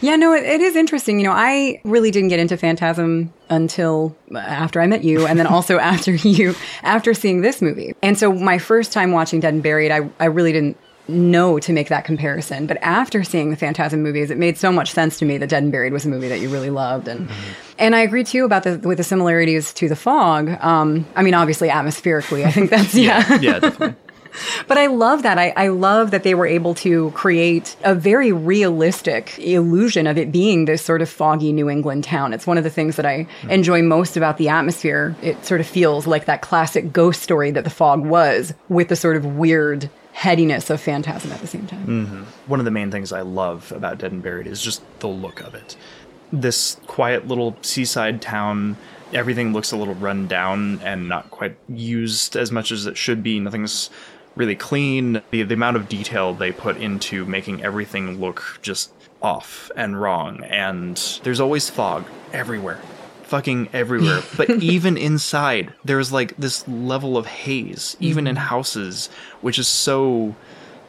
Yeah, 0.00 0.14
no, 0.14 0.32
it, 0.32 0.44
it 0.44 0.60
is 0.60 0.76
interesting. 0.76 1.18
You 1.18 1.24
know, 1.26 1.32
I 1.32 1.80
really 1.82 2.12
didn't 2.12 2.28
get 2.28 2.38
into 2.38 2.56
Phantasm 2.56 3.32
until 3.50 4.14
after 4.36 4.80
I 4.80 4.86
met 4.86 5.02
you, 5.02 5.26
and 5.26 5.36
then 5.38 5.46
also 5.48 5.78
after 5.78 6.12
you, 6.14 6.54
after 6.84 7.14
seeing 7.14 7.40
this 7.40 7.60
movie. 7.60 7.94
And 8.00 8.16
so 8.16 8.32
my 8.32 8.58
first 8.58 8.92
time 8.92 9.10
watching 9.10 9.40
Dead 9.40 9.54
and 9.54 9.62
Buried, 9.62 9.90
I, 9.90 10.08
I 10.20 10.26
really 10.26 10.52
didn't 10.52 10.76
know 11.08 11.58
to 11.58 11.72
make 11.72 11.88
that 11.88 12.04
comparison. 12.04 12.66
But 12.66 12.78
after 12.82 13.24
seeing 13.24 13.50
the 13.50 13.56
Phantasm 13.56 14.02
movies, 14.02 14.30
it 14.30 14.38
made 14.38 14.58
so 14.58 14.70
much 14.70 14.92
sense 14.92 15.18
to 15.18 15.24
me 15.24 15.38
that 15.38 15.48
Dead 15.48 15.62
and 15.62 15.72
Buried 15.72 15.92
was 15.92 16.04
a 16.04 16.08
movie 16.08 16.28
that 16.28 16.40
you 16.40 16.48
really 16.48 16.70
loved. 16.70 17.08
And 17.08 17.28
and 17.78 17.94
I 17.94 18.00
agree 18.00 18.24
too 18.24 18.44
about 18.44 18.64
the 18.64 18.78
with 18.78 18.98
the 18.98 19.04
similarities 19.04 19.72
to 19.74 19.88
The 19.88 19.96
Fog. 19.96 20.50
Um, 20.62 21.06
I 21.16 21.22
mean, 21.22 21.34
obviously 21.34 21.70
atmospherically, 21.70 22.44
I 22.44 22.50
think 22.50 22.70
that's 22.70 22.94
yeah, 22.94 23.40
yeah, 23.40 23.58
definitely. 23.58 23.96
but 24.66 24.78
I 24.78 24.86
love 24.86 25.22
that. 25.22 25.38
I, 25.38 25.52
I 25.56 25.68
love 25.68 26.10
that 26.10 26.22
they 26.22 26.34
were 26.34 26.46
able 26.46 26.74
to 26.76 27.10
create 27.12 27.76
a 27.82 27.94
very 27.94 28.32
realistic 28.32 29.38
illusion 29.38 30.06
of 30.06 30.18
it 30.18 30.32
being 30.32 30.64
this 30.64 30.82
sort 30.82 31.02
of 31.02 31.08
foggy 31.08 31.52
New 31.52 31.68
England 31.68 32.04
town. 32.04 32.32
It's 32.32 32.46
one 32.46 32.58
of 32.58 32.64
the 32.64 32.70
things 32.70 32.96
that 32.96 33.06
I 33.06 33.26
enjoy 33.48 33.82
most 33.82 34.16
about 34.16 34.38
the 34.38 34.48
atmosphere. 34.48 35.16
It 35.22 35.44
sort 35.44 35.60
of 35.60 35.66
feels 35.66 36.06
like 36.06 36.26
that 36.26 36.42
classic 36.42 36.92
ghost 36.92 37.22
story 37.22 37.50
that 37.52 37.64
the 37.64 37.70
fog 37.70 38.04
was, 38.04 38.54
with 38.68 38.88
the 38.88 38.96
sort 38.96 39.16
of 39.16 39.24
weird 39.24 39.90
headiness 40.18 40.68
of 40.68 40.80
phantasm 40.80 41.30
at 41.30 41.40
the 41.40 41.46
same 41.46 41.64
time. 41.64 41.84
hmm 41.84 42.22
One 42.50 42.58
of 42.58 42.64
the 42.64 42.72
main 42.72 42.90
things 42.90 43.12
I 43.12 43.20
love 43.20 43.70
about 43.70 43.98
Dead 43.98 44.10
and 44.10 44.20
Buried 44.20 44.48
is 44.48 44.60
just 44.60 44.82
the 44.98 45.06
look 45.06 45.40
of 45.40 45.54
it. 45.54 45.76
This 46.32 46.76
quiet 46.88 47.28
little 47.28 47.56
seaside 47.62 48.20
town, 48.20 48.76
everything 49.14 49.52
looks 49.52 49.70
a 49.70 49.76
little 49.76 49.94
run 49.94 50.26
down 50.26 50.80
and 50.82 51.08
not 51.08 51.30
quite 51.30 51.56
used 51.68 52.34
as 52.34 52.50
much 52.50 52.72
as 52.72 52.84
it 52.84 52.96
should 52.96 53.22
be. 53.22 53.38
Nothing's 53.38 53.90
really 54.34 54.56
clean. 54.56 55.22
The, 55.30 55.44
the 55.44 55.54
amount 55.54 55.76
of 55.76 55.88
detail 55.88 56.34
they 56.34 56.50
put 56.50 56.78
into 56.78 57.24
making 57.24 57.62
everything 57.62 58.18
look 58.18 58.58
just 58.60 58.92
off 59.22 59.70
and 59.76 60.00
wrong, 60.00 60.42
and 60.42 60.96
there's 61.22 61.38
always 61.38 61.70
fog 61.70 62.06
everywhere. 62.32 62.80
Fucking 63.28 63.68
everywhere. 63.74 64.22
but 64.36 64.48
even 64.50 64.96
inside, 64.96 65.72
there's 65.84 66.10
like 66.10 66.36
this 66.36 66.66
level 66.66 67.16
of 67.18 67.26
haze, 67.26 67.96
even 68.00 68.26
in 68.26 68.36
mm-hmm. 68.36 68.44
houses, 68.46 69.10
which 69.42 69.58
is 69.58 69.68
so 69.68 70.34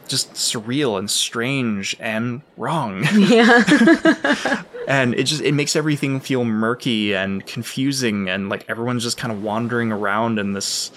just 0.08 0.32
surreal 0.32 0.98
and 0.98 1.10
strange 1.10 1.94
and 2.00 2.40
wrong. 2.56 3.04
Yeah. 3.14 4.62
and 4.88 5.14
it 5.14 5.24
just 5.24 5.42
it 5.42 5.52
makes 5.52 5.76
everything 5.76 6.18
feel 6.18 6.44
murky 6.44 7.14
and 7.14 7.46
confusing 7.46 8.28
and 8.28 8.48
like 8.48 8.64
everyone's 8.68 9.02
just 9.02 9.18
kind 9.18 9.32
of 9.32 9.42
wandering 9.42 9.92
around 9.92 10.38
in 10.38 10.52
this 10.54 10.90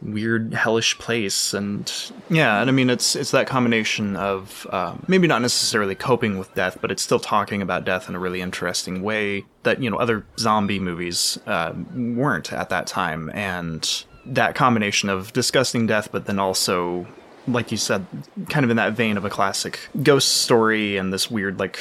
weird 0.00 0.54
hellish 0.54 0.96
place 0.98 1.52
and 1.52 2.12
yeah 2.30 2.60
and 2.60 2.70
i 2.70 2.72
mean 2.72 2.88
it's 2.88 3.16
it's 3.16 3.32
that 3.32 3.48
combination 3.48 4.14
of 4.14 4.64
um, 4.70 5.04
maybe 5.08 5.26
not 5.26 5.42
necessarily 5.42 5.96
coping 5.96 6.38
with 6.38 6.54
death 6.54 6.78
but 6.80 6.92
it's 6.92 7.02
still 7.02 7.18
talking 7.18 7.60
about 7.60 7.84
death 7.84 8.08
in 8.08 8.14
a 8.14 8.18
really 8.18 8.40
interesting 8.40 9.02
way 9.02 9.44
that 9.64 9.82
you 9.82 9.90
know 9.90 9.96
other 9.96 10.24
zombie 10.38 10.78
movies 10.78 11.38
uh, 11.46 11.72
weren't 11.94 12.52
at 12.52 12.70
that 12.70 12.86
time. 12.86 13.30
And 13.34 14.04
that 14.24 14.54
combination 14.54 15.08
of 15.08 15.32
disgusting 15.32 15.86
death 15.86 16.10
but 16.12 16.26
then 16.26 16.38
also 16.38 17.06
like 17.46 17.70
you 17.70 17.78
said 17.78 18.04
kind 18.50 18.64
of 18.64 18.70
in 18.70 18.76
that 18.76 18.92
vein 18.92 19.16
of 19.16 19.24
a 19.24 19.30
classic 19.30 19.88
ghost 20.02 20.42
story 20.42 20.96
and 20.96 21.12
this 21.12 21.30
weird 21.30 21.58
like 21.58 21.78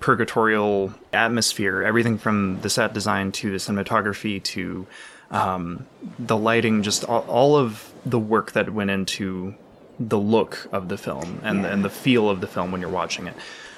purgatorial 0.00 0.92
atmosphere 1.12 1.82
everything 1.82 2.18
from 2.18 2.60
the 2.62 2.70
set 2.70 2.92
design 2.92 3.30
to 3.30 3.50
the 3.50 3.58
cinematography 3.58 4.42
to 4.42 4.86
um, 5.34 5.86
the 6.18 6.36
lighting, 6.36 6.82
just 6.82 7.04
all, 7.04 7.22
all, 7.28 7.56
of 7.56 7.92
the 8.06 8.18
work 8.18 8.52
that 8.52 8.72
went 8.72 8.90
into 8.90 9.54
the 9.98 10.18
look 10.18 10.68
of 10.72 10.88
the 10.88 10.96
film 10.96 11.40
and 11.42 11.62
yeah. 11.62 11.72
and 11.72 11.84
the 11.84 11.90
feel 11.90 12.28
of 12.30 12.40
the 12.40 12.46
film 12.46 12.72
when 12.72 12.80
you're 12.80 12.90
watching 12.90 13.26
it. 13.26 13.34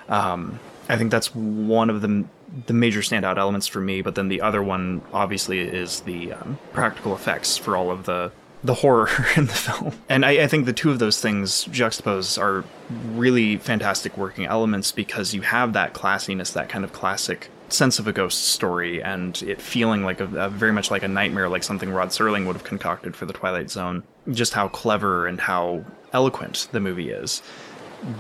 Um, 0.09 0.61
I 0.89 0.97
think 0.97 1.11
that's 1.11 1.35
one 1.35 1.91
of 1.91 2.03
the 2.03 2.25
the 2.67 2.73
major 2.73 3.01
standout 3.01 3.39
elements 3.39 3.67
for 3.67 3.81
me. 3.81 4.03
But 4.03 4.15
then 4.15 4.29
the 4.29 4.41
other 4.41 4.63
one, 4.63 5.03
obviously, 5.13 5.61
is 5.61 6.01
the 6.01 6.35
um, 6.35 6.59
practical 6.73 7.15
effects 7.15 7.57
for 7.57 7.77
all 7.77 7.91
of 7.91 8.05
the 8.05 8.31
the 8.63 8.75
horror 8.75 9.09
in 9.37 9.47
the 9.47 9.53
film. 9.53 9.95
And 10.09 10.25
I, 10.25 10.45
I, 10.45 10.47
think 10.49 10.67
the 10.67 10.73
two 10.73 10.91
of 10.91 10.99
those 10.99 11.21
things 11.21 11.65
juxtaposed 11.65 12.39
are 12.39 12.65
really 12.91 13.59
fantastic 13.59 14.17
working 14.17 14.47
elements 14.47 14.93
because 14.93 15.35
you 15.35 15.43
have 15.43 15.73
that 15.75 15.95
classiness, 15.95 16.53
that 16.55 16.69
kind 16.69 16.85
of 16.85 16.93
classic 16.93 17.49
sense 17.73 17.99
of 17.99 18.07
a 18.07 18.13
ghost 18.13 18.49
story 18.49 19.03
and 19.03 19.43
it 19.43 19.61
feeling 19.61 20.05
like 20.05 20.21
a, 20.21 20.25
a, 20.37 20.49
very 20.49 20.73
much 20.73 20.91
like 20.91 21.03
a 21.03 21.09
nightmare, 21.09 21.49
like 21.49 21.63
something 21.63 21.91
Rod 21.91 22.09
Serling 22.09 22.47
would 22.47 22.55
have 22.55 22.65
concocted 22.65 23.17
for 23.17 23.27
the 23.27 23.33
Twilight 23.33 23.71
Zone. 23.71 24.03
Just 24.31 24.53
how 24.53 24.69
clever 24.69 25.27
and 25.27 25.41
how 25.41 25.85
eloquent 26.13 26.69
the 26.73 26.81
movie 26.81 27.11
is. 27.11 27.43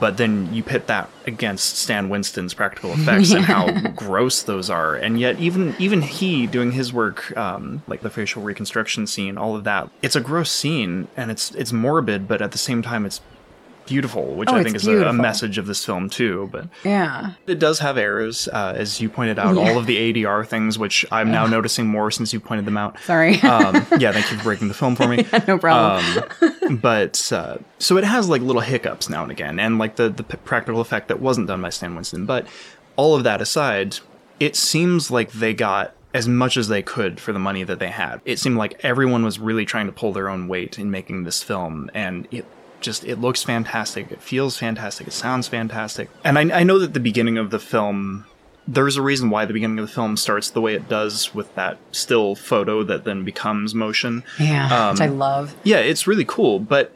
But 0.00 0.16
then 0.16 0.52
you 0.52 0.62
pit 0.62 0.86
that 0.86 1.10
against 1.26 1.76
Stan 1.76 2.08
Winston's 2.08 2.54
practical 2.54 2.92
effects 2.92 3.30
yeah. 3.30 3.36
and 3.36 3.44
how 3.44 3.90
gross 3.94 4.42
those 4.42 4.70
are, 4.70 4.96
and 4.96 5.20
yet 5.20 5.38
even 5.38 5.76
even 5.78 6.00
he 6.00 6.46
doing 6.46 6.72
his 6.72 6.92
work, 6.92 7.36
um, 7.36 7.82
like 7.86 8.00
the 8.00 8.10
facial 8.10 8.42
reconstruction 8.42 9.06
scene, 9.06 9.36
all 9.36 9.54
of 9.54 9.64
that, 9.64 9.90
it's 10.02 10.16
a 10.16 10.20
gross 10.20 10.50
scene 10.50 11.08
and 11.16 11.30
it's 11.30 11.54
it's 11.54 11.72
morbid, 11.72 12.26
but 12.26 12.40
at 12.40 12.52
the 12.52 12.58
same 12.58 12.80
time 12.82 13.04
it's 13.04 13.20
beautiful, 13.86 14.34
which 14.34 14.48
oh, 14.50 14.56
I 14.56 14.62
think 14.62 14.76
is 14.76 14.86
a, 14.86 15.06
a, 15.06 15.12
message 15.12 15.58
of 15.58 15.66
this 15.66 15.84
film 15.84 16.10
too. 16.10 16.48
But 16.52 16.68
yeah, 16.84 17.32
it 17.46 17.58
does 17.58 17.78
have 17.78 17.96
errors, 17.96 18.48
uh, 18.48 18.74
as 18.76 19.00
you 19.00 19.08
pointed 19.08 19.38
out. 19.38 19.54
Yeah. 19.54 19.62
All 19.62 19.78
of 19.78 19.86
the 19.86 20.12
ADR 20.12 20.46
things, 20.46 20.78
which 20.78 21.04
I'm 21.10 21.30
now 21.30 21.46
noticing 21.46 21.86
more 21.86 22.10
since 22.10 22.32
you 22.32 22.40
pointed 22.40 22.64
them 22.64 22.76
out. 22.76 22.98
Sorry. 23.00 23.40
um, 23.42 23.74
yeah, 23.98 24.12
thank 24.12 24.30
you 24.30 24.38
for 24.38 24.44
breaking 24.44 24.68
the 24.68 24.74
film 24.74 24.96
for 24.96 25.08
me. 25.08 25.24
yeah, 25.32 25.44
no 25.46 25.58
problem. 25.58 26.24
Um, 26.40 26.76
but 26.76 27.32
uh, 27.32 27.58
so 27.78 27.96
it 27.96 28.04
has 28.04 28.28
like 28.28 28.42
little 28.42 28.62
hiccups 28.62 29.08
now 29.08 29.22
and 29.22 29.32
again, 29.32 29.58
and 29.58 29.78
like 29.78 29.96
the 29.96 30.08
the 30.08 30.22
p- 30.22 30.38
practical 30.44 30.80
effect 30.80 31.08
that 31.08 31.20
wasn't 31.20 31.46
done 31.46 31.62
by 31.62 31.70
Stan 31.70 31.94
Winston. 31.94 32.26
But 32.26 32.46
all 32.96 33.14
of 33.14 33.24
that 33.24 33.40
aside, 33.40 33.98
it 34.40 34.56
seems 34.56 35.10
like 35.10 35.32
they 35.32 35.54
got 35.54 35.94
as 36.16 36.26
much 36.26 36.56
as 36.56 36.68
they 36.68 36.82
could 36.82 37.20
for 37.20 37.34
the 37.34 37.38
money 37.38 37.62
that 37.62 37.78
they 37.78 37.90
had. 37.90 38.22
It 38.24 38.38
seemed 38.38 38.56
like 38.56 38.80
everyone 38.82 39.22
was 39.22 39.38
really 39.38 39.66
trying 39.66 39.84
to 39.84 39.92
pull 39.92 40.14
their 40.14 40.30
own 40.30 40.48
weight 40.48 40.78
in 40.78 40.90
making 40.90 41.24
this 41.24 41.42
film, 41.42 41.90
and 41.92 42.26
it 42.30 42.46
just 42.86 43.04
it 43.04 43.20
looks 43.20 43.42
fantastic. 43.42 44.10
It 44.10 44.22
feels 44.22 44.56
fantastic. 44.56 45.06
It 45.08 45.12
sounds 45.12 45.46
fantastic. 45.48 46.08
And 46.24 46.38
I, 46.38 46.60
I 46.60 46.62
know 46.62 46.78
that 46.78 46.94
the 46.94 47.00
beginning 47.00 47.36
of 47.36 47.50
the 47.50 47.58
film 47.58 48.24
there's 48.68 48.96
a 48.96 49.02
reason 49.02 49.30
why 49.30 49.44
the 49.44 49.52
beginning 49.52 49.78
of 49.78 49.86
the 49.86 49.92
film 49.92 50.16
starts 50.16 50.50
the 50.50 50.60
way 50.60 50.74
it 50.74 50.88
does 50.88 51.34
with 51.34 51.54
that 51.54 51.78
still 51.92 52.34
photo 52.34 52.82
that 52.82 53.04
then 53.04 53.24
becomes 53.24 53.74
motion. 53.74 54.24
Yeah, 54.40 54.88
um, 54.88 54.94
which 54.94 55.02
I 55.02 55.06
love. 55.06 55.54
Yeah, 55.62 55.78
it's 55.78 56.06
really 56.06 56.24
cool. 56.24 56.58
But 56.58 56.92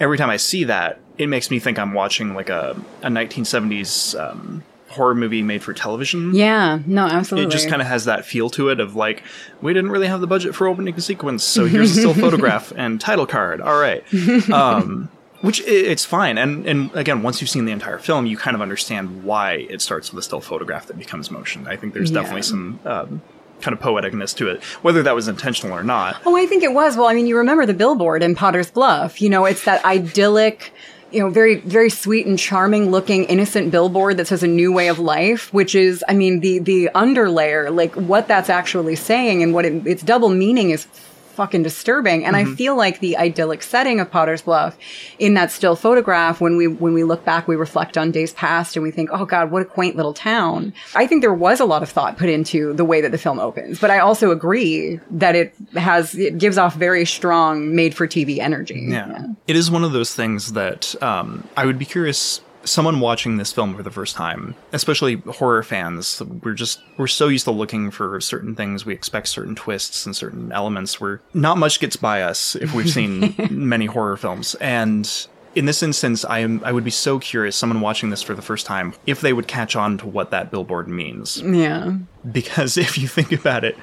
every 0.00 0.18
time 0.18 0.30
I 0.30 0.36
see 0.36 0.64
that, 0.64 0.98
it 1.18 1.28
makes 1.28 1.50
me 1.50 1.60
think 1.60 1.78
I'm 1.78 1.92
watching 1.92 2.34
like 2.34 2.48
a, 2.48 2.76
a 3.02 3.08
1970s 3.08 4.18
um, 4.18 4.64
horror 4.88 5.14
movie 5.14 5.42
made 5.42 5.62
for 5.62 5.72
television. 5.72 6.34
Yeah, 6.34 6.80
no, 6.86 7.06
absolutely. 7.06 7.48
It 7.48 7.52
just 7.52 7.68
kind 7.68 7.80
of 7.82 7.88
has 7.88 8.04
that 8.06 8.24
feel 8.24 8.50
to 8.50 8.68
it 8.70 8.80
of 8.80 8.96
like, 8.96 9.22
we 9.60 9.72
didn't 9.72 9.90
really 9.90 10.06
have 10.06 10.20
the 10.20 10.26
budget 10.26 10.54
for 10.54 10.66
opening 10.66 10.98
sequence, 11.00 11.44
so 11.44 11.66
here's 11.66 11.96
a 11.96 12.00
still 12.00 12.14
photograph 12.26 12.72
and 12.76 13.00
title 13.00 13.26
card. 13.26 13.60
All 13.60 13.78
right. 13.78 14.04
Um, 14.52 15.08
which 15.42 15.60
it's 15.66 16.04
fine. 16.04 16.38
And 16.38 16.66
and 16.66 16.90
again 16.94 17.22
once 17.22 17.40
you've 17.40 17.50
seen 17.50 17.66
the 17.66 17.72
entire 17.72 17.98
film 17.98 18.26
you 18.26 18.36
kind 18.36 18.54
of 18.54 18.62
understand 18.62 19.24
why 19.24 19.66
it 19.68 19.80
starts 19.80 20.12
with 20.12 20.18
a 20.20 20.22
still 20.22 20.40
photograph 20.40 20.86
that 20.86 20.98
becomes 20.98 21.30
motion. 21.30 21.66
I 21.68 21.76
think 21.76 21.94
there's 21.94 22.10
yeah. 22.10 22.20
definitely 22.20 22.42
some 22.42 22.80
um, 22.84 23.22
kind 23.60 23.76
of 23.76 23.80
poeticness 23.80 24.34
to 24.36 24.48
it 24.48 24.62
whether 24.82 25.02
that 25.02 25.14
was 25.14 25.28
intentional 25.28 25.76
or 25.76 25.82
not. 25.82 26.20
Oh 26.24 26.36
i 26.36 26.46
think 26.46 26.62
it 26.62 26.72
was. 26.72 26.96
Well 26.96 27.06
i 27.06 27.14
mean 27.14 27.26
you 27.26 27.36
remember 27.36 27.66
the 27.66 27.74
billboard 27.74 28.22
in 28.22 28.34
potter's 28.34 28.70
bluff. 28.70 29.20
You 29.20 29.28
know 29.28 29.44
it's 29.44 29.64
that 29.64 29.84
idyllic 29.84 30.72
you 31.12 31.20
know, 31.20 31.28
very, 31.28 31.56
very 31.56 31.90
sweet 31.90 32.26
and 32.26 32.38
charming 32.38 32.90
looking 32.90 33.24
innocent 33.24 33.70
billboard 33.70 34.16
that 34.16 34.26
says 34.26 34.42
a 34.42 34.48
new 34.48 34.72
way 34.72 34.88
of 34.88 34.98
life, 34.98 35.52
which 35.52 35.74
is, 35.74 36.02
I 36.08 36.14
mean, 36.14 36.40
the, 36.40 36.58
the 36.58 36.90
underlayer, 36.94 37.74
like 37.74 37.94
what 37.94 38.28
that's 38.28 38.48
actually 38.48 38.96
saying 38.96 39.42
and 39.42 39.52
what 39.52 39.66
it, 39.66 39.86
its 39.86 40.02
double 40.02 40.30
meaning 40.30 40.70
is 40.70 40.86
fucking 41.32 41.62
disturbing. 41.62 42.24
And 42.24 42.36
mm-hmm. 42.36 42.52
I 42.52 42.56
feel 42.56 42.76
like 42.76 43.00
the 43.00 43.16
idyllic 43.16 43.62
setting 43.62 44.00
of 44.00 44.10
Potter's 44.10 44.42
Bluff 44.42 44.76
in 45.18 45.34
that 45.34 45.50
still 45.50 45.76
photograph, 45.76 46.40
when 46.40 46.56
we, 46.56 46.68
when 46.68 46.92
we 46.92 47.04
look 47.04 47.24
back, 47.24 47.48
we 47.48 47.56
reflect 47.56 47.96
on 47.98 48.10
days 48.10 48.32
past 48.34 48.76
and 48.76 48.82
we 48.82 48.90
think, 48.90 49.10
oh 49.12 49.24
God, 49.24 49.50
what 49.50 49.62
a 49.62 49.64
quaint 49.64 49.96
little 49.96 50.14
town. 50.14 50.72
I 50.94 51.06
think 51.06 51.22
there 51.22 51.34
was 51.34 51.60
a 51.60 51.64
lot 51.64 51.82
of 51.82 51.88
thought 51.88 52.18
put 52.18 52.28
into 52.28 52.72
the 52.74 52.84
way 52.84 53.00
that 53.00 53.10
the 53.10 53.18
film 53.18 53.38
opens, 53.38 53.80
but 53.80 53.90
I 53.90 53.98
also 53.98 54.30
agree 54.30 55.00
that 55.10 55.34
it 55.34 55.54
has, 55.74 56.14
it 56.14 56.38
gives 56.38 56.58
off 56.58 56.74
very 56.74 57.04
strong 57.04 57.74
made 57.74 57.94
for 57.94 58.06
TV 58.06 58.38
energy. 58.38 58.86
Yeah. 58.88 59.08
yeah. 59.08 59.26
It 59.46 59.56
is 59.56 59.70
one 59.70 59.84
of 59.84 59.92
those 59.92 60.14
things 60.14 60.52
that, 60.52 61.00
um, 61.02 61.48
I 61.56 61.66
would 61.66 61.78
be 61.78 61.84
curious 61.84 62.40
someone 62.64 63.00
watching 63.00 63.36
this 63.36 63.52
film 63.52 63.76
for 63.76 63.82
the 63.82 63.90
first 63.90 64.14
time, 64.16 64.54
especially 64.72 65.16
horror 65.16 65.62
fans, 65.62 66.22
we're 66.42 66.54
just 66.54 66.80
we're 66.96 67.06
so 67.06 67.28
used 67.28 67.44
to 67.44 67.50
looking 67.50 67.90
for 67.90 68.20
certain 68.20 68.54
things. 68.54 68.86
We 68.86 68.94
expect 68.94 69.28
certain 69.28 69.54
twists 69.54 70.06
and 70.06 70.14
certain 70.14 70.52
elements 70.52 71.00
where 71.00 71.20
not 71.34 71.58
much 71.58 71.80
gets 71.80 71.96
by 71.96 72.22
us 72.22 72.54
if 72.56 72.74
we've 72.74 72.90
seen 72.98 73.34
many 73.50 73.86
horror 73.86 74.16
films. 74.16 74.54
And 74.56 75.08
in 75.54 75.66
this 75.66 75.82
instance, 75.82 76.24
I 76.24 76.38
am 76.40 76.62
I 76.64 76.72
would 76.72 76.84
be 76.84 76.90
so 76.90 77.18
curious, 77.18 77.56
someone 77.56 77.80
watching 77.80 78.10
this 78.10 78.22
for 78.22 78.34
the 78.34 78.42
first 78.42 78.66
time, 78.66 78.94
if 79.06 79.20
they 79.20 79.32
would 79.32 79.48
catch 79.48 79.76
on 79.76 79.98
to 79.98 80.06
what 80.06 80.30
that 80.30 80.50
billboard 80.50 80.88
means. 80.88 81.42
Yeah. 81.42 81.96
Because 82.30 82.76
if 82.76 82.96
you 82.98 83.08
think 83.08 83.32
about 83.32 83.64
it, 83.64 83.76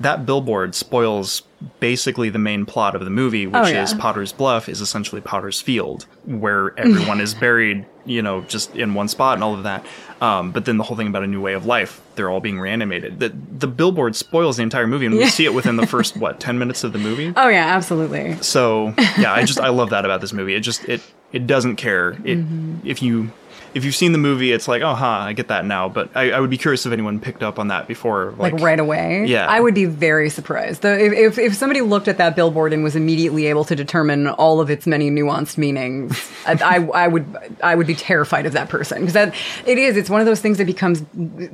that 0.00 0.26
billboard 0.26 0.74
spoils 0.74 1.42
basically 1.80 2.28
the 2.28 2.38
main 2.38 2.66
plot 2.66 2.94
of 2.94 3.04
the 3.04 3.10
movie, 3.10 3.46
which 3.46 3.56
oh, 3.56 3.66
yeah. 3.66 3.82
is 3.82 3.94
Potter's 3.94 4.32
Bluff 4.32 4.68
is 4.68 4.80
essentially 4.80 5.20
Potter's 5.20 5.60
Field, 5.60 6.04
where 6.24 6.78
everyone 6.78 7.20
is 7.20 7.34
buried, 7.40 7.86
you 8.04 8.20
know, 8.20 8.42
just 8.42 8.74
in 8.76 8.94
one 8.94 9.08
spot 9.08 9.34
and 9.34 9.44
all 9.44 9.54
of 9.54 9.62
that. 9.62 9.84
Um, 10.20 10.52
but 10.52 10.64
then 10.64 10.76
the 10.76 10.84
whole 10.84 10.96
thing 10.96 11.06
about 11.06 11.24
a 11.24 11.26
new 11.26 11.40
way 11.40 11.54
of 11.54 11.66
life, 11.66 12.00
they're 12.14 12.30
all 12.30 12.40
being 12.40 12.58
reanimated. 12.58 13.20
The 13.20 13.30
the 13.58 13.66
billboard 13.66 14.16
spoils 14.16 14.56
the 14.56 14.62
entire 14.62 14.86
movie, 14.86 15.06
and 15.06 15.14
we 15.14 15.26
see 15.26 15.44
it 15.44 15.54
within 15.54 15.76
the 15.76 15.86
first 15.86 16.16
what 16.18 16.40
ten 16.40 16.58
minutes 16.58 16.84
of 16.84 16.92
the 16.92 16.98
movie. 16.98 17.32
Oh 17.36 17.48
yeah, 17.48 17.66
absolutely. 17.66 18.36
So 18.42 18.94
yeah, 19.18 19.32
I 19.32 19.44
just 19.44 19.60
I 19.60 19.68
love 19.68 19.90
that 19.90 20.04
about 20.06 20.20
this 20.20 20.32
movie. 20.32 20.54
It 20.54 20.60
just 20.60 20.84
it 20.88 21.02
it 21.32 21.46
doesn't 21.46 21.76
care. 21.76 22.10
It 22.24 22.38
mm-hmm. 22.38 22.86
if 22.86 23.02
you 23.02 23.30
if 23.74 23.84
you've 23.84 23.94
seen 23.94 24.12
the 24.12 24.18
movie, 24.18 24.52
it's 24.52 24.68
like, 24.68 24.82
oh, 24.82 24.94
huh, 24.94 25.06
I 25.06 25.32
get 25.34 25.48
that 25.48 25.64
now. 25.66 25.88
But 25.88 26.10
I, 26.14 26.30
I 26.30 26.40
would 26.40 26.50
be 26.50 26.56
curious 26.56 26.86
if 26.86 26.92
anyone 26.92 27.20
picked 27.20 27.42
up 27.42 27.58
on 27.58 27.68
that 27.68 27.86
before, 27.86 28.32
like, 28.38 28.54
like 28.54 28.62
right 28.62 28.80
away. 28.80 29.26
Yeah, 29.26 29.46
I 29.46 29.60
would 29.60 29.74
be 29.74 29.84
very 29.84 30.30
surprised. 30.30 30.82
The, 30.82 30.98
if 30.98 31.38
if 31.38 31.54
somebody 31.54 31.82
looked 31.82 32.08
at 32.08 32.18
that 32.18 32.36
billboard 32.36 32.72
and 32.72 32.82
was 32.82 32.96
immediately 32.96 33.46
able 33.46 33.64
to 33.64 33.76
determine 33.76 34.28
all 34.28 34.60
of 34.60 34.70
its 34.70 34.86
many 34.86 35.10
nuanced 35.10 35.58
meanings, 35.58 36.32
I, 36.46 36.52
I, 36.52 37.04
I 37.04 37.08
would 37.08 37.56
I 37.62 37.74
would 37.74 37.86
be 37.86 37.94
terrified 37.94 38.46
of 38.46 38.52
that 38.54 38.68
person 38.68 39.00
because 39.00 39.14
that 39.14 39.34
it 39.66 39.78
is. 39.78 39.96
It's 39.96 40.10
one 40.10 40.20
of 40.20 40.26
those 40.26 40.40
things 40.40 40.58
that 40.58 40.66
becomes 40.66 41.04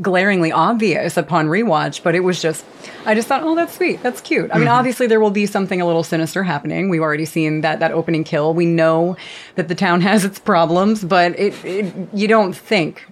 glaringly 0.01 0.53
obvious 0.53 1.17
upon 1.17 1.49
rewatch. 1.49 2.03
But 2.03 2.15
it 2.15 2.21
was 2.21 2.41
just, 2.41 2.65
I 3.05 3.15
just 3.15 3.29
thought, 3.29 3.43
oh, 3.43 3.55
that's 3.55 3.75
sweet, 3.75 4.03
that's 4.03 4.21
cute. 4.21 4.51
I 4.53 4.59
mean, 4.59 4.67
mm-hmm. 4.67 4.75
obviously 4.75 5.07
there 5.07 5.21
will 5.21 5.31
be 5.31 5.47
something 5.47 5.81
a 5.81 5.87
little 5.87 6.05
sinister 6.05 6.43
happening. 6.43 6.89
We've 6.89 7.03
already 7.03 7.25
seen 7.25 7.63
that 7.63 7.81
that 7.81 7.93
opening 7.93 8.25
kill. 8.25 8.55
We 8.55 8.67
know 8.67 9.17
that 9.57 9.69
the 9.69 9.75
town 9.75 10.01
has 10.03 10.25
its 10.25 10.39
problems, 10.39 11.05
but 11.05 11.39
it, 11.39 11.53
it 11.65 11.92
you 12.13 12.29
don't 12.29 12.55
think 12.57 13.05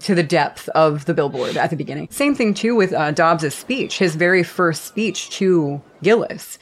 to 0.00 0.14
the 0.14 0.22
depth 0.22 0.68
of 0.70 1.04
the 1.04 1.12
billboard 1.12 1.56
at 1.56 1.68
the 1.70 1.76
beginning. 1.76 2.08
Same 2.10 2.34
thing 2.34 2.54
too 2.54 2.74
with 2.74 2.92
uh, 2.94 3.10
Dobbs's 3.10 3.54
speech, 3.54 3.98
his 3.98 4.14
very 4.16 4.42
first 4.42 4.84
speech 4.86 5.28
to 5.38 5.80
Gillis. 6.02 6.58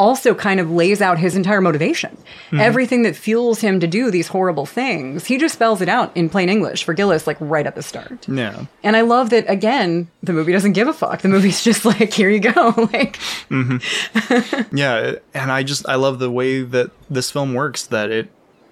also 0.00 0.32
kind 0.32 0.60
of 0.60 0.70
lays 0.70 1.00
out 1.02 1.18
his 1.18 1.34
entire 1.34 1.60
motivation. 1.60 2.16
Mhm. 2.52 2.60
Everything 2.60 3.02
that 3.02 3.16
fuels 3.16 3.60
him 3.60 3.80
to 3.80 3.86
do 3.88 4.12
these 4.12 4.28
horrible 4.28 4.64
things, 4.64 5.24
he 5.24 5.38
just 5.38 5.54
spells 5.54 5.80
it 5.82 5.88
out 5.88 6.12
in 6.16 6.28
plain 6.28 6.48
English 6.48 6.84
for 6.84 6.94
Gillis, 6.94 7.26
like 7.26 7.36
right 7.40 7.66
at 7.66 7.74
the 7.74 7.82
start. 7.82 8.28
Yeah. 8.28 8.66
And 8.84 8.96
I 8.96 9.00
love 9.00 9.30
that 9.30 9.44
again, 9.50 10.06
the 10.22 10.32
movie 10.32 10.52
doesn't 10.52 10.74
give 10.74 10.86
a 10.86 10.92
fuck. 10.92 11.22
The 11.22 11.28
movie's 11.28 11.64
just 11.68 11.84
like, 11.84 12.12
here 12.12 12.30
you 12.30 12.38
go. 12.38 12.74
like 12.92 13.16
hmm 13.48 13.78
yeah, 14.72 15.14
and 15.34 15.50
I 15.50 15.62
just 15.64 15.88
I 15.88 15.96
love 15.96 16.18
the 16.20 16.30
way 16.30 16.62
that 16.62 16.90
this 17.10 17.30
film 17.32 17.54
works. 17.54 17.86
That 17.86 18.10
it 18.12 18.28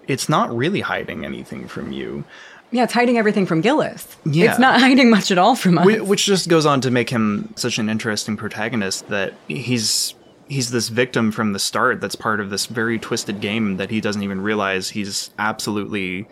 it's 0.07 0.29
not 0.29 0.55
really 0.55 0.81
hiding 0.81 1.25
anything 1.25 1.69
from 1.69 1.93
you. 1.93 2.25
Yeah, 2.73 2.85
it's 2.85 2.93
hiding 2.93 3.17
everything 3.17 3.47
from 3.47 3.61
Gillis. 3.61 4.17
Yeah. 4.25 4.51
It's 4.51 4.59
not 4.59 4.81
hiding 4.87 5.11
much 5.11 5.31
at 5.31 5.39
all 5.39 5.55
from 5.55 5.79
us. 5.79 6.01
Which 6.01 6.25
just 6.27 6.49
goes 6.49 6.67
on 6.67 6.81
to 6.83 6.91
make 6.91 7.11
him 7.11 7.53
such 7.57 7.79
an 7.79 7.89
interesting 7.89 8.37
protagonist 8.37 9.09
that 9.09 9.35
he's 9.49 10.15
he's 10.49 10.71
this 10.71 10.89
victim 10.89 11.33
from 11.33 11.53
the 11.53 11.59
start 11.59 12.01
that's 12.01 12.15
part 12.15 12.39
of 12.41 12.51
this 12.51 12.67
very 12.67 12.99
twisted 12.99 13.41
game 13.41 13.79
that 13.79 13.91
he 13.91 14.01
doesn't 14.01 14.23
even 14.23 14.41
realize 14.41 14.91
he's 14.91 15.31
absolutely 15.39 16.27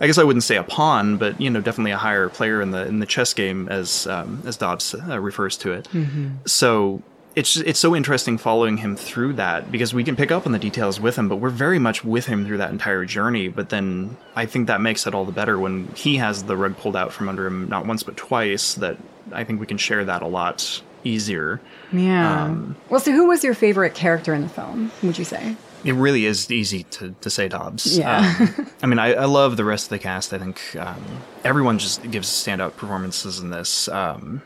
I 0.00 0.06
guess 0.06 0.18
I 0.18 0.22
wouldn't 0.24 0.44
say 0.44 0.56
a 0.56 0.62
pawn, 0.62 1.16
but 1.16 1.40
you 1.40 1.50
know, 1.50 1.60
definitely 1.60 1.90
a 1.90 1.96
higher 1.96 2.28
player 2.28 2.60
in 2.62 2.70
the 2.70 2.86
in 2.86 3.00
the 3.00 3.06
chess 3.06 3.34
game, 3.34 3.68
as 3.68 4.06
um, 4.06 4.42
as 4.46 4.56
Dobbs 4.56 4.94
uh, 4.94 5.20
refers 5.20 5.56
to 5.58 5.72
it. 5.72 5.88
Mhm. 5.92 6.48
So 6.48 7.02
it's 7.38 7.56
it's 7.56 7.78
so 7.78 7.94
interesting 7.94 8.36
following 8.36 8.78
him 8.78 8.96
through 8.96 9.34
that 9.34 9.70
because 9.70 9.94
we 9.94 10.02
can 10.02 10.16
pick 10.16 10.32
up 10.32 10.44
on 10.44 10.50
the 10.50 10.58
details 10.58 11.00
with 11.00 11.16
him, 11.16 11.28
but 11.28 11.36
we're 11.36 11.50
very 11.50 11.78
much 11.78 12.04
with 12.04 12.26
him 12.26 12.44
through 12.44 12.58
that 12.58 12.72
entire 12.72 13.04
journey. 13.04 13.46
But 13.46 13.68
then 13.68 14.16
I 14.34 14.44
think 14.44 14.66
that 14.66 14.80
makes 14.80 15.06
it 15.06 15.14
all 15.14 15.24
the 15.24 15.32
better 15.32 15.56
when 15.56 15.86
he 15.94 16.16
has 16.16 16.42
the 16.42 16.56
rug 16.56 16.76
pulled 16.76 16.96
out 16.96 17.12
from 17.12 17.28
under 17.28 17.46
him 17.46 17.68
not 17.68 17.86
once 17.86 18.02
but 18.02 18.16
twice. 18.16 18.74
That 18.74 18.96
I 19.32 19.44
think 19.44 19.60
we 19.60 19.66
can 19.66 19.78
share 19.78 20.04
that 20.04 20.22
a 20.22 20.26
lot 20.26 20.82
easier. 21.04 21.60
Yeah. 21.92 22.44
Um, 22.44 22.76
well, 22.90 22.98
so 22.98 23.12
who 23.12 23.28
was 23.28 23.44
your 23.44 23.54
favorite 23.54 23.94
character 23.94 24.34
in 24.34 24.42
the 24.42 24.48
film, 24.48 24.90
would 25.04 25.16
you 25.16 25.24
say? 25.24 25.56
It 25.84 25.92
really 25.92 26.26
is 26.26 26.50
easy 26.50 26.82
to, 26.82 27.14
to 27.20 27.30
say 27.30 27.46
Dobbs. 27.46 27.96
Yeah. 27.96 28.34
Um, 28.40 28.70
I 28.82 28.86
mean, 28.86 28.98
I, 28.98 29.14
I 29.14 29.24
love 29.26 29.56
the 29.56 29.64
rest 29.64 29.86
of 29.86 29.90
the 29.90 30.00
cast. 30.00 30.34
I 30.34 30.38
think 30.38 30.60
um, 30.76 31.04
everyone 31.44 31.78
just 31.78 32.02
gives 32.10 32.28
standout 32.28 32.76
performances 32.76 33.38
in 33.38 33.50
this. 33.50 33.86
Um, 33.86 34.42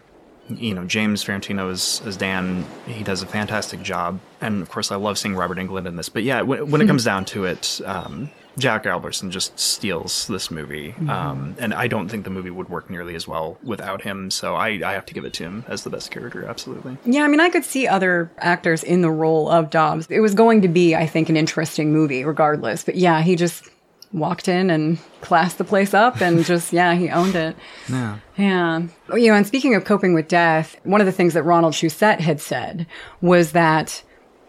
you 0.58 0.74
know, 0.74 0.84
James 0.84 1.24
Farentino 1.24 1.70
as, 1.70 2.02
as 2.06 2.16
Dan, 2.16 2.64
he 2.86 3.02
does 3.04 3.22
a 3.22 3.26
fantastic 3.26 3.82
job. 3.82 4.20
And 4.40 4.62
of 4.62 4.70
course, 4.70 4.90
I 4.90 4.96
love 4.96 5.18
seeing 5.18 5.34
Robert 5.34 5.58
Englund 5.58 5.86
in 5.86 5.96
this. 5.96 6.08
But 6.08 6.22
yeah, 6.22 6.42
when, 6.42 6.70
when 6.70 6.80
it 6.80 6.86
comes 6.86 7.04
down 7.04 7.24
to 7.26 7.44
it, 7.44 7.80
um, 7.84 8.30
Jack 8.58 8.84
Albertson 8.84 9.30
just 9.30 9.58
steals 9.58 10.26
this 10.26 10.50
movie. 10.50 10.92
Mhm. 10.92 11.08
Um, 11.08 11.54
and 11.58 11.72
I 11.72 11.86
don't 11.86 12.08
think 12.08 12.24
the 12.24 12.30
movie 12.30 12.50
would 12.50 12.68
work 12.68 12.90
nearly 12.90 13.14
as 13.14 13.26
well 13.26 13.58
without 13.62 14.02
him. 14.02 14.30
So 14.30 14.54
I, 14.54 14.68
I 14.84 14.92
have 14.92 15.06
to 15.06 15.14
give 15.14 15.24
it 15.24 15.32
to 15.34 15.44
him 15.44 15.64
as 15.68 15.84
the 15.84 15.90
best 15.90 16.10
character, 16.10 16.44
absolutely. 16.44 16.98
Yeah, 17.04 17.22
I 17.24 17.28
mean, 17.28 17.40
I 17.40 17.48
could 17.48 17.64
see 17.64 17.88
other 17.88 18.30
actors 18.38 18.82
in 18.84 19.00
the 19.00 19.10
role 19.10 19.48
of 19.48 19.70
Dobbs. 19.70 20.06
It 20.10 20.20
was 20.20 20.34
going 20.34 20.60
to 20.62 20.68
be, 20.68 20.94
I 20.94 21.06
think, 21.06 21.28
an 21.30 21.36
interesting 21.36 21.92
movie 21.92 22.24
regardless. 22.24 22.84
But 22.84 22.96
yeah, 22.96 23.22
he 23.22 23.36
just 23.36 23.68
walked 24.12 24.48
in 24.48 24.70
and 24.70 24.98
classed 25.20 25.58
the 25.58 25.64
place 25.64 25.94
up 25.94 26.20
and 26.20 26.44
just, 26.44 26.72
yeah, 26.72 26.94
he 26.94 27.08
owned 27.08 27.34
it. 27.34 27.56
Yeah. 27.88 28.18
Yeah. 28.36 28.82
You 29.14 29.28
know, 29.28 29.34
and 29.34 29.46
speaking 29.46 29.74
of 29.74 29.84
coping 29.84 30.14
with 30.14 30.28
death, 30.28 30.76
one 30.84 31.00
of 31.00 31.06
the 31.06 31.12
things 31.12 31.34
that 31.34 31.42
Ronald 31.42 31.74
Shusett 31.74 32.20
had 32.20 32.40
said 32.40 32.86
was 33.20 33.52
that 33.52 34.02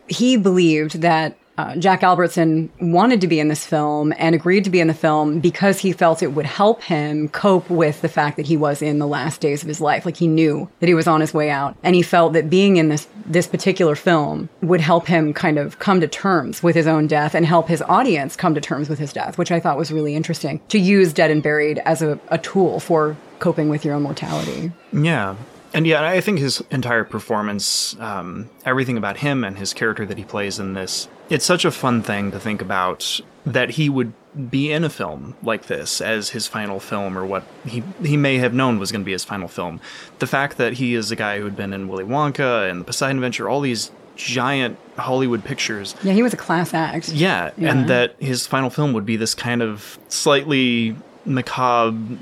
he 0.08 0.38
believed 0.38 1.02
that 1.02 1.38
uh, 1.58 1.76
Jack 1.76 2.04
Albertson 2.04 2.72
wanted 2.82 3.22
to 3.22 3.28
be 3.28 3.40
in 3.40 3.48
this 3.48 3.66
film 3.66 4.14
and 4.18 4.34
agreed 4.34 4.64
to 4.64 4.70
be 4.70 4.80
in 4.80 4.88
the 4.88 4.94
film 4.94 5.40
because 5.40 5.80
he 5.80 5.92
felt 5.92 6.24
it 6.24 6.34
would 6.34 6.46
help 6.46 6.82
him 6.82 7.30
cope 7.30 7.70
with 7.70 8.02
the 8.02 8.10
fact 8.10 8.38
that 8.38 8.48
he 8.48 8.58
was 8.58 8.82
in 8.82 9.00
the 9.00 9.08
last 9.08 9.40
days 9.40 9.62
of 9.62 9.68
his 9.68 9.80
life. 9.80 10.06
Like 10.06 10.18
he 10.18 10.28
knew 10.28 10.70
that 10.80 10.88
he 10.88 10.96
was 10.96 11.08
on 11.08 11.22
his 11.22 11.34
way 11.34 11.50
out, 11.50 11.76
and 11.84 11.96
he 11.96 12.02
felt 12.02 12.34
that 12.34 12.50
being 12.50 12.78
in 12.78 12.90
this 12.90 13.08
this 13.26 13.48
particular 13.48 13.96
film 13.96 14.50
would 14.62 14.82
help 14.82 15.08
him 15.08 15.34
kind 15.34 15.58
of 15.58 15.80
come 15.80 16.02
to 16.02 16.08
terms 16.08 16.62
with 16.62 16.76
his 16.76 16.88
own 16.88 17.08
death 17.08 17.36
and 17.36 17.46
help 17.46 17.68
his 17.68 17.82
audience 17.84 18.36
come 18.36 18.54
to 18.56 18.62
terms 18.62 18.90
with 18.90 19.00
his 19.00 19.14
death, 19.14 19.38
which 19.38 19.52
I 19.52 19.60
thought 19.60 19.78
was 19.78 19.92
really 19.92 20.16
interesting 20.16 20.60
to 20.70 20.80
use 20.80 21.14
Dead 21.14 21.32
and 21.32 21.42
Buried 21.42 21.80
as 21.86 22.02
a, 22.02 22.20
a 22.30 22.38
tool 22.38 22.80
for 22.80 23.16
coping 23.40 23.70
with 23.70 23.86
your 23.86 23.94
own 23.94 24.02
mortality. 24.02 24.72
Yeah. 24.92 25.36
And 25.74 25.88
yeah, 25.88 26.08
I 26.08 26.22
think 26.22 26.40
his 26.40 26.62
entire 26.70 27.04
performance, 27.04 27.96
um, 28.00 28.50
everything 28.64 28.98
about 28.98 29.18
him 29.18 29.44
and 29.44 29.58
his 29.58 29.74
character 29.74 30.06
that 30.06 30.18
he 30.18 30.24
plays 30.24 30.60
in 30.60 30.74
this, 30.74 31.08
it's 31.30 31.46
such 31.46 31.66
a 31.66 31.72
fun 31.72 32.02
thing 32.04 32.32
to 32.32 32.40
think 32.40 32.62
about 32.62 33.20
that 33.46 33.72
he 33.72 33.90
would 33.90 34.14
be 34.50 34.72
in 34.72 34.84
a 34.84 34.90
film 34.90 35.36
like 35.44 35.68
this 35.68 36.02
as 36.02 36.30
his 36.30 36.48
final 36.48 36.80
film 36.80 37.18
or 37.18 37.26
what 37.26 37.44
he 37.66 37.84
he 38.04 38.18
may 38.18 38.38
have 38.40 38.54
known 38.54 38.80
was 38.80 38.92
going 38.92 39.02
to 39.02 39.06
be 39.06 39.12
his 39.12 39.24
final 39.24 39.48
film. 39.48 39.80
The 40.20 40.28
fact 40.28 40.58
that 40.58 40.74
he 40.74 40.96
is 40.96 41.12
a 41.12 41.16
guy 41.16 41.38
who 41.38 41.44
had 41.46 41.56
been 41.56 41.72
in 41.74 41.88
Willy 41.88 42.04
Wonka 42.06 42.70
and 42.70 42.82
The 42.82 42.86
Poseidon 42.86 43.18
Adventure, 43.18 43.48
all 43.50 43.62
these 43.62 43.92
giant 44.16 44.78
Hollywood 44.98 45.44
pictures. 45.44 45.96
Yeah, 46.04 46.14
he 46.14 46.24
was 46.24 46.34
a 46.34 46.38
class 46.38 46.74
act. 46.74 47.10
Yeah, 47.10 47.52
Yeah. 47.58 47.72
and 47.72 47.90
that 47.90 48.16
his 48.20 48.46
final 48.48 48.70
film 48.70 48.94
would 48.94 49.06
be 49.06 49.18
this 49.18 49.34
kind 49.36 49.62
of 49.62 49.98
slightly 50.10 50.96
macabre, 51.26 52.18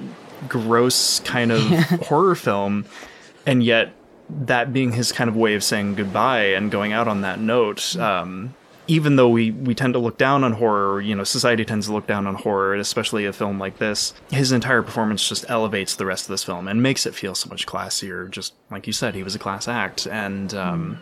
gross 0.48 1.20
kind 1.22 1.52
of 1.52 1.62
horror 2.08 2.36
film, 2.36 2.86
and 3.46 3.64
yet 3.64 3.92
that 4.30 4.72
being 4.74 4.94
his 4.94 5.12
kind 5.12 5.30
of 5.30 5.36
way 5.36 5.54
of 5.56 5.64
saying 5.64 5.96
goodbye 5.96 6.46
and 6.46 6.72
going 6.72 6.94
out 6.94 7.08
on 7.08 7.22
that 7.22 7.40
note. 7.40 7.96
Um, 7.98 8.54
even 8.92 9.16
though 9.16 9.30
we, 9.30 9.52
we 9.52 9.74
tend 9.74 9.94
to 9.94 10.00
look 10.00 10.18
down 10.18 10.44
on 10.44 10.52
horror, 10.52 11.00
you 11.00 11.16
know, 11.16 11.24
society 11.24 11.64
tends 11.64 11.86
to 11.86 11.94
look 11.94 12.06
down 12.08 12.28
on 12.28 12.36
horror, 12.36 12.76
especially 12.76 13.26
a 13.26 13.32
film 13.32 13.58
like 13.58 13.78
this, 13.78 14.14
his 14.32 14.52
entire 14.52 14.82
performance 14.82 15.30
just 15.30 15.50
elevates 15.50 15.96
the 15.96 16.06
rest 16.06 16.26
of 16.26 16.28
this 16.28 16.44
film 16.44 16.68
and 16.68 16.84
makes 16.84 17.06
it 17.06 17.16
feel 17.16 17.34
so 17.34 17.48
much 17.48 17.66
classier. 17.66 18.30
Just 18.30 18.54
like 18.70 18.88
you 18.88 18.92
said, 18.92 19.16
he 19.16 19.24
was 19.24 19.34
a 19.34 19.40
class 19.40 19.70
act. 19.70 20.08
And, 20.08 20.54
um, 20.54 21.00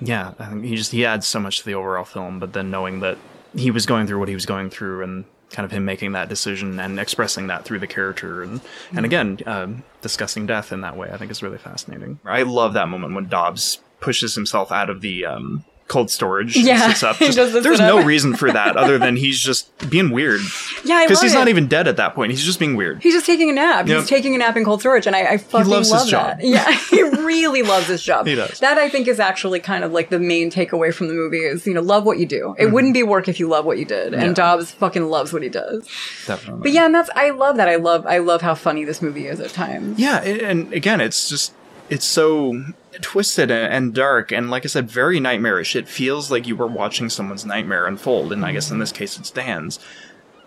yeah, 0.00 0.32
I 0.38 0.46
think 0.46 0.64
he 0.64 0.74
just 0.74 0.90
he 0.90 1.04
adds 1.04 1.26
so 1.26 1.38
much 1.38 1.58
to 1.58 1.66
the 1.66 1.74
overall 1.74 2.04
film. 2.04 2.38
But 2.38 2.54
then 2.54 2.70
knowing 2.70 3.00
that 3.00 3.18
he 3.54 3.70
was 3.70 3.84
going 3.84 4.06
through 4.06 4.18
what 4.18 4.28
he 4.28 4.34
was 4.34 4.46
going 4.46 4.70
through, 4.70 5.02
and 5.02 5.26
kind 5.50 5.66
of 5.66 5.70
him 5.70 5.84
making 5.84 6.12
that 6.12 6.30
decision 6.30 6.80
and 6.80 6.98
expressing 6.98 7.48
that 7.48 7.66
through 7.66 7.78
the 7.78 7.86
character, 7.86 8.42
and 8.42 8.62
and 8.96 9.04
again 9.04 9.38
um, 9.44 9.84
discussing 10.00 10.46
death 10.46 10.72
in 10.72 10.80
that 10.80 10.96
way, 10.96 11.10
I 11.12 11.18
think 11.18 11.30
is 11.30 11.42
really 11.42 11.58
fascinating. 11.58 12.18
I 12.24 12.42
love 12.42 12.72
that 12.72 12.88
moment 12.88 13.14
when 13.14 13.28
Dobbs 13.28 13.80
pushes 14.00 14.34
himself 14.34 14.72
out 14.72 14.88
of 14.90 15.02
the 15.02 15.26
um, 15.26 15.64
cold 15.92 16.10
storage. 16.10 16.56
Yeah, 16.56 16.88
sits 16.88 17.02
up. 17.02 17.16
Just- 17.20 17.36
there's 17.52 17.76
sit 17.78 17.84
no 17.86 17.98
up. 17.98 18.06
reason 18.06 18.34
for 18.34 18.50
that 18.50 18.76
other 18.76 18.98
than 18.98 19.14
he's 19.24 19.38
just 19.38 19.68
being 19.90 20.10
weird. 20.10 20.40
Yeah, 20.84 21.04
because 21.04 21.20
he's 21.20 21.34
not 21.34 21.48
even 21.48 21.68
dead 21.68 21.86
at 21.86 21.98
that 21.98 22.14
point. 22.14 22.30
He's 22.32 22.42
just 22.44 22.58
being 22.58 22.76
weird. 22.76 23.02
He's 23.02 23.12
just 23.14 23.26
taking 23.26 23.50
a 23.50 23.52
nap. 23.52 23.86
Yep. 23.86 24.00
He's 24.00 24.08
taking 24.08 24.34
a 24.34 24.38
nap 24.38 24.56
in 24.56 24.64
cold 24.64 24.80
storage, 24.80 25.06
and 25.06 25.14
I, 25.14 25.26
I 25.34 25.36
fucking 25.36 25.68
loves 25.70 25.88
his 25.92 26.00
love 26.00 26.08
job. 26.08 26.38
that. 26.38 26.44
Yeah, 26.46 26.70
he 26.90 27.02
really 27.02 27.62
loves 27.62 27.86
his 27.88 28.02
job. 28.02 28.26
He 28.26 28.34
does. 28.34 28.58
That 28.60 28.78
I 28.78 28.88
think 28.88 29.06
is 29.06 29.20
actually 29.20 29.60
kind 29.60 29.84
of 29.84 29.92
like 29.92 30.08
the 30.08 30.18
main 30.18 30.50
takeaway 30.50 30.92
from 30.94 31.08
the 31.08 31.14
movie 31.14 31.38
is 31.40 31.66
you 31.66 31.74
know 31.74 31.82
love 31.82 32.04
what 32.04 32.18
you 32.18 32.26
do. 32.26 32.54
It 32.58 32.72
wouldn't 32.72 32.94
be 32.94 33.02
work 33.02 33.28
if 33.28 33.38
you 33.38 33.48
love 33.48 33.64
what 33.64 33.78
you 33.78 33.84
did, 33.84 34.12
Mm-hmm. 34.12 34.20
Yeah. 34.20 34.26
and 34.26 34.34
Dobbs 34.36 34.70
fucking 34.72 35.08
loves 35.08 35.32
what 35.32 35.42
he 35.42 35.48
does. 35.48 35.86
Definitely. 36.26 36.62
But 36.62 36.72
yeah, 36.72 36.86
and 36.86 36.94
that's 36.94 37.10
I 37.14 37.30
love 37.30 37.56
that. 37.58 37.68
I 37.68 37.76
love 37.76 38.06
I 38.06 38.18
love 38.18 38.40
how 38.42 38.54
funny 38.54 38.84
this 38.84 39.02
movie 39.02 39.26
is 39.26 39.40
at 39.40 39.50
times. 39.50 39.98
Yeah, 39.98 40.20
and 40.22 40.72
again, 40.72 41.00
it's 41.00 41.28
just 41.28 41.52
it's 41.90 42.06
so 42.06 42.64
twisted 43.00 43.50
and 43.50 43.94
dark, 43.94 44.32
and 44.32 44.50
like 44.50 44.64
I 44.64 44.68
said, 44.68 44.90
very 44.90 45.20
nightmarish. 45.20 45.74
It 45.76 45.88
feels 45.88 46.30
like 46.30 46.46
you 46.46 46.56
were 46.56 46.66
watching 46.66 47.08
someone's 47.08 47.46
nightmare 47.46 47.86
unfold, 47.86 48.32
and 48.32 48.44
I 48.44 48.52
guess 48.52 48.70
in 48.70 48.78
this 48.78 48.92
case, 48.92 49.18
it's 49.18 49.30
Dan's. 49.30 49.78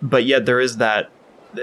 But 0.02 0.26
yet, 0.26 0.46
there 0.46 0.60
is 0.60 0.78
that 0.78 1.10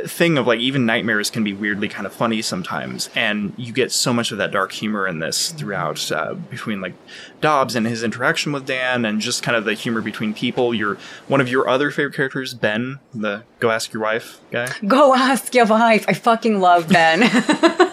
thing 0.06 0.38
of 0.38 0.46
like 0.46 0.60
even 0.60 0.86
nightmares 0.86 1.30
can 1.30 1.44
be 1.44 1.52
weirdly 1.52 1.88
kind 1.88 2.06
of 2.06 2.12
funny 2.12 2.42
sometimes, 2.42 3.10
and 3.14 3.52
you 3.56 3.72
get 3.72 3.92
so 3.92 4.12
much 4.12 4.32
of 4.32 4.38
that 4.38 4.50
dark 4.50 4.72
humor 4.72 5.06
in 5.06 5.18
this 5.18 5.50
throughout 5.52 6.10
uh, 6.10 6.34
between 6.34 6.80
like 6.80 6.94
Dobbs 7.40 7.76
and 7.76 7.86
his 7.86 8.02
interaction 8.02 8.52
with 8.52 8.66
Dan, 8.66 9.04
and 9.04 9.20
just 9.20 9.42
kind 9.42 9.56
of 9.56 9.64
the 9.64 9.74
humor 9.74 10.00
between 10.00 10.34
people. 10.34 10.74
Your 10.74 10.96
one 11.28 11.40
of 11.40 11.48
your 11.48 11.68
other 11.68 11.90
favorite 11.90 12.14
characters, 12.14 12.54
Ben, 12.54 12.98
the 13.14 13.44
go 13.60 13.70
ask 13.70 13.92
your 13.92 14.02
wife 14.02 14.40
guy. 14.50 14.68
Go 14.86 15.14
ask 15.14 15.54
your 15.54 15.66
wife. 15.66 16.04
I 16.08 16.14
fucking 16.14 16.60
love 16.60 16.88
Ben. 16.88 17.22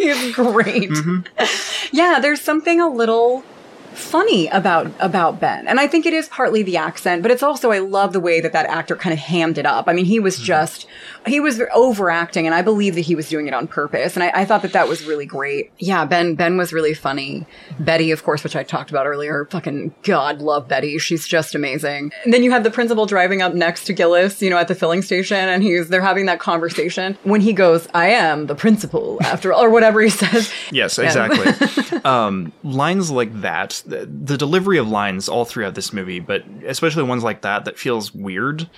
He's 0.14 0.34
great. 0.34 0.90
Mm-hmm. 0.90 1.96
Yeah, 1.96 2.18
there's 2.20 2.40
something 2.40 2.80
a 2.80 2.88
little 2.88 3.44
funny 3.92 4.46
about 4.48 4.90
about 4.98 5.40
Ben. 5.40 5.66
And 5.68 5.78
I 5.78 5.86
think 5.86 6.06
it 6.06 6.12
is 6.12 6.28
partly 6.28 6.62
the 6.62 6.76
accent, 6.76 7.22
but 7.22 7.30
it's 7.30 7.42
also 7.42 7.70
I 7.70 7.80
love 7.80 8.12
the 8.12 8.20
way 8.20 8.40
that 8.40 8.52
that 8.52 8.66
actor 8.66 8.96
kind 8.96 9.12
of 9.12 9.18
hammed 9.18 9.58
it 9.58 9.66
up. 9.66 9.88
I 9.88 9.92
mean, 9.92 10.06
he 10.06 10.20
was 10.20 10.38
just 10.38 10.86
he 11.26 11.40
was 11.40 11.60
overacting 11.74 12.46
and 12.46 12.54
I 12.54 12.62
believe 12.62 12.94
that 12.94 13.02
he 13.02 13.14
was 13.14 13.28
doing 13.28 13.46
it 13.46 13.54
on 13.54 13.66
purpose. 13.66 14.16
And 14.16 14.22
I, 14.22 14.32
I 14.34 14.44
thought 14.44 14.62
that 14.62 14.72
that 14.72 14.88
was 14.88 15.04
really 15.04 15.26
great. 15.26 15.70
Yeah, 15.78 16.04
Ben 16.04 16.34
Ben 16.34 16.56
was 16.56 16.72
really 16.72 16.94
funny. 16.94 17.46
Betty, 17.78 18.10
of 18.10 18.24
course, 18.24 18.42
which 18.42 18.56
I 18.56 18.62
talked 18.62 18.90
about 18.90 19.06
earlier. 19.06 19.46
Fucking 19.50 19.94
God, 20.02 20.40
love 20.40 20.68
Betty. 20.68 20.98
She's 20.98 21.26
just 21.26 21.54
amazing. 21.54 22.12
And 22.24 22.32
then 22.32 22.42
you 22.42 22.50
have 22.50 22.64
the 22.64 22.70
principal 22.70 23.06
driving 23.06 23.42
up 23.42 23.54
next 23.54 23.84
to 23.84 23.92
Gillis, 23.92 24.40
you 24.40 24.50
know, 24.50 24.56
at 24.56 24.68
the 24.68 24.74
filling 24.74 25.02
station, 25.02 25.36
and 25.36 25.62
he's 25.62 25.88
they're 25.88 26.00
having 26.00 26.26
that 26.26 26.40
conversation 26.40 27.18
when 27.24 27.40
he 27.40 27.52
goes, 27.52 27.86
"I 27.94 28.10
am 28.10 28.46
the 28.46 28.54
principal," 28.54 29.18
after 29.22 29.52
all, 29.52 29.62
or 29.62 29.70
whatever 29.70 30.00
he 30.00 30.10
says. 30.10 30.52
Yes, 30.70 30.98
exactly. 30.98 32.00
um, 32.04 32.52
lines 32.62 33.10
like 33.10 33.40
that, 33.42 33.82
the, 33.86 34.06
the 34.06 34.36
delivery 34.36 34.78
of 34.78 34.88
lines 34.88 35.28
all 35.28 35.44
throughout 35.44 35.74
this 35.74 35.92
movie, 35.92 36.20
but 36.20 36.44
especially 36.66 37.02
ones 37.02 37.22
like 37.22 37.42
that 37.42 37.64
that 37.64 37.78
feels 37.78 38.14
weird, 38.14 38.68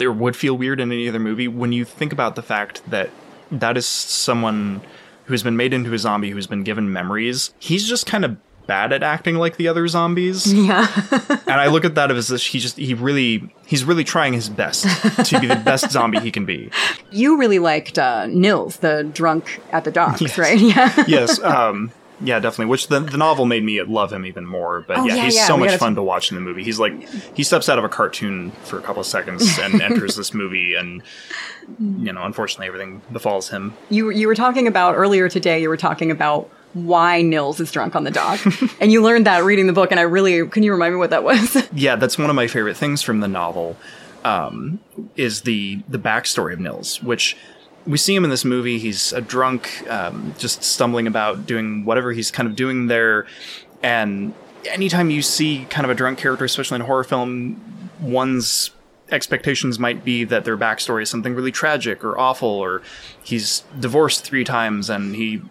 or 0.00 0.12
would 0.12 0.36
feel 0.36 0.56
weird 0.56 0.80
in 0.80 0.92
any 0.92 1.08
other 1.08 1.18
movie. 1.18 1.48
When 1.48 1.72
you 1.72 1.84
think 1.84 2.12
about 2.12 2.36
the 2.36 2.42
fact 2.42 2.82
that 2.90 3.10
that 3.50 3.76
is 3.76 3.86
someone 3.86 4.80
who's 5.24 5.42
been 5.42 5.56
made 5.56 5.72
into 5.72 5.92
a 5.94 5.98
zombie, 5.98 6.30
who's 6.30 6.46
been 6.46 6.62
given 6.62 6.92
memories, 6.92 7.52
he's 7.58 7.88
just 7.88 8.06
kind 8.06 8.24
of 8.24 8.36
bad 8.66 8.92
at 8.92 9.02
acting 9.02 9.34
like 9.36 9.56
the 9.56 9.66
other 9.66 9.88
zombies. 9.88 10.52
Yeah. 10.54 10.86
and 11.46 11.60
I 11.60 11.66
look 11.66 11.84
at 11.84 11.96
that 11.96 12.10
as 12.12 12.28
this, 12.28 12.44
he 12.46 12.60
just 12.60 12.76
he 12.76 12.94
really 12.94 13.52
he's 13.66 13.82
really 13.84 14.04
trying 14.04 14.32
his 14.32 14.48
best 14.48 14.84
to 15.28 15.40
be 15.40 15.46
the 15.48 15.56
best 15.64 15.90
zombie 15.90 16.20
he 16.20 16.30
can 16.30 16.44
be. 16.44 16.70
You 17.10 17.36
really 17.36 17.58
liked 17.58 17.98
uh, 17.98 18.26
Nils, 18.26 18.76
the 18.76 19.10
drunk 19.12 19.60
at 19.72 19.82
the 19.84 19.90
docks, 19.90 20.20
Yes. 20.20 20.38
right? 20.38 20.60
Yeah. 20.60 21.04
yes, 21.08 21.40
um 21.42 21.90
yeah, 22.22 22.38
definitely. 22.38 22.66
Which 22.66 22.88
the, 22.88 23.00
the 23.00 23.16
novel 23.16 23.46
made 23.46 23.64
me 23.64 23.82
love 23.82 24.12
him 24.12 24.26
even 24.26 24.46
more. 24.46 24.84
But 24.86 24.98
Oh, 24.98 25.04
yeah, 25.06 25.14
yeah, 25.16 25.24
he's 25.24 25.36
yeah, 25.36 25.46
so 25.46 25.56
we 25.56 25.66
much 25.66 25.78
fun 25.78 25.92
t- 25.92 25.96
to 25.96 26.02
watch 26.02 26.30
in 26.30 26.34
the 26.34 26.40
movie. 26.40 26.62
He's 26.62 26.78
like 26.78 26.92
he 27.34 27.42
steps 27.42 27.68
out 27.68 27.78
of 27.78 27.84
a 27.84 27.88
cartoon 27.88 28.50
for 28.64 28.78
a 28.78 28.82
couple 28.82 29.00
of 29.00 29.06
seconds 29.06 29.58
and 29.58 29.80
enters 29.82 30.16
this 30.16 30.34
movie, 30.34 30.74
and 30.74 31.02
you 31.78 32.12
know, 32.12 32.22
unfortunately, 32.24 32.66
everything 32.66 33.02
befalls 33.12 33.48
him. 33.48 33.74
You 33.88 34.10
you 34.10 34.26
were 34.26 34.34
talking 34.34 34.66
about 34.66 34.96
earlier 34.96 35.28
today. 35.28 35.60
You 35.62 35.68
were 35.68 35.76
talking 35.76 36.10
about 36.10 36.50
why 36.72 37.20
Nils 37.22 37.58
is 37.58 37.72
drunk 37.72 37.96
on 37.96 38.04
the 38.04 38.10
dock, 38.10 38.40
and 38.80 38.92
you 38.92 39.02
learned 39.02 39.26
that 39.26 39.42
reading 39.44 39.66
the 39.66 39.72
book. 39.72 39.90
And 39.90 39.98
I 39.98 40.04
really 40.04 40.46
can 40.48 40.62
you 40.62 40.72
remind 40.72 40.94
me 40.94 40.98
what 40.98 41.10
that 41.10 41.24
was? 41.24 41.68
yeah, 41.72 41.96
that's 41.96 42.18
one 42.18 42.30
of 42.30 42.36
my 42.36 42.46
favorite 42.46 42.76
things 42.76 43.02
from 43.02 43.20
the 43.20 43.28
novel. 43.28 43.76
Um, 44.22 44.80
is 45.16 45.42
the 45.42 45.82
the 45.88 45.98
backstory 45.98 46.52
of 46.52 46.60
Nils, 46.60 47.02
which 47.02 47.36
we 47.90 47.98
see 47.98 48.14
him 48.14 48.22
in 48.22 48.30
this 48.30 48.44
movie. 48.44 48.78
He's 48.78 49.12
a 49.12 49.20
drunk, 49.20 49.84
um, 49.90 50.32
just 50.38 50.62
stumbling 50.62 51.08
about, 51.08 51.44
doing 51.44 51.84
whatever 51.84 52.12
he's 52.12 52.30
kind 52.30 52.48
of 52.48 52.54
doing 52.54 52.86
there. 52.86 53.26
And 53.82 54.32
anytime 54.66 55.10
you 55.10 55.22
see 55.22 55.66
kind 55.70 55.84
of 55.84 55.90
a 55.90 55.94
drunk 55.94 56.18
character, 56.18 56.44
especially 56.44 56.76
in 56.76 56.82
a 56.82 56.84
horror 56.84 57.02
film, 57.02 57.60
one's 58.00 58.70
expectations 59.10 59.80
might 59.80 60.04
be 60.04 60.22
that 60.22 60.44
their 60.44 60.56
backstory 60.56 61.02
is 61.02 61.10
something 61.10 61.34
really 61.34 61.50
tragic 61.50 62.04
or 62.04 62.16
awful, 62.16 62.48
or 62.48 62.80
he's 63.24 63.64
divorced 63.80 64.24
three 64.24 64.44
times 64.44 64.88
and 64.88 65.16
he 65.16 65.42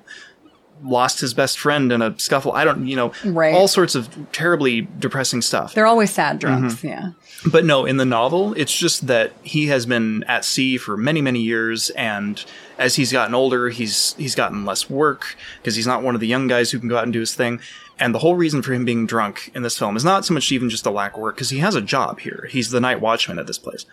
lost 0.84 1.20
his 1.20 1.34
best 1.34 1.60
friend 1.60 1.92
in 1.92 2.02
a 2.02 2.18
scuffle. 2.20 2.52
I 2.54 2.64
don't, 2.64 2.88
you 2.88 2.96
know, 2.96 3.12
Right. 3.26 3.54
all 3.54 3.68
sorts 3.68 3.96
of 3.96 4.10
terribly 4.32 4.88
depressing 5.00 5.42
stuff. 5.42 5.74
They're 5.74 5.86
always 5.86 6.12
sad 6.12 6.40
drunks. 6.40 6.76
Mhm. 6.76 6.84
Yeah. 6.84 7.10
But 7.52 7.66
no, 7.66 7.86
in 7.86 7.98
the 7.98 8.06
novel, 8.06 8.54
it's 8.58 8.78
just 8.78 9.08
that 9.08 9.32
he 9.44 9.68
has 9.68 9.86
been 9.86 10.24
at 10.28 10.44
sea 10.46 10.78
for 10.78 10.98
many, 10.98 11.22
many 11.22 11.40
years, 11.42 11.90
and 11.92 12.44
as 12.78 12.96
he's 12.96 13.12
gotten 13.12 13.34
older, 13.36 13.70
he's 13.70 14.14
he's 14.18 14.36
gotten 14.36 14.66
less 14.66 14.90
work 14.90 15.36
because 15.62 15.76
he's 15.76 15.88
not 15.88 16.04
one 16.04 16.16
of 16.16 16.22
the 16.22 16.28
young 16.28 16.48
guys 16.48 16.72
who 16.72 16.80
can 16.80 16.90
go 16.90 16.98
out 16.98 17.04
and 17.04 17.14
do 17.14 17.20
his 17.22 17.34
thing. 17.34 17.60
And 17.98 18.16
the 18.16 18.20
whole 18.20 18.36
reason 18.36 18.62
for 18.62 18.74
him 18.74 18.86
being 18.86 19.06
drunk 19.06 19.52
in 19.54 19.62
this 19.64 19.78
film 19.78 19.98
is 19.98 20.06
not 20.06 20.26
so 20.26 20.34
much 20.34 20.52
even 20.52 20.70
just 20.70 20.86
a 20.86 20.90
lack 20.92 21.14
of 21.16 21.20
work, 21.20 21.36
because 21.36 21.50
he 21.50 21.58
has 21.60 21.76
a 21.76 21.82
job 21.82 22.20
here. 22.22 22.48
He's 22.50 22.72
the 22.72 22.80
night 22.80 23.02
watchman 23.02 23.40
at 23.40 23.48
this 23.48 23.58
place. 23.58 23.86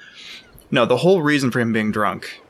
No, 0.71 0.85
the 0.87 0.99
whole 0.99 1.23
reason 1.23 1.51
for 1.51 1.59
him 1.61 1.73
being 1.73 1.91
drunk 1.93 2.41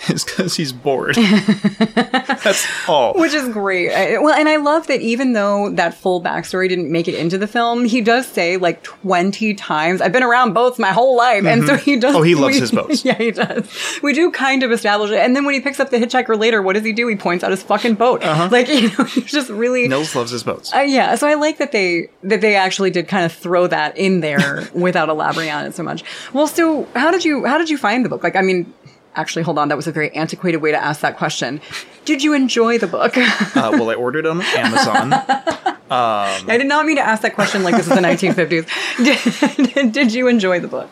is 0.08 0.24
because 0.24 0.56
he's 0.56 0.72
bored. 0.72 1.16
That's 1.84 2.66
all. 2.88 3.14
Which 3.14 3.34
is 3.34 3.48
great. 3.48 3.92
I, 3.92 4.18
well, 4.18 4.34
and 4.34 4.48
I 4.48 4.56
love 4.56 4.86
that 4.86 5.00
even 5.00 5.32
though 5.34 5.70
that 5.70 5.94
full 5.94 6.22
backstory 6.22 6.68
didn't 6.68 6.90
make 6.90 7.08
it 7.08 7.14
into 7.14 7.38
the 7.38 7.46
film, 7.46 7.84
he 7.84 8.00
does 8.00 8.26
say 8.26 8.56
like 8.56 8.82
20 8.82 9.54
times, 9.54 10.00
I've 10.00 10.12
been 10.12 10.22
around 10.22 10.52
boats 10.54 10.78
my 10.78 10.92
whole 10.92 11.16
life. 11.16 11.44
And 11.44 11.66
so 11.66 11.74
Mhm. 11.76 11.80
he 11.80 11.96
does. 11.98 12.14
Oh, 12.14 12.22
he 12.22 12.34
loves 12.34 12.54
we- 12.54 12.60
his 12.60 12.70
boats. 12.70 13.04
Yeah, 13.10 13.14
he 13.14 13.30
does. 13.30 13.66
We 14.02 14.12
do 14.12 14.30
kind 14.30 14.62
of 14.62 14.72
establish 14.72 15.10
it. 15.10 15.18
And 15.18 15.34
then 15.34 15.44
when 15.44 15.54
he 15.54 15.60
picks 15.60 15.80
up 15.80 15.90
the 15.90 15.96
hitchhiker 15.98 16.38
later, 16.38 16.60
what 16.60 16.74
does 16.74 16.84
he 16.84 16.92
do? 16.92 17.06
He 17.08 17.16
points 17.16 17.42
out 17.42 17.50
his 17.50 17.62
fucking 17.62 17.94
boat. 17.94 18.22
Uh-huh. 18.22 18.48
Like, 18.50 18.68
you 18.68 18.88
know, 18.96 19.04
he's 19.04 19.30
just 19.32 19.48
really. 19.48 19.88
Nils 19.88 20.14
loves 20.14 20.30
his 20.30 20.42
boats. 20.42 20.74
Uh, 20.74 20.80
yeah, 20.80 21.14
so 21.14 21.26
I 21.26 21.34
like 21.34 21.58
that 21.58 21.72
they 21.72 22.08
that 22.24 22.40
they 22.40 22.56
actually 22.56 22.90
did 22.90 23.08
kind 23.08 23.24
of 23.24 23.32
throw 23.32 23.66
that 23.68 23.96
in 23.96 24.20
there 24.20 24.68
without 24.74 25.08
elaborating 25.08 25.52
on 25.52 25.64
it 25.66 25.74
so 25.74 25.82
much. 25.82 26.04
Well, 26.32 26.46
so 26.46 26.86
how 26.94 27.10
did 27.10 27.24
you 27.24 27.44
how 27.46 27.58
did 27.58 27.70
you 27.70 27.78
find 27.78 28.04
the 28.04 28.08
book? 28.08 28.22
Like, 28.22 28.36
I 28.36 28.42
mean, 28.42 28.72
actually, 29.16 29.42
hold 29.42 29.58
on, 29.58 29.68
that 29.68 29.76
was 29.76 29.86
a 29.86 29.92
very 29.92 30.14
antiquated 30.14 30.58
way 30.58 30.70
to 30.70 30.82
ask 30.82 31.00
that 31.00 31.16
question. 31.16 31.60
Did 32.04 32.22
you 32.22 32.32
enjoy 32.34 32.78
the 32.78 32.86
book? 32.86 33.14
Uh, 33.60 33.70
well, 33.72 33.90
I 33.90 33.94
ordered 33.94 34.24
it 34.24 34.28
on 34.28 34.40
Amazon. 34.42 35.12
Um, 35.12 35.20
I 35.90 36.56
did 36.56 36.66
not 36.66 36.86
mean 36.86 36.96
to 36.96 37.02
ask 37.02 37.22
that 37.22 37.34
question 37.34 37.62
like 37.62 37.76
this 37.76 37.88
is 37.88 37.94
the 37.94 38.00
1950s. 38.00 39.64
Did, 39.74 39.92
did 39.92 40.14
you 40.14 40.28
enjoy 40.28 40.60
the 40.60 40.68
book? 40.68 40.88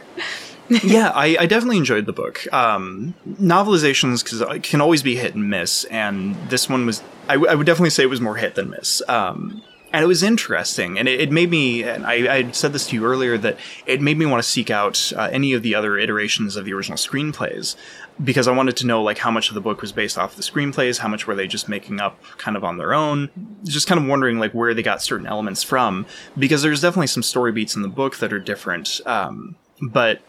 yeah, 0.68 1.10
I, 1.14 1.36
I 1.40 1.46
definitely 1.46 1.78
enjoyed 1.78 2.06
the 2.06 2.12
book. 2.12 2.52
Um, 2.52 3.14
novelizations 3.40 4.24
cause, 4.24 4.60
can 4.62 4.80
always 4.80 5.02
be 5.02 5.16
hit 5.16 5.34
and 5.34 5.48
miss, 5.48 5.84
and 5.84 6.34
this 6.50 6.68
one 6.68 6.84
was. 6.84 7.02
I, 7.28 7.34
w- 7.34 7.50
I 7.50 7.54
would 7.54 7.66
definitely 7.66 7.90
say 7.90 8.02
it 8.02 8.10
was 8.10 8.20
more 8.20 8.36
hit 8.36 8.54
than 8.54 8.70
miss. 8.70 9.02
Um, 9.08 9.62
and 9.93 10.05
it 10.05 10.07
was 10.07 10.22
interesting, 10.22 10.99
and 10.99 11.09
it, 11.09 11.20
it 11.20 11.32
made 11.32 11.51
me. 11.51 11.82
And 11.82 12.07
I, 12.07 12.36
I 12.36 12.51
said 12.51 12.72
this 12.72 12.86
to 12.89 12.97
you 12.97 13.05
earlier 13.05 13.39
that 13.39 13.59
it 13.86 14.01
made 14.01 14.18
me 14.18 14.26
want 14.26 14.43
to 14.43 14.49
seek 14.49 14.70
out 14.70 15.12
uh, 15.16 15.28
any 15.32 15.53
of 15.53 15.62
the 15.62 15.74
other 15.74 15.99
iterations 15.99 16.57
of 16.57 16.64
the 16.64 16.72
original 16.72 16.99
screenplays 16.99 17.76
because 18.22 18.49
I 18.49 18.53
wanted 18.53 18.76
to 18.78 18.86
know 18.86 19.03
like 19.03 19.18
how 19.18 19.30
much 19.30 19.49
of 19.49 19.55
the 19.55 19.61
book 19.61 19.80
was 19.80 19.93
based 19.93 20.18
off 20.18 20.36
the 20.36 20.43
screenplays, 20.43 20.99
how 20.99 21.09
much 21.09 21.26
were 21.26 21.34
they 21.34 21.47
just 21.47 21.68
making 21.68 22.01
up 22.01 22.20
kind 22.36 22.57
of 22.57 22.64
on 22.64 22.76
their 22.76 22.93
own. 22.93 23.30
Just 23.64 23.86
kind 23.86 24.01
of 24.01 24.07
wondering 24.07 24.39
like 24.39 24.53
where 24.53 24.74
they 24.74 24.82
got 24.82 25.03
certain 25.03 25.26
elements 25.26 25.62
from 25.62 26.07
because 26.36 26.62
there's 26.62 26.80
definitely 26.80 27.07
some 27.07 27.22
story 27.22 27.53
beats 27.53 27.76
in 27.76 27.82
the 27.82 27.89
book 27.89 28.16
that 28.16 28.32
are 28.32 28.41
different. 28.41 29.01
Um, 29.07 29.57
but 29.80 30.20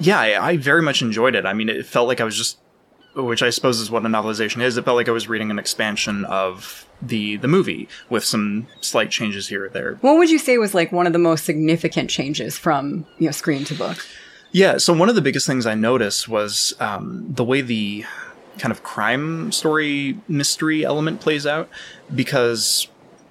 yeah, 0.00 0.18
I, 0.18 0.48
I 0.48 0.56
very 0.56 0.82
much 0.82 1.02
enjoyed 1.02 1.34
it. 1.34 1.46
I 1.46 1.52
mean, 1.52 1.68
it 1.68 1.86
felt 1.86 2.08
like 2.08 2.20
I 2.20 2.24
was 2.24 2.36
just, 2.36 2.58
which 3.14 3.42
I 3.42 3.50
suppose 3.50 3.80
is 3.80 3.90
what 3.90 4.04
a 4.04 4.08
novelization 4.08 4.62
is. 4.62 4.76
It 4.76 4.84
felt 4.84 4.96
like 4.96 5.08
I 5.08 5.12
was 5.12 5.28
reading 5.28 5.50
an 5.50 5.58
expansion 5.58 6.24
of 6.24 6.86
the 7.00 7.36
the 7.36 7.48
movie 7.48 7.88
with 8.08 8.24
some 8.24 8.66
slight 8.80 9.10
changes 9.10 9.48
here 9.48 9.66
or 9.66 9.68
there. 9.68 9.94
What 10.00 10.16
would 10.16 10.30
you 10.30 10.38
say 10.38 10.58
was 10.58 10.74
like 10.74 10.92
one 10.92 11.06
of 11.06 11.12
the 11.12 11.18
most 11.18 11.44
significant 11.44 12.10
changes 12.10 12.56
from 12.58 13.06
you 13.18 13.26
know 13.26 13.32
screen 13.32 13.64
to 13.64 13.74
book? 13.74 14.06
Yeah. 14.52 14.78
So 14.78 14.92
one 14.92 15.08
of 15.08 15.14
the 15.14 15.22
biggest 15.22 15.46
things 15.46 15.66
I 15.66 15.74
noticed 15.74 16.28
was 16.28 16.74
um, 16.78 17.26
the 17.28 17.44
way 17.44 17.60
the 17.60 18.04
kind 18.58 18.70
of 18.70 18.82
crime 18.82 19.50
story 19.50 20.18
mystery 20.28 20.84
element 20.84 21.20
plays 21.20 21.46
out, 21.46 21.68
because 22.14 22.88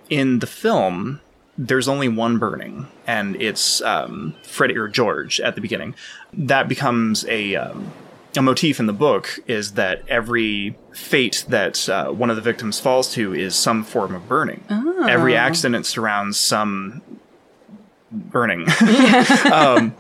in 0.10 0.40
the 0.40 0.48
film 0.48 1.22
there's 1.58 1.88
only 1.88 2.08
one 2.08 2.40
burning, 2.40 2.88
and 3.06 3.40
it's 3.40 3.82
um, 3.82 4.36
Freddie 4.44 4.78
or 4.78 4.88
George 4.88 5.40
at 5.40 5.56
the 5.56 5.62
beginning. 5.62 5.94
That 6.34 6.68
becomes 6.68 7.26
a 7.28 7.56
um, 7.56 7.92
a 8.36 8.42
motif 8.42 8.80
in 8.80 8.86
the 8.86 8.94
book 8.94 9.40
is 9.48 9.74
that 9.74 10.04
every 10.08 10.78
fate 10.94 11.46
that 11.50 11.90
uh, 11.90 12.12
one 12.12 12.30
of 12.30 12.36
the 12.36 12.42
victims 12.42 12.80
falls 12.80 13.12
to 13.14 13.34
is 13.34 13.56
some 13.56 13.84
form 13.84 14.16
of 14.16 14.28
burning. 14.28 14.64
Oh. 14.70 15.08
Every 15.08 15.36
accident 15.36 15.86
surrounds 15.86 16.38
some 16.38 17.02
burning. 18.12 18.62
um, 19.52 19.96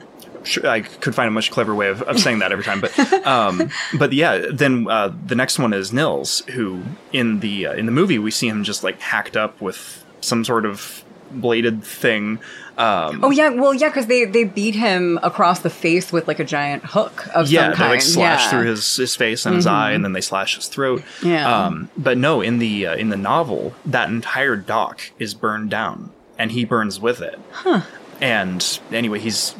I 0.63 0.81
could 0.81 1.13
find 1.13 1.27
a 1.27 1.31
much 1.31 1.51
clever 1.51 1.75
way 1.75 1.89
of, 1.89 2.01
of 2.03 2.19
saying 2.19 2.39
that 2.39 2.51
every 2.51 2.63
time, 2.63 2.81
but 2.81 2.97
um, 3.27 3.69
but 3.97 4.11
yeah. 4.11 4.47
Then 4.51 4.87
uh, 4.89 5.13
the 5.25 5.35
next 5.35 5.59
one 5.59 5.73
is 5.73 5.93
Nils, 5.93 6.39
who 6.51 6.83
in 7.13 7.41
the 7.41 7.67
uh, 7.67 7.73
in 7.73 7.85
the 7.85 7.91
movie 7.91 8.17
we 8.17 8.31
see 8.31 8.47
him 8.47 8.63
just 8.63 8.83
like 8.83 8.99
hacked 8.99 9.37
up 9.37 9.61
with 9.61 10.03
some 10.21 10.43
sort 10.43 10.65
of 10.65 11.03
bladed 11.31 11.83
thing. 11.83 12.39
Um, 12.81 13.23
Oh 13.23 13.29
yeah, 13.29 13.49
well 13.49 13.73
yeah, 13.73 13.89
because 13.89 14.07
they 14.07 14.25
they 14.25 14.43
beat 14.43 14.73
him 14.73 15.19
across 15.21 15.59
the 15.59 15.69
face 15.69 16.11
with 16.11 16.27
like 16.27 16.39
a 16.39 16.43
giant 16.43 16.83
hook 16.83 17.27
of 17.35 17.49
yeah, 17.49 17.61
some 17.61 17.71
they 17.71 17.75
kind. 17.77 17.91
like 17.91 18.01
slash 18.01 18.43
yeah. 18.43 18.49
through 18.49 18.65
his, 18.65 18.95
his 18.95 19.15
face 19.15 19.45
and 19.45 19.55
his 19.55 19.67
eye, 19.67 19.91
and 19.91 20.03
then 20.03 20.13
they 20.13 20.21
slash 20.21 20.55
his 20.55 20.67
throat. 20.67 21.03
Yeah. 21.23 21.65
Um, 21.65 21.89
but 21.95 22.17
no, 22.17 22.41
in 22.41 22.57
the 22.57 22.87
uh, 22.87 22.95
in 22.95 23.09
the 23.09 23.17
novel, 23.17 23.75
that 23.85 24.09
entire 24.09 24.55
dock 24.55 25.11
is 25.19 25.33
burned 25.35 25.69
down, 25.69 26.09
and 26.39 26.51
he 26.51 26.65
burns 26.65 26.99
with 26.99 27.21
it. 27.21 27.39
Huh. 27.51 27.81
And 28.19 28.79
anyway, 28.91 29.19
he's 29.19 29.55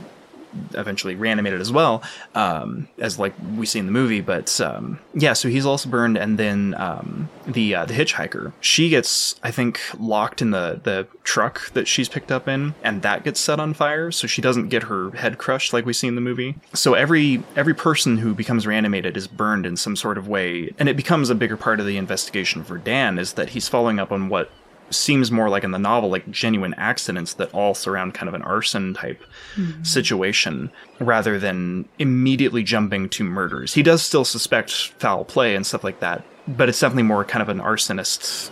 eventually 0.73 1.15
reanimated 1.15 1.61
as 1.61 1.71
well, 1.71 2.03
um, 2.35 2.87
as 2.97 3.19
like 3.19 3.33
we 3.55 3.65
see 3.65 3.79
in 3.79 3.85
the 3.85 3.91
movie. 3.91 4.21
But 4.21 4.59
um, 4.61 4.99
yeah, 5.13 5.33
so 5.33 5.49
he's 5.49 5.65
also 5.65 5.89
burned, 5.89 6.17
and 6.17 6.37
then 6.37 6.75
um, 6.77 7.29
the 7.45 7.75
uh, 7.75 7.85
the 7.85 7.93
hitchhiker, 7.93 8.53
she 8.61 8.89
gets 8.89 9.35
I 9.43 9.51
think 9.51 9.79
locked 9.97 10.41
in 10.41 10.51
the 10.51 10.79
the 10.83 11.07
truck 11.23 11.71
that 11.71 11.87
she's 11.87 12.09
picked 12.09 12.31
up 12.31 12.47
in, 12.47 12.73
and 12.83 13.01
that 13.01 13.23
gets 13.23 13.39
set 13.39 13.59
on 13.59 13.73
fire, 13.73 14.11
so 14.11 14.27
she 14.27 14.41
doesn't 14.41 14.69
get 14.69 14.83
her 14.83 15.11
head 15.11 15.37
crushed 15.37 15.73
like 15.73 15.85
we 15.85 15.93
see 15.93 16.07
in 16.07 16.15
the 16.15 16.21
movie. 16.21 16.55
So 16.73 16.93
every 16.93 17.43
every 17.55 17.73
person 17.73 18.17
who 18.17 18.33
becomes 18.33 18.67
reanimated 18.67 19.17
is 19.17 19.27
burned 19.27 19.65
in 19.65 19.77
some 19.77 19.95
sort 19.95 20.17
of 20.17 20.27
way, 20.27 20.73
and 20.79 20.89
it 20.89 20.97
becomes 20.97 21.29
a 21.29 21.35
bigger 21.35 21.57
part 21.57 21.79
of 21.79 21.85
the 21.85 21.97
investigation 21.97 22.63
for 22.63 22.77
Dan 22.77 23.19
is 23.19 23.33
that 23.33 23.49
he's 23.49 23.67
following 23.67 23.99
up 23.99 24.11
on 24.11 24.29
what 24.29 24.51
seems 24.91 25.31
more 25.31 25.49
like 25.49 25.63
in 25.63 25.71
the 25.71 25.79
novel 25.79 26.09
like 26.09 26.29
genuine 26.29 26.73
accidents 26.75 27.33
that 27.35 27.51
all 27.53 27.73
surround 27.73 28.13
kind 28.13 28.27
of 28.27 28.33
an 28.35 28.41
arson 28.41 28.93
type 28.93 29.23
Mhm. 29.57 29.85
situation 29.87 30.69
rather 30.99 31.39
than 31.39 31.85
immediately 31.99 32.61
jumping 32.63 33.09
to 33.09 33.23
murders. 33.23 33.73
He 33.73 33.83
does 33.83 34.01
still 34.01 34.25
suspect 34.25 34.71
foul 34.99 35.25
play 35.25 35.55
and 35.55 35.65
stuff 35.65 35.83
like 35.83 35.99
that, 36.01 36.23
but 36.47 36.69
it's 36.69 36.79
definitely 36.79 37.03
more 37.03 37.23
kind 37.25 37.41
of 37.41 37.49
an 37.49 37.59
arsonist 37.59 38.49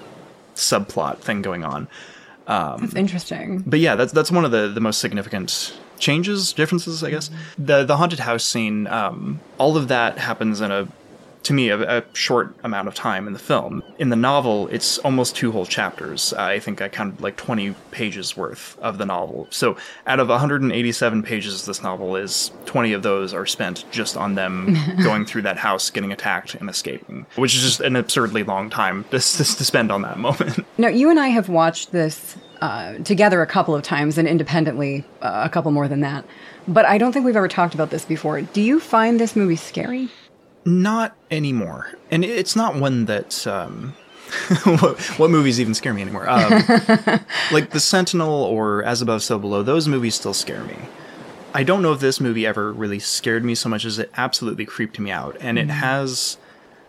subplot 0.55 1.19
thing 1.19 1.41
going 1.41 1.63
on. 1.63 1.87
Um, 2.47 2.81
That's 2.81 2.95
interesting. 2.95 3.63
but 3.65 3.79
yeah, 3.79 3.95
that's 3.95 4.11
that's 4.11 4.31
one 4.31 4.43
of 4.43 4.51
the 4.51 4.67
the 4.67 4.81
most 4.81 4.99
significant 4.99 5.77
changes, 5.99 6.51
differences, 6.53 7.03
I 7.03 7.11
guess. 7.11 7.29
The 7.59 7.83
the 7.83 7.97
haunted 7.97 8.19
house 8.19 8.43
scene, 8.43 8.87
um, 8.87 9.39
all 9.59 9.77
of 9.77 9.87
that 9.89 10.17
happens 10.17 10.59
in 10.61 10.71
a 10.71 10.87
to 11.43 11.53
me 11.53 11.69
a, 11.69 11.99
a 11.99 12.03
short 12.13 12.55
amount 12.63 12.87
of 12.87 12.95
time 12.95 13.27
in 13.27 13.33
the 13.33 13.39
film. 13.39 13.83
In 13.97 14.09
the 14.09 14.15
novel, 14.15 14.67
it's 14.67 14.97
almost 14.99 15.35
two 15.35 15.51
whole 15.51 15.65
chapters. 15.65 16.33
I 16.33 16.59
think 16.59 16.81
I 16.81 16.89
counted 16.89 17.21
like 17.21 17.37
20 17.37 17.75
pages 17.91 18.35
worth 18.35 18.77
of 18.79 18.97
the 18.97 19.05
novel. 19.05 19.47
So 19.49 19.77
out 20.05 20.19
of 20.19 20.29
187 20.29 21.23
pages 21.23 21.65
this 21.65 21.81
novel 21.81 22.15
is, 22.15 22.51
20 22.65 22.93
of 22.93 23.03
those 23.03 23.33
are 23.33 23.45
spent 23.45 23.85
just 23.91 24.17
on 24.17 24.35
them 24.35 24.77
going 25.03 25.25
through 25.25 25.43
that 25.43 25.57
house, 25.57 25.89
getting 25.89 26.11
attacked 26.11 26.55
and 26.55 26.69
escaping, 26.69 27.25
which 27.35 27.55
is 27.55 27.61
just 27.61 27.79
an 27.79 27.95
absurdly 27.95 28.43
long 28.43 28.69
time 28.69 29.03
to, 29.05 29.19
to, 29.19 29.37
to 29.37 29.65
spend 29.65 29.91
on 29.91 30.01
that 30.01 30.17
moment. 30.19 30.65
Now 30.77 30.89
you 30.89 31.09
and 31.09 31.19
I 31.19 31.29
have 31.29 31.49
watched 31.49 31.91
this 31.91 32.35
uh, 32.61 32.95
together 32.99 33.41
a 33.41 33.47
couple 33.47 33.75
of 33.75 33.83
times 33.83 34.17
and 34.17 34.27
independently 34.27 35.05
uh, 35.21 35.43
a 35.45 35.49
couple 35.49 35.71
more 35.71 35.87
than 35.87 36.01
that. 36.01 36.25
But 36.67 36.85
I 36.85 36.97
don't 36.97 37.11
think 37.13 37.25
we've 37.25 37.35
ever 37.35 37.47
talked 37.47 37.73
about 37.73 37.89
this 37.89 38.05
before. 38.05 38.41
Do 38.41 38.61
you 38.61 38.79
find 38.79 39.19
this 39.19 39.35
movie 39.35 39.55
scary? 39.55 40.09
Not 40.69 41.15
anymore. 41.31 41.93
And 42.11 42.23
it's 42.23 42.55
not 42.55 42.75
one 42.75 43.05
that. 43.05 43.45
Um, 43.47 43.95
what, 44.63 44.99
what, 45.17 45.31
movies 45.31 45.59
even 45.59 45.73
scare 45.73 45.91
me 45.91 46.03
anymore? 46.03 46.29
Um, 46.29 46.51
like 47.51 47.71
The 47.71 47.79
Sentinel 47.79 48.43
or 48.43 48.83
As 48.83 49.01
Above, 49.01 49.23
So 49.23 49.39
Below, 49.39 49.63
those 49.63 49.87
movies 49.87 50.13
still 50.13 50.35
scare 50.35 50.63
me. 50.63 50.75
I 51.53 51.63
don't 51.63 51.81
know 51.81 51.93
if 51.93 51.99
this 51.99 52.19
movie 52.19 52.45
ever 52.45 52.71
really 52.71 52.99
scared 52.99 53.43
me 53.43 53.55
so 53.55 53.69
much 53.69 53.85
as 53.85 53.97
it 53.97 54.11
absolutely 54.15 54.65
creeped 54.65 54.99
me 54.99 55.09
out. 55.09 55.35
And 55.39 55.57
it 55.57 55.67
mm. 55.67 55.71
has, 55.71 56.37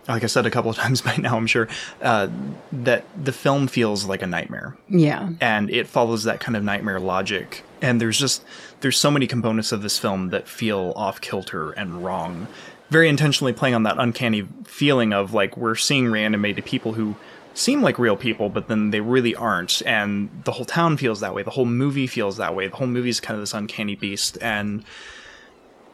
like 0.07 0.22
I 0.22 0.26
said 0.26 0.45
a 0.45 0.51
couple 0.51 0.70
of 0.70 0.76
times 0.85 1.01
by 1.01 1.16
now, 1.16 1.37
I'm 1.37 1.47
sure, 1.47 1.66
uh, 2.03 2.28
that 2.72 3.05
the 3.22 3.33
film 3.33 3.68
feels 3.68 4.05
like 4.05 4.20
a 4.20 4.26
nightmare. 4.26 4.76
Yeah. 4.89 5.31
And 5.41 5.70
it 5.70 5.87
follows 5.87 6.24
that 6.24 6.41
kind 6.41 6.57
of 6.57 6.62
nightmare 6.62 7.01
logic. 7.01 7.64
And 7.81 8.03
there's 8.03 8.18
just, 8.18 8.45
there's 8.81 8.99
so 8.99 9.11
many 9.11 9.26
components 9.26 9.72
of 9.72 9.81
this 9.81 9.99
film 9.99 10.28
that 10.28 10.47
feel 10.47 10.93
off 10.95 11.22
kilter 11.22 11.70
and 11.72 12.05
wrong. 12.05 12.47
Very 12.91 13.09
intentionally 13.09 13.53
playing 13.53 13.74
on 13.74 13.84
that 13.84 13.97
uncanny 13.99 14.47
feeling 14.64 15.12
of 15.12 15.32
like 15.32 15.57
we're 15.57 15.76
seeing 15.76 16.07
reanimated 16.11 16.64
people 16.64 16.93
who 16.93 17.16
seem 17.55 17.82
like 17.82 17.99
real 17.99 18.16
people, 18.16 18.49
but 18.49 18.68
then 18.68 18.91
they 18.91 19.01
really 19.01 19.34
aren't. 19.34 19.82
And 19.86 20.30
the 20.45 20.53
whole 20.53 20.64
town 20.64 20.97
feels 20.97 21.20
that 21.20 21.34
way. 21.34 21.43
The 21.43 21.51
whole 21.51 21.66
movie 21.66 22.07
feels 22.07 22.36
that 22.36 22.55
way. 22.55 22.68
The 22.68 22.76
whole 22.76 22.86
movie 22.86 23.09
is 23.09 23.20
kind 23.20 23.36
of 23.36 23.43
this 23.43 23.55
uncanny 23.55 23.97
beast. 23.97 24.38
And 24.41 24.84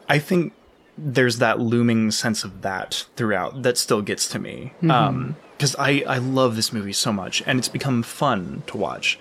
I 0.09 0.19
think 0.19 0.53
there's 0.97 1.37
that 1.37 1.59
looming 1.59 2.11
sense 2.11 2.43
of 2.43 2.61
that 2.61 3.05
throughout 3.15 3.61
that 3.63 3.77
still 3.77 4.01
gets 4.01 4.27
to 4.29 4.39
me. 4.39 4.73
Mm-hmm. 4.77 4.91
Um, 4.91 5.35
because 5.57 5.75
I, 5.79 6.03
I 6.07 6.19
love 6.19 6.55
this 6.55 6.71
movie 6.71 6.93
so 6.93 7.11
much 7.11 7.41
and 7.47 7.57
it's 7.57 7.67
become 7.67 8.03
fun 8.03 8.61
to 8.67 8.77
watch. 8.77 9.19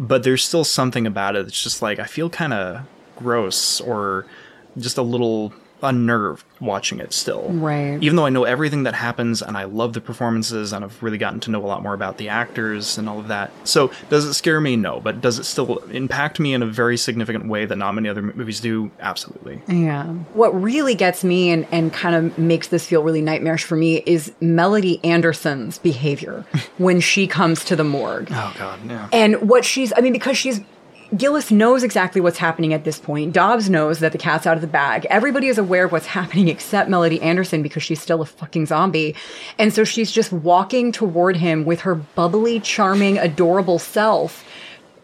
But 0.00 0.22
there's 0.22 0.42
still 0.42 0.64
something 0.64 1.06
about 1.06 1.36
it 1.36 1.44
that's 1.44 1.62
just 1.62 1.82
like, 1.82 1.98
I 1.98 2.04
feel 2.04 2.30
kind 2.30 2.54
of 2.54 2.86
gross 3.16 3.80
or 3.80 4.26
just 4.78 4.96
a 4.96 5.02
little 5.02 5.52
unnerved 5.86 6.44
watching 6.60 7.00
it 7.00 7.12
still. 7.12 7.48
Right. 7.50 7.98
Even 8.02 8.16
though 8.16 8.26
I 8.26 8.30
know 8.30 8.44
everything 8.44 8.84
that 8.84 8.94
happens 8.94 9.42
and 9.42 9.56
I 9.56 9.64
love 9.64 9.92
the 9.92 10.00
performances 10.00 10.72
and 10.72 10.84
I've 10.84 11.02
really 11.02 11.18
gotten 11.18 11.40
to 11.40 11.50
know 11.50 11.64
a 11.64 11.66
lot 11.66 11.82
more 11.82 11.94
about 11.94 12.18
the 12.18 12.28
actors 12.28 12.98
and 12.98 13.08
all 13.08 13.18
of 13.18 13.28
that. 13.28 13.50
So, 13.64 13.90
does 14.08 14.24
it 14.24 14.34
scare 14.34 14.60
me? 14.60 14.76
No. 14.76 15.00
But 15.00 15.20
does 15.20 15.38
it 15.38 15.44
still 15.44 15.78
impact 15.90 16.40
me 16.40 16.54
in 16.54 16.62
a 16.62 16.66
very 16.66 16.96
significant 16.96 17.48
way 17.48 17.66
that 17.66 17.76
not 17.76 17.94
many 17.94 18.08
other 18.08 18.22
movies 18.22 18.60
do? 18.60 18.90
Absolutely. 19.00 19.60
Yeah. 19.68 20.04
What 20.34 20.50
really 20.60 20.94
gets 20.94 21.24
me 21.24 21.50
and, 21.50 21.66
and 21.70 21.92
kind 21.92 22.14
of 22.14 22.38
makes 22.38 22.68
this 22.68 22.86
feel 22.86 23.02
really 23.02 23.22
nightmarish 23.22 23.64
for 23.64 23.76
me 23.76 24.02
is 24.06 24.32
Melody 24.40 25.02
Anderson's 25.04 25.78
behavior 25.78 26.44
when 26.78 27.00
she 27.00 27.26
comes 27.26 27.64
to 27.64 27.76
the 27.76 27.84
morgue. 27.84 28.28
Oh, 28.30 28.54
God. 28.58 28.80
Yeah. 28.86 29.08
And 29.12 29.48
what 29.48 29.64
she's, 29.64 29.92
I 29.96 30.00
mean, 30.00 30.12
because 30.12 30.36
she's 30.36 30.60
Gillis 31.14 31.52
knows 31.52 31.84
exactly 31.84 32.20
what's 32.20 32.38
happening 32.38 32.72
at 32.74 32.84
this 32.84 32.98
point. 32.98 33.32
Dobbs 33.32 33.70
knows 33.70 34.00
that 34.00 34.12
the 34.12 34.18
cat's 34.18 34.46
out 34.46 34.56
of 34.56 34.60
the 34.60 34.66
bag. 34.66 35.06
Everybody 35.08 35.48
is 35.48 35.58
aware 35.58 35.84
of 35.84 35.92
what's 35.92 36.06
happening 36.18 36.48
except 36.48 36.90
Melody 36.90 37.20
Anderson 37.22 37.62
because 37.62 37.82
she's 37.82 38.00
still 38.00 38.22
a 38.22 38.26
fucking 38.26 38.66
zombie. 38.66 39.14
And 39.58 39.72
so 39.72 39.84
she's 39.84 40.10
just 40.10 40.32
walking 40.32 40.90
toward 40.90 41.36
him 41.36 41.64
with 41.64 41.82
her 41.82 41.94
bubbly, 41.94 42.58
charming, 42.58 43.18
adorable 43.18 43.78
self, 43.78 44.44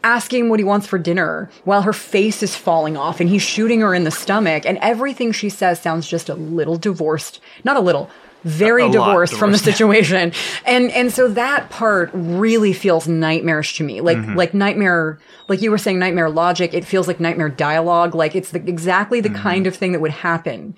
asking 0.03 0.49
what 0.49 0.59
he 0.59 0.65
wants 0.65 0.89
for 0.89 0.99
dinner 0.99 1.49
while 1.65 1.83
her 1.83 1.93
face 1.93 2.43
is 2.43 2.57
falling 2.57 2.97
off 2.97 3.21
and 3.21 3.31
he's 3.31 3.43
shooting 3.43 3.81
her 3.81 3.95
in 3.95 4.03
the 4.03 4.11
stomach. 4.11 4.67
And 4.67 4.79
everything 4.79 5.31
she 5.31 5.49
says 5.49 5.81
sounds 5.81 6.09
just 6.09 6.29
a 6.29 6.35
little 6.35 6.77
divorced. 6.77 7.41
Not 7.63 7.77
a 7.77 7.81
little, 7.81 8.11
very 8.45 8.91
divorced, 8.91 9.35
from 9.35 9.53
the 9.53 9.59
situation. 9.71 10.33
and 10.65 10.91
and 10.91 11.13
so 11.13 11.29
that 11.29 11.71
part 11.71 12.11
really 12.13 12.73
feels 12.73 13.09
nightmarish 13.09 13.77
to 13.77 13.85
me. 13.85 14.01
Like 14.01 14.19
mm-hmm. 14.19 14.37
like 14.37 14.55
nightmare 14.55 15.19
like 15.49 15.61
you 15.61 15.71
were 15.71 15.79
saying 15.79 15.99
nightmare 15.99 16.31
logic, 16.31 16.75
it 16.75 16.85
feels 16.85 17.07
like 17.07 17.21
nightmare 17.21 17.49
dialogue. 17.49 18.15
Like 18.15 18.35
it's 18.35 18.51
the, 18.51 18.59
exactly 18.59 19.21
the 19.21 19.29
mm-hmm. 19.29 19.43
kind 19.43 19.67
of 19.67 19.77
thing 19.77 19.93
that 19.93 20.01
would 20.01 20.11
happen 20.11 20.75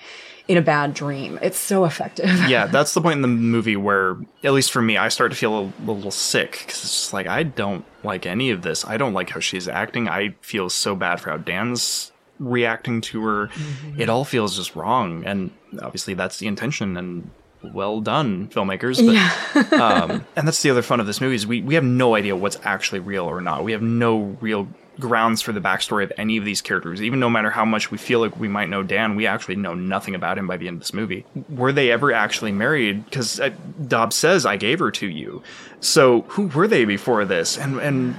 in 0.46 0.56
a 0.56 0.62
bad 0.62 0.94
dream. 0.94 1.38
It's 1.42 1.58
so 1.58 1.84
effective. 1.84 2.28
yeah, 2.48 2.66
that's 2.72 2.94
the 2.94 3.00
point 3.00 3.16
in 3.16 3.22
the 3.22 3.28
movie 3.28 3.76
where, 3.76 4.16
at 4.42 4.52
least 4.52 4.72
for 4.72 4.82
me, 4.82 4.96
I 4.96 5.08
start 5.08 5.32
to 5.32 5.36
feel 5.36 5.54
a, 5.54 5.90
a 5.90 5.92
little 5.92 6.10
sick 6.10 6.52
because 6.52 6.82
it's 6.82 6.92
just 6.92 7.12
like 7.12 7.26
I 7.26 7.42
don't 7.42 7.84
like 8.02 8.26
any 8.26 8.50
of 8.50 8.62
this. 8.62 8.84
I 8.84 8.96
don't 8.96 9.14
like 9.14 9.30
how 9.30 9.40
she's 9.40 9.68
acting. 9.68 10.08
I 10.08 10.34
feel 10.40 10.68
so 10.68 10.94
bad 10.94 11.20
for 11.20 11.30
how 11.30 11.38
Dan's 11.38 12.12
reacting 12.38 13.00
to 13.00 13.22
her. 13.22 13.46
Mm-hmm. 13.48 14.00
It 14.00 14.08
all 14.08 14.24
feels 14.24 14.56
just 14.56 14.76
wrong, 14.76 15.24
and 15.24 15.50
obviously 15.80 16.14
that's 16.14 16.38
the 16.38 16.46
intention. 16.46 16.96
And 16.96 17.30
well 17.72 18.00
done, 18.00 18.48
filmmakers. 18.48 19.04
But, 19.04 19.14
yeah. 19.14 20.02
um, 20.02 20.26
and 20.36 20.46
that's 20.46 20.62
the 20.62 20.70
other 20.70 20.82
fun 20.82 21.00
of 21.00 21.06
this 21.06 21.20
movie 21.20 21.36
is 21.36 21.46
we, 21.46 21.62
we 21.62 21.74
have 21.74 21.84
no 21.84 22.14
idea 22.14 22.36
what's 22.36 22.58
actually 22.64 23.00
real 23.00 23.24
or 23.24 23.40
not. 23.40 23.64
We 23.64 23.72
have 23.72 23.82
no 23.82 24.36
real 24.40 24.68
grounds 25.00 25.42
for 25.42 25.52
the 25.52 25.60
backstory 25.60 26.04
of 26.04 26.12
any 26.16 26.36
of 26.36 26.44
these 26.44 26.62
characters. 26.62 27.02
Even 27.02 27.20
no 27.20 27.28
matter 27.28 27.50
how 27.50 27.64
much 27.64 27.90
we 27.90 27.98
feel 27.98 28.20
like 28.20 28.38
we 28.38 28.48
might 28.48 28.68
know 28.68 28.82
Dan, 28.82 29.16
we 29.16 29.26
actually 29.26 29.56
know 29.56 29.74
nothing 29.74 30.14
about 30.14 30.38
him 30.38 30.46
by 30.46 30.56
the 30.56 30.68
end 30.68 30.76
of 30.76 30.80
this 30.80 30.94
movie. 30.94 31.24
Were 31.48 31.72
they 31.72 31.90
ever 31.90 32.12
actually 32.12 32.52
married? 32.52 33.04
Because 33.04 33.40
uh, 33.40 33.50
Dobbs 33.86 34.16
says, 34.16 34.46
"I 34.46 34.56
gave 34.56 34.78
her 34.78 34.90
to 34.92 35.08
you." 35.08 35.42
So 35.80 36.22
who 36.22 36.46
were 36.48 36.68
they 36.68 36.84
before 36.84 37.24
this? 37.24 37.58
And 37.58 37.78
and 37.78 38.14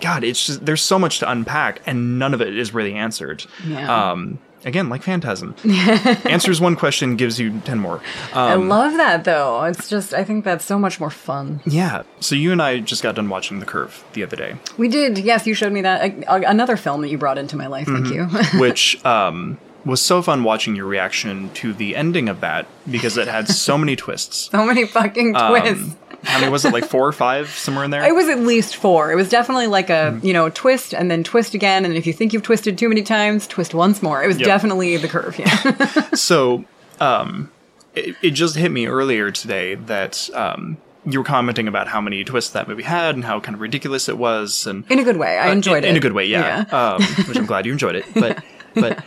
God, 0.00 0.24
it's 0.24 0.46
just 0.46 0.66
there's 0.66 0.82
so 0.82 0.98
much 0.98 1.20
to 1.20 1.30
unpack, 1.30 1.80
and 1.86 2.18
none 2.18 2.34
of 2.34 2.40
it 2.40 2.56
is 2.56 2.74
really 2.74 2.94
answered. 2.94 3.44
Yeah. 3.64 4.10
Um, 4.12 4.38
Again, 4.66 4.88
like 4.88 5.04
Phantasm. 5.04 5.54
Answers 5.64 6.60
one 6.60 6.74
question, 6.74 7.14
gives 7.14 7.38
you 7.38 7.60
10 7.60 7.78
more. 7.78 8.00
Um, 8.32 8.34
I 8.34 8.54
love 8.54 8.96
that, 8.96 9.22
though. 9.22 9.62
It's 9.62 9.88
just, 9.88 10.12
I 10.12 10.24
think 10.24 10.44
that's 10.44 10.64
so 10.64 10.76
much 10.76 10.98
more 10.98 11.08
fun. 11.08 11.60
Yeah. 11.64 12.02
So 12.18 12.34
you 12.34 12.50
and 12.50 12.60
I 12.60 12.80
just 12.80 13.00
got 13.00 13.14
done 13.14 13.28
watching 13.28 13.60
The 13.60 13.66
Curve 13.66 14.04
the 14.14 14.24
other 14.24 14.36
day. 14.36 14.56
We 14.76 14.88
did. 14.88 15.18
Yes, 15.18 15.46
you 15.46 15.54
showed 15.54 15.72
me 15.72 15.82
that. 15.82 16.24
another 16.28 16.76
film 16.76 17.02
that 17.02 17.10
you 17.10 17.16
brought 17.16 17.38
into 17.38 17.56
my 17.56 17.68
life. 17.68 17.86
Thank 17.86 18.06
mm-hmm. 18.06 18.56
you. 18.56 18.60
Which 18.60 19.02
um, 19.06 19.56
was 19.84 20.02
so 20.02 20.20
fun 20.20 20.42
watching 20.42 20.74
your 20.74 20.86
reaction 20.86 21.48
to 21.50 21.72
the 21.72 21.94
ending 21.94 22.28
of 22.28 22.40
that 22.40 22.66
because 22.90 23.16
it 23.16 23.28
had 23.28 23.46
so 23.48 23.78
many 23.78 23.96
twists. 23.96 24.50
So 24.56 24.64
many 24.64 24.86
fucking 24.86 25.36
um, 25.36 25.50
twists. 25.50 25.92
Um, 25.92 25.96
how 26.26 26.40
many 26.40 26.50
was 26.50 26.64
it? 26.64 26.72
Like 26.72 26.84
four 26.84 27.06
or 27.06 27.12
five, 27.12 27.50
somewhere 27.50 27.84
in 27.84 27.90
there. 27.90 28.04
It 28.04 28.14
was 28.14 28.28
at 28.28 28.40
least 28.40 28.76
four. 28.76 29.12
It 29.12 29.16
was 29.16 29.28
definitely 29.28 29.66
like 29.66 29.90
a 29.90 30.12
mm-hmm. 30.12 30.26
you 30.26 30.32
know 30.32 30.50
twist 30.50 30.94
and 30.94 31.10
then 31.10 31.24
twist 31.24 31.54
again, 31.54 31.84
and 31.84 31.94
if 31.94 32.06
you 32.06 32.12
think 32.12 32.32
you've 32.32 32.42
twisted 32.42 32.76
too 32.76 32.88
many 32.88 33.02
times, 33.02 33.46
twist 33.46 33.74
once 33.74 34.02
more. 34.02 34.22
It 34.22 34.26
was 34.26 34.38
yep. 34.38 34.46
definitely 34.46 34.96
the 34.96 35.08
curve. 35.08 35.38
Yeah. 35.38 36.10
so, 36.14 36.64
um, 37.00 37.50
it, 37.94 38.16
it, 38.22 38.30
just 38.30 38.56
hit 38.56 38.70
me 38.70 38.86
earlier 38.86 39.30
today 39.30 39.74
that 39.74 40.28
um, 40.34 40.76
you 41.04 41.20
were 41.20 41.24
commenting 41.24 41.68
about 41.68 41.88
how 41.88 42.00
many 42.00 42.24
twists 42.24 42.50
that 42.52 42.68
movie 42.68 42.82
had 42.82 43.14
and 43.14 43.24
how 43.24 43.40
kind 43.40 43.54
of 43.54 43.60
ridiculous 43.60 44.08
it 44.08 44.18
was, 44.18 44.66
and 44.66 44.84
in 44.90 44.98
a 44.98 45.04
good 45.04 45.16
way. 45.16 45.38
I 45.38 45.50
enjoyed 45.50 45.76
uh, 45.76 45.78
in, 45.78 45.84
it 45.84 45.90
in 45.90 45.96
a 45.96 46.00
good 46.00 46.12
way. 46.12 46.26
Yeah, 46.26 46.66
yeah. 46.70 46.94
Um, 46.94 47.02
which 47.28 47.38
I'm 47.38 47.46
glad 47.46 47.66
you 47.66 47.72
enjoyed 47.72 47.96
it. 47.96 48.04
But 48.14 48.42
but 48.74 49.04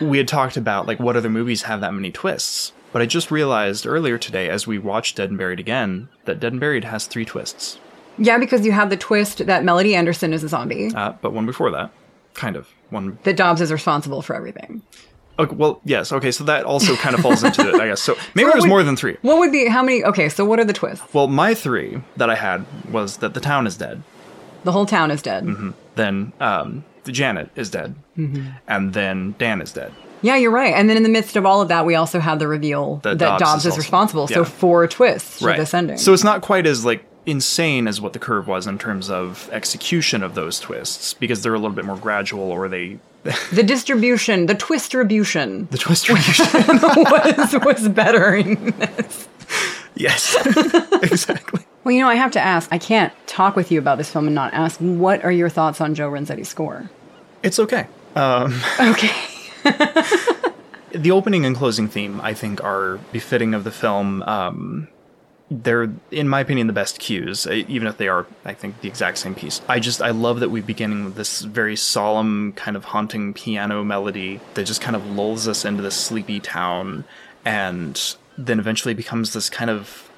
we 0.00 0.18
had 0.18 0.28
talked 0.28 0.56
about 0.56 0.86
like 0.86 0.98
what 0.98 1.16
other 1.16 1.30
movies 1.30 1.62
have 1.62 1.80
that 1.80 1.94
many 1.94 2.10
twists 2.10 2.72
but 2.98 3.02
I 3.04 3.06
just 3.06 3.30
realized 3.30 3.86
earlier 3.86 4.18
today, 4.18 4.48
as 4.48 4.66
we 4.66 4.76
watched 4.76 5.18
Dead 5.18 5.28
and 5.28 5.38
Buried 5.38 5.60
again, 5.60 6.08
that 6.24 6.40
Dead 6.40 6.50
and 6.50 6.58
Buried 6.58 6.82
has 6.82 7.06
three 7.06 7.24
twists. 7.24 7.78
Yeah, 8.18 8.38
because 8.38 8.66
you 8.66 8.72
have 8.72 8.90
the 8.90 8.96
twist 8.96 9.46
that 9.46 9.62
Melody 9.62 9.94
Anderson 9.94 10.32
is 10.32 10.42
a 10.42 10.48
zombie. 10.48 10.92
Uh, 10.92 11.12
but 11.22 11.32
one 11.32 11.46
before 11.46 11.70
that, 11.70 11.92
kind 12.34 12.56
of 12.56 12.66
one 12.90 13.16
that 13.22 13.36
Dobbs 13.36 13.60
is 13.60 13.70
responsible 13.70 14.20
for 14.20 14.34
everything. 14.34 14.82
Okay, 15.38 15.54
well, 15.54 15.80
yes. 15.84 16.10
Okay, 16.10 16.32
so 16.32 16.42
that 16.42 16.64
also 16.64 16.96
kind 16.96 17.14
of 17.14 17.20
falls 17.20 17.44
into 17.44 17.68
it, 17.68 17.80
I 17.80 17.86
guess. 17.86 18.02
So 18.02 18.16
maybe 18.34 18.50
so 18.50 18.54
there's 18.54 18.66
more 18.66 18.82
than 18.82 18.96
three. 18.96 19.16
What 19.22 19.38
would 19.38 19.52
be 19.52 19.68
how 19.68 19.84
many? 19.84 20.02
Okay, 20.02 20.28
so 20.28 20.44
what 20.44 20.58
are 20.58 20.64
the 20.64 20.72
twists? 20.72 21.14
Well, 21.14 21.28
my 21.28 21.54
three 21.54 22.02
that 22.16 22.28
I 22.28 22.34
had 22.34 22.66
was 22.90 23.18
that 23.18 23.32
the 23.32 23.40
town 23.40 23.68
is 23.68 23.76
dead. 23.76 24.02
The 24.64 24.72
whole 24.72 24.86
town 24.86 25.12
is 25.12 25.22
dead. 25.22 25.44
Mm-hmm. 25.44 25.70
Then 25.94 26.32
um, 26.40 26.84
the 27.04 27.12
Janet 27.12 27.50
is 27.54 27.70
dead, 27.70 27.94
mm-hmm. 28.16 28.48
and 28.66 28.92
then 28.92 29.36
Dan 29.38 29.60
is 29.60 29.72
dead. 29.72 29.94
Yeah, 30.22 30.36
you're 30.36 30.50
right. 30.50 30.74
And 30.74 30.88
then 30.88 30.96
in 30.96 31.02
the 31.02 31.08
midst 31.08 31.36
of 31.36 31.46
all 31.46 31.60
of 31.60 31.68
that, 31.68 31.86
we 31.86 31.94
also 31.94 32.20
have 32.20 32.38
the 32.38 32.48
reveal 32.48 32.96
that, 32.96 33.18
that 33.18 33.38
Dobbs, 33.38 33.42
Dobbs, 33.42 33.66
is, 33.66 33.72
is 33.74 33.78
responsible. 33.78 34.26
Yeah. 34.28 34.36
So 34.36 34.44
four 34.44 34.86
twists 34.86 35.42
right. 35.42 35.54
for 35.54 35.62
this 35.62 35.74
ending. 35.74 35.98
So 35.98 36.12
it's 36.12 36.24
not 36.24 36.42
quite 36.42 36.66
as 36.66 36.84
like 36.84 37.04
insane 37.28 37.86
as 37.86 38.00
what 38.00 38.14
the 38.14 38.18
curve 38.18 38.48
was 38.48 38.66
in 38.66 38.78
terms 38.78 39.10
of 39.10 39.50
execution 39.52 40.22
of 40.22 40.34
those 40.34 40.58
twists 40.58 41.12
because 41.12 41.42
they're 41.42 41.54
a 41.54 41.58
little 41.58 41.76
bit 41.76 41.84
more 41.84 41.96
gradual 41.96 42.50
or 42.50 42.68
they 42.68 42.98
the 43.52 43.62
distribution 43.62 44.46
the 44.46 44.54
twistribution 44.54 45.68
the 45.70 45.76
twistribution 45.76 46.46
was, 46.56 47.54
was 47.64 47.88
better 47.88 48.34
in 48.34 48.70
this 48.78 49.28
yes 49.94 50.36
exactly 51.02 51.62
well 51.84 51.92
you 51.92 52.00
know 52.00 52.08
i 52.08 52.14
have 52.14 52.30
to 52.30 52.40
ask 52.40 52.72
i 52.72 52.78
can't 52.78 53.12
talk 53.26 53.56
with 53.56 53.70
you 53.70 53.78
about 53.78 53.98
this 53.98 54.10
film 54.10 54.26
and 54.26 54.34
not 54.34 54.54
ask 54.54 54.80
what 54.80 55.22
are 55.22 55.32
your 55.32 55.50
thoughts 55.50 55.82
on 55.82 55.94
joe 55.94 56.08
renzetti's 56.08 56.48
score 56.48 56.88
it's 57.42 57.58
okay 57.58 57.86
um, 58.14 58.58
okay 58.80 59.12
the 60.92 61.10
opening 61.10 61.44
and 61.44 61.56
closing 61.56 61.88
theme, 61.88 62.20
I 62.20 62.34
think, 62.34 62.62
are 62.62 62.98
befitting 63.12 63.54
of 63.54 63.64
the 63.64 63.70
film. 63.70 64.22
Um, 64.22 64.88
they're, 65.50 65.90
in 66.10 66.28
my 66.28 66.40
opinion, 66.40 66.66
the 66.66 66.72
best 66.74 66.98
cues, 66.98 67.46
even 67.46 67.88
if 67.88 67.96
they 67.96 68.08
are, 68.08 68.26
I 68.44 68.52
think, 68.52 68.80
the 68.82 68.88
exact 68.88 69.18
same 69.18 69.34
piece. 69.34 69.62
I 69.68 69.80
just, 69.80 70.02
I 70.02 70.10
love 70.10 70.40
that 70.40 70.50
we 70.50 70.60
begin 70.60 71.06
with 71.06 71.14
this 71.14 71.40
very 71.40 71.76
solemn, 71.76 72.52
kind 72.52 72.76
of 72.76 72.84
haunting 72.84 73.32
piano 73.32 73.82
melody 73.82 74.40
that 74.54 74.64
just 74.64 74.80
kind 74.80 74.94
of 74.94 75.06
lulls 75.06 75.48
us 75.48 75.64
into 75.64 75.82
this 75.82 75.96
sleepy 75.96 76.38
town 76.38 77.04
and 77.44 78.16
then 78.36 78.58
eventually 78.58 78.94
becomes 78.94 79.32
this 79.32 79.48
kind 79.48 79.70
of 79.70 80.10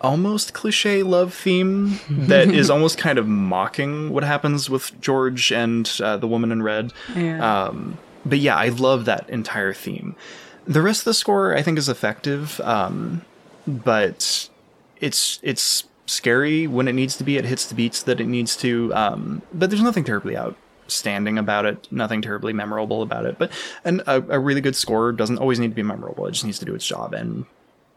almost 0.00 0.52
cliche 0.52 1.02
love 1.02 1.32
theme 1.32 1.98
that 2.08 2.48
is 2.48 2.70
almost 2.70 2.98
kind 2.98 3.18
of 3.18 3.26
mocking 3.26 4.10
what 4.10 4.24
happens 4.24 4.68
with 4.68 5.00
George 5.00 5.52
and 5.52 5.90
uh, 6.02 6.16
the 6.16 6.26
woman 6.26 6.52
in 6.52 6.62
red. 6.62 6.92
Yeah. 7.16 7.64
Um, 7.66 7.98
but 8.24 8.38
yeah, 8.38 8.56
I 8.56 8.68
love 8.68 9.04
that 9.06 9.28
entire 9.28 9.72
theme. 9.72 10.16
The 10.66 10.82
rest 10.82 11.00
of 11.00 11.04
the 11.06 11.14
score 11.14 11.56
I 11.56 11.62
think 11.62 11.78
is 11.78 11.88
effective, 11.88 12.60
um, 12.60 13.22
but 13.66 14.48
it's 15.00 15.40
it's 15.42 15.84
scary 16.06 16.66
when 16.66 16.88
it 16.88 16.92
needs 16.92 17.16
to 17.16 17.24
be. 17.24 17.36
It 17.36 17.44
hits 17.44 17.66
the 17.66 17.74
beats 17.74 18.02
that 18.04 18.20
it 18.20 18.26
needs 18.26 18.56
to, 18.58 18.94
um, 18.94 19.42
but 19.52 19.70
there's 19.70 19.82
nothing 19.82 20.04
terribly 20.04 20.36
outstanding 20.36 21.38
about 21.38 21.66
it. 21.66 21.88
Nothing 21.90 22.22
terribly 22.22 22.52
memorable 22.52 23.02
about 23.02 23.26
it. 23.26 23.38
But 23.38 23.50
and 23.84 24.02
a, 24.06 24.22
a 24.28 24.38
really 24.38 24.60
good 24.60 24.76
score 24.76 25.12
doesn't 25.12 25.38
always 25.38 25.58
need 25.58 25.68
to 25.68 25.74
be 25.74 25.82
memorable. 25.82 26.26
It 26.26 26.32
just 26.32 26.44
needs 26.44 26.58
to 26.60 26.64
do 26.64 26.74
its 26.74 26.86
job, 26.86 27.12
and 27.14 27.44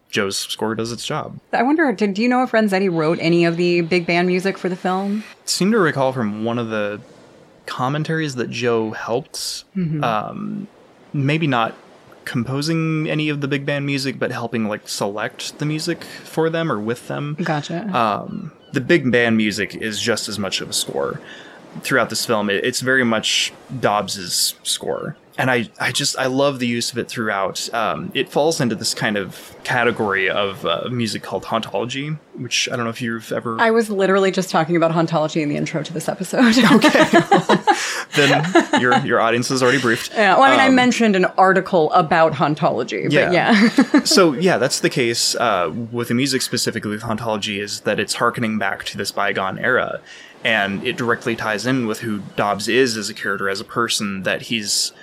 Joe's 0.10 0.38
score 0.38 0.76
does 0.76 0.92
its 0.92 1.06
job. 1.06 1.40
I 1.52 1.64
wonder, 1.64 1.92
did 1.92 2.14
do 2.14 2.22
you 2.22 2.30
know 2.30 2.42
if 2.44 2.52
Renzetti 2.52 2.92
wrote 2.92 3.20
any 3.22 3.46
of 3.46 3.58
the 3.58 3.82
big 3.82 4.08
band 4.08 4.28
music 4.28 4.58
for 4.58 4.70
the 4.70 4.76
film? 4.76 5.24
seem 5.46 5.72
to 5.72 5.80
recall 5.80 6.14
from 6.14 6.44
one 6.46 6.58
of 6.58 6.70
the 6.70 7.02
commentaries 7.66 8.36
that 8.36 8.50
Joe 8.50 8.92
helped, 8.92 9.64
Mhm. 9.76 10.04
um, 10.04 10.68
maybe 11.14 11.48
not 11.48 11.74
composing 12.26 13.08
any 13.10 13.30
of 13.30 13.42
the 13.42 13.48
big 13.48 13.66
band 13.66 13.86
music, 13.86 14.18
but 14.18 14.32
helping 14.32 14.68
like 14.68 14.88
select 14.88 15.60
the 15.60 15.66
music 15.66 16.04
for 16.04 16.50
them 16.50 16.72
or 16.72 16.80
with 16.80 17.08
them. 17.08 17.38
Gotcha. 17.42 17.88
Um, 17.96 18.52
the 18.74 18.82
big 18.82 19.12
band 19.12 19.38
music 19.38 19.76
is 19.76 20.02
just 20.02 20.28
as 20.28 20.40
much 20.40 20.60
of 20.60 20.70
a 20.70 20.74
score 20.74 21.20
throughout 21.82 22.10
this 22.10 22.26
film. 22.26 22.50
It, 22.50 22.64
it's 22.66 22.82
very 22.82 23.04
much 23.06 23.54
Dobbs's 23.80 24.56
score. 24.64 25.16
And 25.38 25.52
I, 25.52 25.70
I 25.80 25.92
just 25.92 26.18
I 26.18 26.28
love 26.28 26.60
the 26.60 26.68
use 26.68 26.92
of 26.94 26.98
it 26.98 27.10
throughout. 27.10 27.72
Um, 27.74 28.10
it 28.14 28.30
falls 28.30 28.62
into 28.62 28.74
this 28.76 28.94
kind 28.94 29.18
of 29.18 29.54
category 29.66 30.30
of 30.30 30.66
uh, 30.66 30.88
music 30.90 31.24
called 31.24 31.44
hauntology, 31.44 32.18
which 32.36 32.70
I 32.72 32.76
don't 32.78 32.86
know 32.86 32.90
if 32.92 33.02
you've 33.02 33.32
ever 33.34 33.60
I 33.60 33.72
was 33.72 33.90
literally 33.90 34.32
just 34.32 34.50
talking 34.50 34.78
about 34.78 34.92
hauntology 34.92 35.42
in 35.42 35.50
the 35.50 35.58
intro 35.58 35.84
to 35.84 35.92
this 35.94 36.08
episode. 36.08 36.56
Okay. 36.72 37.06
Then 38.16 38.82
your 38.82 38.98
your 39.06 39.20
audience 39.20 39.52
is 39.52 39.62
already 39.62 39.80
briefed. 39.82 40.12
Yeah, 40.14 40.36
well, 40.36 40.44
I 40.44 40.52
mean, 40.52 40.60
I 40.62 40.68
Um, 40.68 40.76
mentioned 40.76 41.16
an 41.18 41.26
article 41.38 41.92
about 41.92 42.32
hauntology, 42.34 43.04
but 43.06 43.34
yeah. 43.34 43.70
so 44.06 44.32
yeah, 44.34 44.58
that's 44.58 44.80
the 44.80 44.90
case 44.90 45.36
uh, 45.36 45.72
with 45.92 46.08
the 46.08 46.14
music 46.14 46.42
specifically 46.42 46.92
with 46.92 47.02
hauntology 47.02 47.62
is 47.62 47.82
that 47.82 48.00
it's 48.00 48.14
harkening 48.14 48.58
back 48.58 48.86
to 48.86 48.98
this 48.98 49.12
bygone 49.12 49.60
era, 49.60 50.00
and 50.46 50.86
it 50.88 50.96
directly 50.96 51.36
ties 51.36 51.66
in 51.66 51.88
with 51.88 52.00
who 52.02 52.20
Dobbs 52.38 52.70
is 52.70 52.96
as 52.96 53.10
a 53.10 53.14
character, 53.14 53.50
as 53.50 53.60
a 53.60 53.66
person. 53.66 54.24
That 54.24 54.44
he's, 54.44 54.94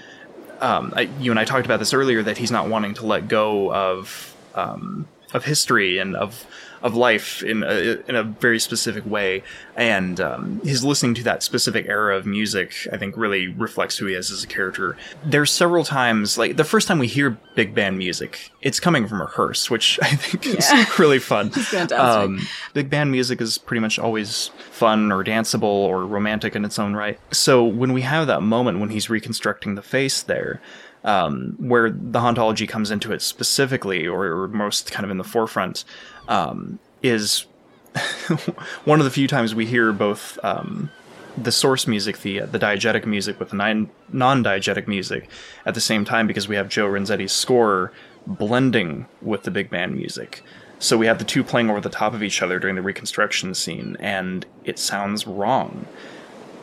um, 0.62 0.94
I, 0.96 1.02
you 1.20 1.30
and 1.30 1.38
I 1.38 1.44
talked 1.44 1.66
about 1.66 1.80
this 1.80 1.92
earlier, 1.92 2.22
that 2.22 2.38
he's 2.38 2.50
not 2.50 2.68
wanting 2.68 2.94
to 2.94 3.06
let 3.06 3.28
go 3.28 3.72
of 3.72 4.34
um, 4.54 5.08
of 5.34 5.44
history 5.44 5.98
and 5.98 6.14
of 6.16 6.46
of 6.82 6.94
life 6.94 7.42
in 7.42 7.62
a, 7.62 7.98
in 8.08 8.16
a 8.16 8.22
very 8.24 8.58
specific 8.58 9.06
way, 9.06 9.42
and 9.76 10.20
um, 10.20 10.60
his 10.64 10.84
listening 10.84 11.14
to 11.14 11.22
that 11.24 11.42
specific 11.42 11.86
era 11.86 12.16
of 12.16 12.26
music, 12.26 12.74
I 12.92 12.96
think, 12.96 13.16
really 13.16 13.48
reflects 13.48 13.96
who 13.98 14.06
he 14.06 14.14
is 14.14 14.30
as 14.30 14.42
a 14.44 14.46
character. 14.46 14.96
There's 15.24 15.50
several 15.50 15.84
times, 15.84 16.36
like 16.36 16.56
the 16.56 16.64
first 16.64 16.88
time 16.88 16.98
we 16.98 17.06
hear 17.06 17.38
big 17.54 17.74
band 17.74 17.98
music, 17.98 18.50
it's 18.60 18.80
coming 18.80 19.06
from 19.06 19.20
a 19.20 19.26
hearse, 19.26 19.70
which 19.70 19.98
I 20.02 20.08
think 20.08 20.46
is 20.46 20.68
Yeah. 20.70 20.84
really 20.98 21.18
fun. 21.20 21.50
Fantastic. 21.50 21.98
Um, 21.98 22.40
big 22.74 22.90
band 22.90 23.10
music 23.12 23.40
is 23.40 23.58
pretty 23.58 23.80
much 23.80 23.98
always 23.98 24.48
fun 24.70 25.12
or 25.12 25.22
danceable 25.22 25.62
or 25.62 26.04
romantic 26.04 26.56
in 26.56 26.64
its 26.64 26.78
own 26.78 26.94
right. 26.94 27.18
So 27.30 27.64
when 27.64 27.92
we 27.92 28.02
have 28.02 28.26
that 28.26 28.42
moment 28.42 28.80
when 28.80 28.90
he's 28.90 29.08
reconstructing 29.08 29.76
the 29.76 29.82
face 29.82 30.22
there, 30.22 30.60
um, 31.04 31.56
where 31.58 31.90
the 31.90 32.20
hauntology 32.20 32.68
comes 32.68 32.90
into 32.92 33.12
it 33.12 33.22
specifically, 33.22 34.06
or, 34.06 34.24
or 34.26 34.48
most 34.48 34.92
kind 34.92 35.04
of 35.04 35.10
in 35.10 35.18
the 35.18 35.24
forefront, 35.24 35.84
um, 36.28 36.78
is 37.02 37.46
one 38.84 39.00
of 39.00 39.04
the 39.04 39.10
few 39.10 39.28
times 39.28 39.54
we 39.54 39.66
hear 39.66 39.92
both 39.92 40.38
um, 40.42 40.90
the 41.36 41.52
source 41.52 41.86
music, 41.86 42.18
the 42.18 42.42
uh, 42.42 42.46
the 42.46 42.58
diegetic 42.58 43.06
music, 43.06 43.38
with 43.38 43.50
the 43.50 43.56
non 43.56 44.44
diegetic 44.44 44.86
music 44.86 45.28
at 45.66 45.74
the 45.74 45.80
same 45.80 46.04
time, 46.04 46.26
because 46.26 46.48
we 46.48 46.56
have 46.56 46.68
Joe 46.68 46.86
Renzetti's 46.86 47.32
score 47.32 47.92
blending 48.26 49.06
with 49.20 49.42
the 49.42 49.50
big 49.50 49.70
band 49.70 49.96
music. 49.96 50.42
So 50.78 50.96
we 50.98 51.06
have 51.06 51.18
the 51.18 51.24
two 51.24 51.44
playing 51.44 51.70
over 51.70 51.80
the 51.80 51.88
top 51.88 52.12
of 52.12 52.22
each 52.22 52.42
other 52.42 52.58
during 52.58 52.76
the 52.76 52.82
reconstruction 52.82 53.54
scene, 53.54 53.96
and 54.00 54.44
it 54.64 54.78
sounds 54.78 55.26
wrong. 55.26 55.86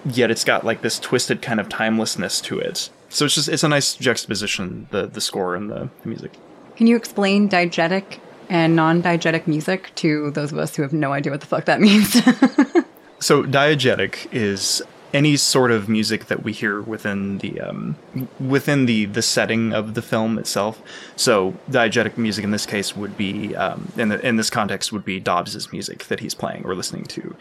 Yet 0.06 0.32
it's 0.32 0.44
got 0.44 0.66
like 0.66 0.82
this 0.82 1.00
twisted 1.00 1.42
kind 1.42 1.60
of 1.60 1.70
timelessness 1.70 2.42
to 2.42 2.60
it. 2.60 2.90
So 3.10 3.26
it's 3.26 3.36
just 3.36 3.50
it's 3.50 3.64
a 3.64 3.70
nice 3.70 3.96
juxtaposition, 3.96 4.88
the 4.92 5.08
the 5.08 5.22
score 5.22 5.56
and 5.56 5.70
the, 5.70 5.90
the 6.02 6.10
music. 6.10 6.34
Can 6.76 6.88
you 6.88 6.96
explain 6.96 7.50
diegetic 7.50 8.20
and 8.50 8.76
non-diegetic 8.76 9.48
music 9.48 9.92
to 9.96 10.32
those 10.32 10.52
of 10.52 10.58
us 10.58 10.76
who 10.76 10.82
have 10.82 10.94
no 10.94 11.14
idea 11.14 11.32
what 11.32 11.42
the 11.42 11.48
fuck 11.48 11.66
that 11.66 11.80
means? 11.82 12.14
So 13.20 13.44
diegetic 13.44 14.28
is 14.32 14.82
any 15.14 15.36
sort 15.36 15.72
of 15.72 15.90
music 15.90 16.26
that 16.26 16.44
we 16.44 16.54
hear 16.54 16.82
within 16.82 17.40
the 17.40 17.60
um, 17.60 17.96
within 18.40 18.86
the 18.86 19.06
the 19.06 19.22
setting 19.22 19.74
of 19.74 19.94
the 19.94 20.02
film 20.02 20.38
itself. 20.38 20.82
So 21.16 21.56
diegetic 21.70 22.18
music 22.18 22.44
in 22.44 22.52
this 22.52 22.66
case 22.66 22.96
would 22.96 23.18
be 23.18 23.56
um, 23.56 23.92
in 23.98 24.10
the, 24.10 24.26
in 24.26 24.36
this 24.38 24.50
context 24.50 24.92
would 24.92 25.06
be 25.06 25.20
Dobbs's 25.20 25.72
music 25.72 26.06
that 26.06 26.20
he's 26.20 26.34
playing 26.34 26.66
or 26.66 26.76
listening 26.76 27.06
to, 27.06 27.36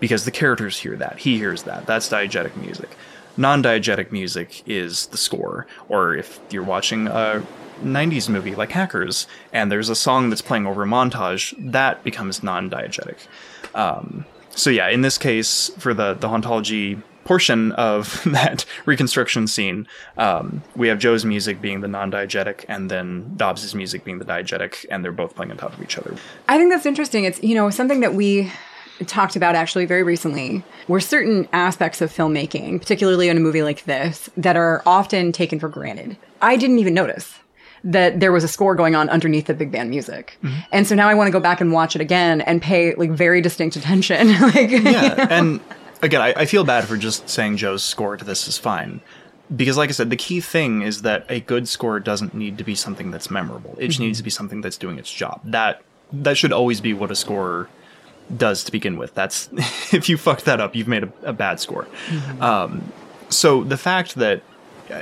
because 0.00 0.24
the 0.24 0.30
characters 0.30 0.78
hear 0.78 0.96
that 0.96 1.20
he 1.20 1.38
hears 1.38 1.62
that. 1.62 1.86
That's 1.86 2.08
diegetic 2.08 2.56
music. 2.56 2.90
Non-diegetic 3.34 4.12
music 4.12 4.62
is 4.66 5.06
the 5.06 5.16
score, 5.16 5.66
or 5.88 6.14
if 6.14 6.38
you're 6.50 6.62
watching 6.62 7.06
a 7.06 7.42
90s 7.82 8.28
movie 8.28 8.54
like 8.54 8.72
Hackers 8.72 9.26
and 9.52 9.70
there's 9.70 9.88
a 9.88 9.94
song 9.94 10.30
that's 10.30 10.42
playing 10.42 10.66
over 10.66 10.82
a 10.82 10.86
montage, 10.86 11.54
that 11.72 12.02
becomes 12.04 12.42
non-diegetic. 12.42 13.18
Um, 13.74 14.24
so 14.50 14.70
yeah, 14.70 14.88
in 14.88 15.00
this 15.00 15.18
case, 15.18 15.70
for 15.78 15.94
the 15.94 16.14
the 16.14 16.28
hauntology 16.28 17.02
portion 17.24 17.72
of 17.72 18.22
that 18.26 18.64
reconstruction 18.86 19.46
scene, 19.46 19.86
um, 20.18 20.62
we 20.76 20.88
have 20.88 20.98
Joe's 20.98 21.24
music 21.24 21.60
being 21.60 21.80
the 21.80 21.88
non-diegetic, 21.88 22.64
and 22.68 22.90
then 22.90 23.32
Dobbs's 23.36 23.74
music 23.74 24.04
being 24.04 24.18
the 24.18 24.24
diegetic, 24.24 24.84
and 24.90 25.04
they're 25.04 25.12
both 25.12 25.34
playing 25.34 25.50
on 25.50 25.56
top 25.56 25.72
of 25.72 25.82
each 25.82 25.98
other. 25.98 26.16
I 26.48 26.58
think 26.58 26.72
that's 26.72 26.86
interesting. 26.86 27.24
It's, 27.24 27.42
you 27.42 27.54
know, 27.54 27.70
something 27.70 28.00
that 28.00 28.14
we 28.14 28.52
talked 29.06 29.36
about 29.36 29.54
actually 29.54 29.84
very 29.84 30.02
recently 30.02 30.62
were 30.86 31.00
certain 31.00 31.48
aspects 31.52 32.00
of 32.00 32.12
filmmaking, 32.12 32.80
particularly 32.80 33.28
in 33.28 33.36
a 33.36 33.40
movie 33.40 33.62
like 33.62 33.84
this, 33.84 34.30
that 34.36 34.56
are 34.56 34.82
often 34.86 35.32
taken 35.32 35.58
for 35.58 35.68
granted. 35.68 36.16
I 36.40 36.56
didn't 36.56 36.78
even 36.78 36.94
notice 36.94 37.38
that 37.84 38.20
there 38.20 38.30
was 38.32 38.44
a 38.44 38.48
score 38.48 38.74
going 38.74 38.94
on 38.94 39.08
underneath 39.08 39.46
the 39.46 39.54
big 39.54 39.72
band 39.72 39.90
music. 39.90 40.38
And 40.70 40.86
so 40.86 40.94
now 40.94 41.08
I 41.08 41.14
want 41.14 41.28
to 41.28 41.32
go 41.32 41.40
back 41.40 41.60
and 41.60 41.72
watch 41.72 41.94
it 41.96 42.00
again 42.00 42.40
and 42.42 42.62
pay 42.62 42.94
like 42.94 43.10
very 43.10 43.40
distinct 43.40 43.76
attention. 43.76 44.32
like 44.40 44.70
yeah, 44.70 45.26
and 45.30 45.60
again, 46.02 46.20
I, 46.20 46.32
I 46.36 46.46
feel 46.46 46.64
bad 46.64 46.84
for 46.84 46.96
just 46.96 47.28
saying 47.28 47.56
Joe's 47.56 47.82
score 47.82 48.16
to 48.16 48.24
this 48.24 48.46
is 48.48 48.58
fine. 48.58 49.00
Because, 49.54 49.76
like 49.76 49.90
I 49.90 49.92
said, 49.92 50.08
the 50.08 50.16
key 50.16 50.40
thing 50.40 50.80
is 50.82 51.02
that 51.02 51.26
a 51.28 51.40
good 51.40 51.68
score 51.68 52.00
doesn't 52.00 52.32
need 52.32 52.56
to 52.58 52.64
be 52.64 52.74
something 52.74 53.10
that's 53.10 53.30
memorable. 53.30 53.74
It 53.78 53.88
just 53.88 54.00
Mhm. 54.00 54.04
needs 54.04 54.18
to 54.18 54.24
be 54.24 54.30
something 54.30 54.62
that's 54.62 54.78
doing 54.78 54.98
its 54.98 55.12
job. 55.12 55.40
That 55.44 55.82
that 56.12 56.36
should 56.38 56.52
always 56.52 56.80
be 56.80 56.94
what 56.94 57.10
a 57.10 57.14
score 57.14 57.68
does 58.34 58.62
to 58.64 58.72
begin 58.72 58.96
with. 58.96 59.14
That's 59.14 59.48
if 59.92 60.08
you 60.08 60.16
fucked 60.16 60.44
that 60.46 60.60
up, 60.60 60.74
you've 60.76 60.88
made 60.88 61.02
a, 61.04 61.12
a 61.24 61.32
bad 61.32 61.58
score. 61.60 61.86
Um, 62.40 62.92
so 63.28 63.64
the 63.64 63.76
fact 63.76 64.14
that 64.14 64.42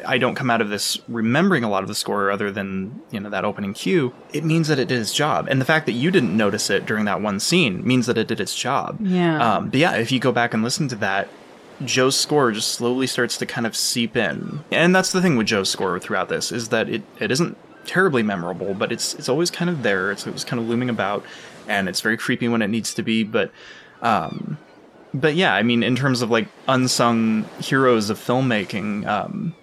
I 0.06 0.18
don't 0.18 0.34
come 0.34 0.50
out 0.50 0.60
of 0.60 0.68
this 0.68 0.98
remembering 1.08 1.64
a 1.64 1.70
lot 1.70 1.82
of 1.82 1.88
the 1.88 1.94
score 1.94 2.30
other 2.30 2.50
than, 2.50 3.00
you 3.10 3.20
know, 3.20 3.30
that 3.30 3.44
opening 3.44 3.74
cue, 3.74 4.12
it 4.32 4.44
means 4.44 4.68
that 4.68 4.78
it 4.78 4.88
did 4.88 5.00
its 5.00 5.14
job. 5.14 5.48
And 5.48 5.60
the 5.60 5.64
fact 5.64 5.86
that 5.86 5.92
you 5.92 6.10
didn't 6.10 6.36
notice 6.36 6.70
it 6.70 6.86
during 6.86 7.04
that 7.06 7.20
one 7.20 7.40
scene 7.40 7.86
means 7.86 8.06
that 8.06 8.18
it 8.18 8.28
did 8.28 8.40
its 8.40 8.54
job. 8.54 8.98
Yeah. 9.00 9.56
Um, 9.56 9.70
but 9.70 9.80
yeah, 9.80 9.94
if 9.96 10.12
you 10.12 10.20
go 10.20 10.32
back 10.32 10.54
and 10.54 10.62
listen 10.62 10.88
to 10.88 10.96
that, 10.96 11.28
Joe's 11.84 12.18
score 12.18 12.52
just 12.52 12.72
slowly 12.72 13.06
starts 13.06 13.38
to 13.38 13.46
kind 13.46 13.66
of 13.66 13.74
seep 13.74 14.16
in. 14.16 14.60
And 14.70 14.94
that's 14.94 15.12
the 15.12 15.22
thing 15.22 15.36
with 15.36 15.46
Joe's 15.46 15.70
score 15.70 15.98
throughout 15.98 16.28
this, 16.28 16.52
is 16.52 16.68
that 16.68 16.88
it, 16.88 17.02
it 17.18 17.30
isn't 17.30 17.56
terribly 17.86 18.22
memorable, 18.22 18.74
but 18.74 18.92
it's 18.92 19.14
it's 19.14 19.28
always 19.28 19.50
kind 19.50 19.70
of 19.70 19.82
there. 19.82 20.12
It's 20.12 20.26
always 20.26 20.44
kind 20.44 20.60
of 20.60 20.68
looming 20.68 20.90
about, 20.90 21.24
and 21.66 21.88
it's 21.88 22.02
very 22.02 22.18
creepy 22.18 22.46
when 22.46 22.60
it 22.60 22.68
needs 22.68 22.92
to 22.94 23.02
be, 23.02 23.24
but 23.24 23.50
um 24.02 24.58
but 25.14 25.34
yeah, 25.34 25.54
I 25.54 25.62
mean 25.62 25.82
in 25.82 25.96
terms 25.96 26.20
of 26.20 26.30
like 26.30 26.48
unsung 26.68 27.44
heroes 27.58 28.10
of 28.10 28.18
filmmaking, 28.18 29.06
um 29.06 29.54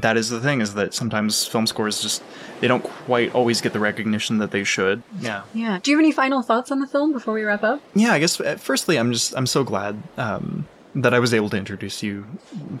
that 0.00 0.16
is 0.16 0.28
the 0.28 0.40
thing 0.40 0.60
is 0.60 0.74
that 0.74 0.92
sometimes 0.94 1.46
film 1.46 1.66
scores 1.66 2.02
just 2.02 2.22
they 2.60 2.68
don't 2.68 2.82
quite 2.82 3.34
always 3.34 3.60
get 3.60 3.72
the 3.72 3.80
recognition 3.80 4.38
that 4.38 4.50
they 4.50 4.64
should. 4.64 5.02
Yeah. 5.20 5.42
yeah. 5.54 5.78
Do 5.82 5.90
you 5.90 5.96
have 5.96 6.04
any 6.04 6.12
final 6.12 6.42
thoughts 6.42 6.70
on 6.70 6.80
the 6.80 6.86
film 6.86 7.12
before 7.12 7.34
we 7.34 7.44
wrap 7.44 7.62
up? 7.62 7.80
Yeah, 7.94 8.12
I 8.12 8.18
guess 8.18 8.40
uh, 8.40 8.56
firstly 8.58 8.98
I'm 8.98 9.12
just 9.12 9.36
I'm 9.36 9.46
so 9.46 9.64
glad 9.64 10.02
um 10.16 10.66
that 10.94 11.12
I 11.12 11.18
was 11.18 11.34
able 11.34 11.50
to 11.50 11.56
introduce 11.58 12.02
you 12.02 12.24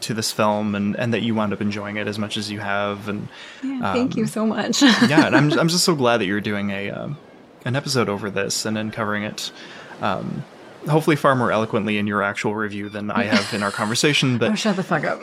to 0.00 0.14
this 0.14 0.32
film 0.32 0.74
and, 0.74 0.96
and 0.96 1.12
that 1.12 1.20
you 1.20 1.34
wound 1.34 1.52
up 1.52 1.60
enjoying 1.60 1.96
it 1.98 2.06
as 2.06 2.18
much 2.18 2.38
as 2.38 2.50
you 2.50 2.60
have 2.60 3.08
and 3.08 3.28
Yeah, 3.62 3.92
thank 3.92 4.12
um, 4.12 4.18
you 4.18 4.26
so 4.26 4.46
much. 4.46 4.80
yeah, 4.82 5.26
and 5.26 5.36
I'm 5.36 5.52
I'm 5.58 5.68
just 5.68 5.84
so 5.84 5.94
glad 5.94 6.18
that 6.18 6.26
you're 6.26 6.40
doing 6.40 6.70
a 6.70 6.90
um, 6.90 7.18
an 7.64 7.76
episode 7.76 8.08
over 8.08 8.30
this 8.30 8.64
and 8.64 8.76
then 8.76 8.90
covering 8.90 9.24
it, 9.24 9.52
um, 10.00 10.44
hopefully 10.88 11.16
far 11.16 11.34
more 11.34 11.50
eloquently 11.50 11.98
in 11.98 12.06
your 12.06 12.22
actual 12.22 12.54
review 12.54 12.88
than 12.88 13.10
I 13.10 13.24
have 13.24 13.52
in 13.52 13.62
our 13.62 13.72
conversation. 13.72 14.34
oh, 14.36 14.38
But 14.38 14.58
shut 14.58 14.76
the 14.76 14.82
fuck 14.82 15.04
up. 15.04 15.20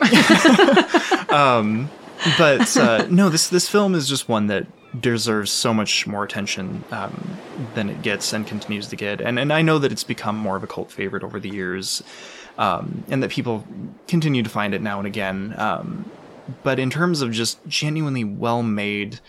Um, 1.34 1.90
but 2.38 2.76
uh, 2.76 3.06
no, 3.10 3.28
this 3.28 3.48
this 3.48 3.68
film 3.68 3.94
is 3.94 4.08
just 4.08 4.28
one 4.28 4.46
that 4.46 4.66
deserves 5.00 5.50
so 5.50 5.74
much 5.74 6.06
more 6.06 6.22
attention 6.22 6.84
um, 6.92 7.36
than 7.74 7.90
it 7.90 8.02
gets 8.02 8.32
and 8.32 8.46
continues 8.46 8.88
to 8.88 8.96
get. 8.96 9.20
And 9.20 9.38
and 9.38 9.52
I 9.52 9.62
know 9.62 9.78
that 9.78 9.92
it's 9.92 10.04
become 10.04 10.36
more 10.36 10.56
of 10.56 10.62
a 10.62 10.66
cult 10.66 10.90
favorite 10.90 11.24
over 11.24 11.40
the 11.40 11.48
years, 11.48 12.02
um, 12.58 13.04
and 13.08 13.22
that 13.22 13.30
people 13.30 13.64
continue 14.06 14.42
to 14.42 14.50
find 14.50 14.74
it 14.74 14.82
now 14.82 14.98
and 14.98 15.06
again. 15.06 15.54
Um, 15.58 16.10
but 16.62 16.78
in 16.78 16.90
terms 16.90 17.22
of 17.22 17.32
just 17.32 17.58
genuinely 17.66 18.24
well 18.24 18.62
made, 18.62 19.20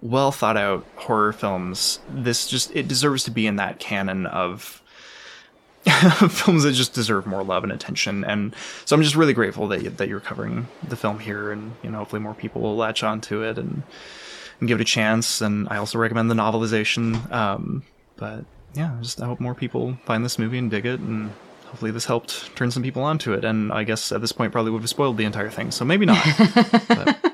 well 0.00 0.32
thought 0.32 0.56
out 0.56 0.84
horror 0.96 1.32
films, 1.32 2.00
this 2.08 2.46
just 2.46 2.74
it 2.74 2.88
deserves 2.88 3.24
to 3.24 3.30
be 3.30 3.46
in 3.46 3.56
that 3.56 3.78
canon 3.78 4.26
of 4.26 4.81
films 6.30 6.62
that 6.62 6.72
just 6.72 6.92
deserve 6.92 7.26
more 7.26 7.42
love 7.42 7.64
and 7.64 7.72
attention. 7.72 8.24
And 8.24 8.54
so 8.84 8.94
I'm 8.94 9.02
just 9.02 9.16
really 9.16 9.32
grateful 9.32 9.66
that 9.68 9.82
you, 9.82 9.90
that 9.90 10.08
you're 10.08 10.20
covering 10.20 10.68
the 10.86 10.96
film 10.96 11.18
here, 11.18 11.50
and 11.50 11.74
you 11.82 11.90
know 11.90 11.98
hopefully 11.98 12.22
more 12.22 12.34
people 12.34 12.62
will 12.62 12.76
latch 12.76 13.02
onto 13.02 13.42
it 13.42 13.58
and 13.58 13.82
and 14.60 14.68
give 14.68 14.78
it 14.78 14.82
a 14.82 14.86
chance. 14.86 15.40
And 15.40 15.68
I 15.70 15.78
also 15.78 15.98
recommend 15.98 16.30
the 16.30 16.34
novelization. 16.34 17.30
Um, 17.32 17.82
but 18.16 18.44
yeah, 18.74 18.96
just 19.00 19.20
I 19.20 19.26
hope 19.26 19.40
more 19.40 19.54
people 19.54 19.98
find 20.04 20.24
this 20.24 20.38
movie 20.38 20.58
and 20.58 20.70
dig 20.70 20.86
it, 20.86 21.00
and 21.00 21.32
hopefully 21.66 21.90
this 21.90 22.04
helped 22.04 22.54
turn 22.54 22.70
some 22.70 22.82
people 22.82 23.02
onto 23.02 23.32
it. 23.32 23.44
And 23.44 23.72
I 23.72 23.82
guess 23.82 24.12
at 24.12 24.20
this 24.20 24.32
point 24.32 24.52
probably 24.52 24.70
would 24.70 24.82
have 24.82 24.90
spoiled 24.90 25.16
the 25.16 25.24
entire 25.24 25.50
thing, 25.50 25.72
so 25.72 25.84
maybe 25.84 26.06
not. 26.06 26.24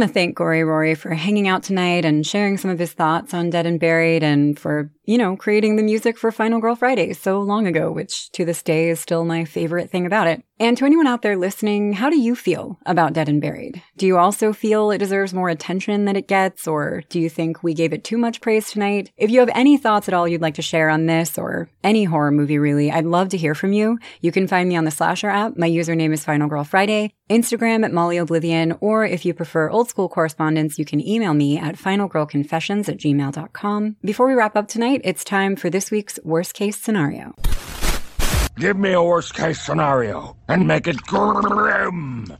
want 0.00 0.08
to 0.08 0.14
thank 0.14 0.34
Gory 0.34 0.64
Rory 0.64 0.94
for 0.94 1.10
hanging 1.10 1.46
out 1.46 1.62
tonight 1.62 2.06
and 2.06 2.26
sharing 2.26 2.56
some 2.56 2.70
of 2.70 2.78
his 2.78 2.92
thoughts 2.92 3.34
on 3.34 3.50
Dead 3.50 3.66
and 3.66 3.78
Buried 3.78 4.22
and 4.22 4.58
for, 4.58 4.90
you 5.04 5.18
know, 5.18 5.36
creating 5.36 5.76
the 5.76 5.82
music 5.82 6.16
for 6.16 6.32
Final 6.32 6.58
Girl 6.58 6.74
Friday 6.74 7.12
so 7.12 7.40
long 7.40 7.66
ago, 7.66 7.92
which 7.92 8.30
to 8.32 8.46
this 8.46 8.62
day 8.62 8.88
is 8.88 8.98
still 8.98 9.26
my 9.26 9.44
favorite 9.44 9.90
thing 9.90 10.06
about 10.06 10.26
it. 10.26 10.42
And 10.60 10.76
to 10.76 10.84
anyone 10.84 11.06
out 11.06 11.22
there 11.22 11.38
listening, 11.38 11.94
how 11.94 12.10
do 12.10 12.20
you 12.20 12.36
feel 12.36 12.78
about 12.84 13.14
Dead 13.14 13.30
and 13.30 13.40
Buried? 13.40 13.82
Do 13.96 14.06
you 14.06 14.18
also 14.18 14.52
feel 14.52 14.90
it 14.90 14.98
deserves 14.98 15.32
more 15.32 15.48
attention 15.48 16.04
than 16.04 16.16
it 16.16 16.28
gets, 16.28 16.68
or 16.68 17.02
do 17.08 17.18
you 17.18 17.30
think 17.30 17.62
we 17.62 17.72
gave 17.72 17.94
it 17.94 18.04
too 18.04 18.18
much 18.18 18.42
praise 18.42 18.70
tonight? 18.70 19.10
If 19.16 19.30
you 19.30 19.40
have 19.40 19.48
any 19.54 19.78
thoughts 19.78 20.06
at 20.06 20.12
all 20.12 20.28
you'd 20.28 20.42
like 20.42 20.56
to 20.56 20.62
share 20.62 20.90
on 20.90 21.06
this 21.06 21.38
or 21.38 21.70
any 21.82 22.04
horror 22.04 22.30
movie 22.30 22.58
really, 22.58 22.92
I'd 22.92 23.06
love 23.06 23.30
to 23.30 23.38
hear 23.38 23.54
from 23.54 23.72
you. 23.72 23.98
You 24.20 24.32
can 24.32 24.46
find 24.46 24.68
me 24.68 24.76
on 24.76 24.84
the 24.84 24.90
Slasher 24.90 25.30
app. 25.30 25.56
My 25.56 25.70
username 25.70 26.12
is 26.12 26.26
Final 26.26 26.46
Girl 26.46 26.62
Friday, 26.62 27.14
Instagram 27.30 27.82
at 27.82 27.94
Molly 27.94 28.18
Oblivion, 28.18 28.76
or 28.80 29.06
if 29.06 29.24
you 29.24 29.32
prefer 29.32 29.70
old 29.70 29.88
school 29.88 30.10
correspondence, 30.10 30.78
you 30.78 30.84
can 30.84 31.00
email 31.00 31.32
me 31.32 31.56
at 31.56 31.76
finalgirlconfessions 31.76 32.86
at 32.86 32.98
gmail.com. 32.98 33.96
Before 34.02 34.26
we 34.26 34.34
wrap 34.34 34.56
up 34.56 34.68
tonight, 34.68 35.00
it's 35.04 35.24
time 35.24 35.56
for 35.56 35.70
this 35.70 35.90
week's 35.90 36.18
worst 36.22 36.52
case 36.52 36.76
scenario. 36.76 37.34
Give 38.56 38.76
me 38.76 38.92
a 38.92 39.02
worst 39.02 39.34
case 39.34 39.60
scenario 39.60 40.36
and 40.48 40.66
make 40.66 40.86
it 40.86 40.96
grim. 41.02 42.36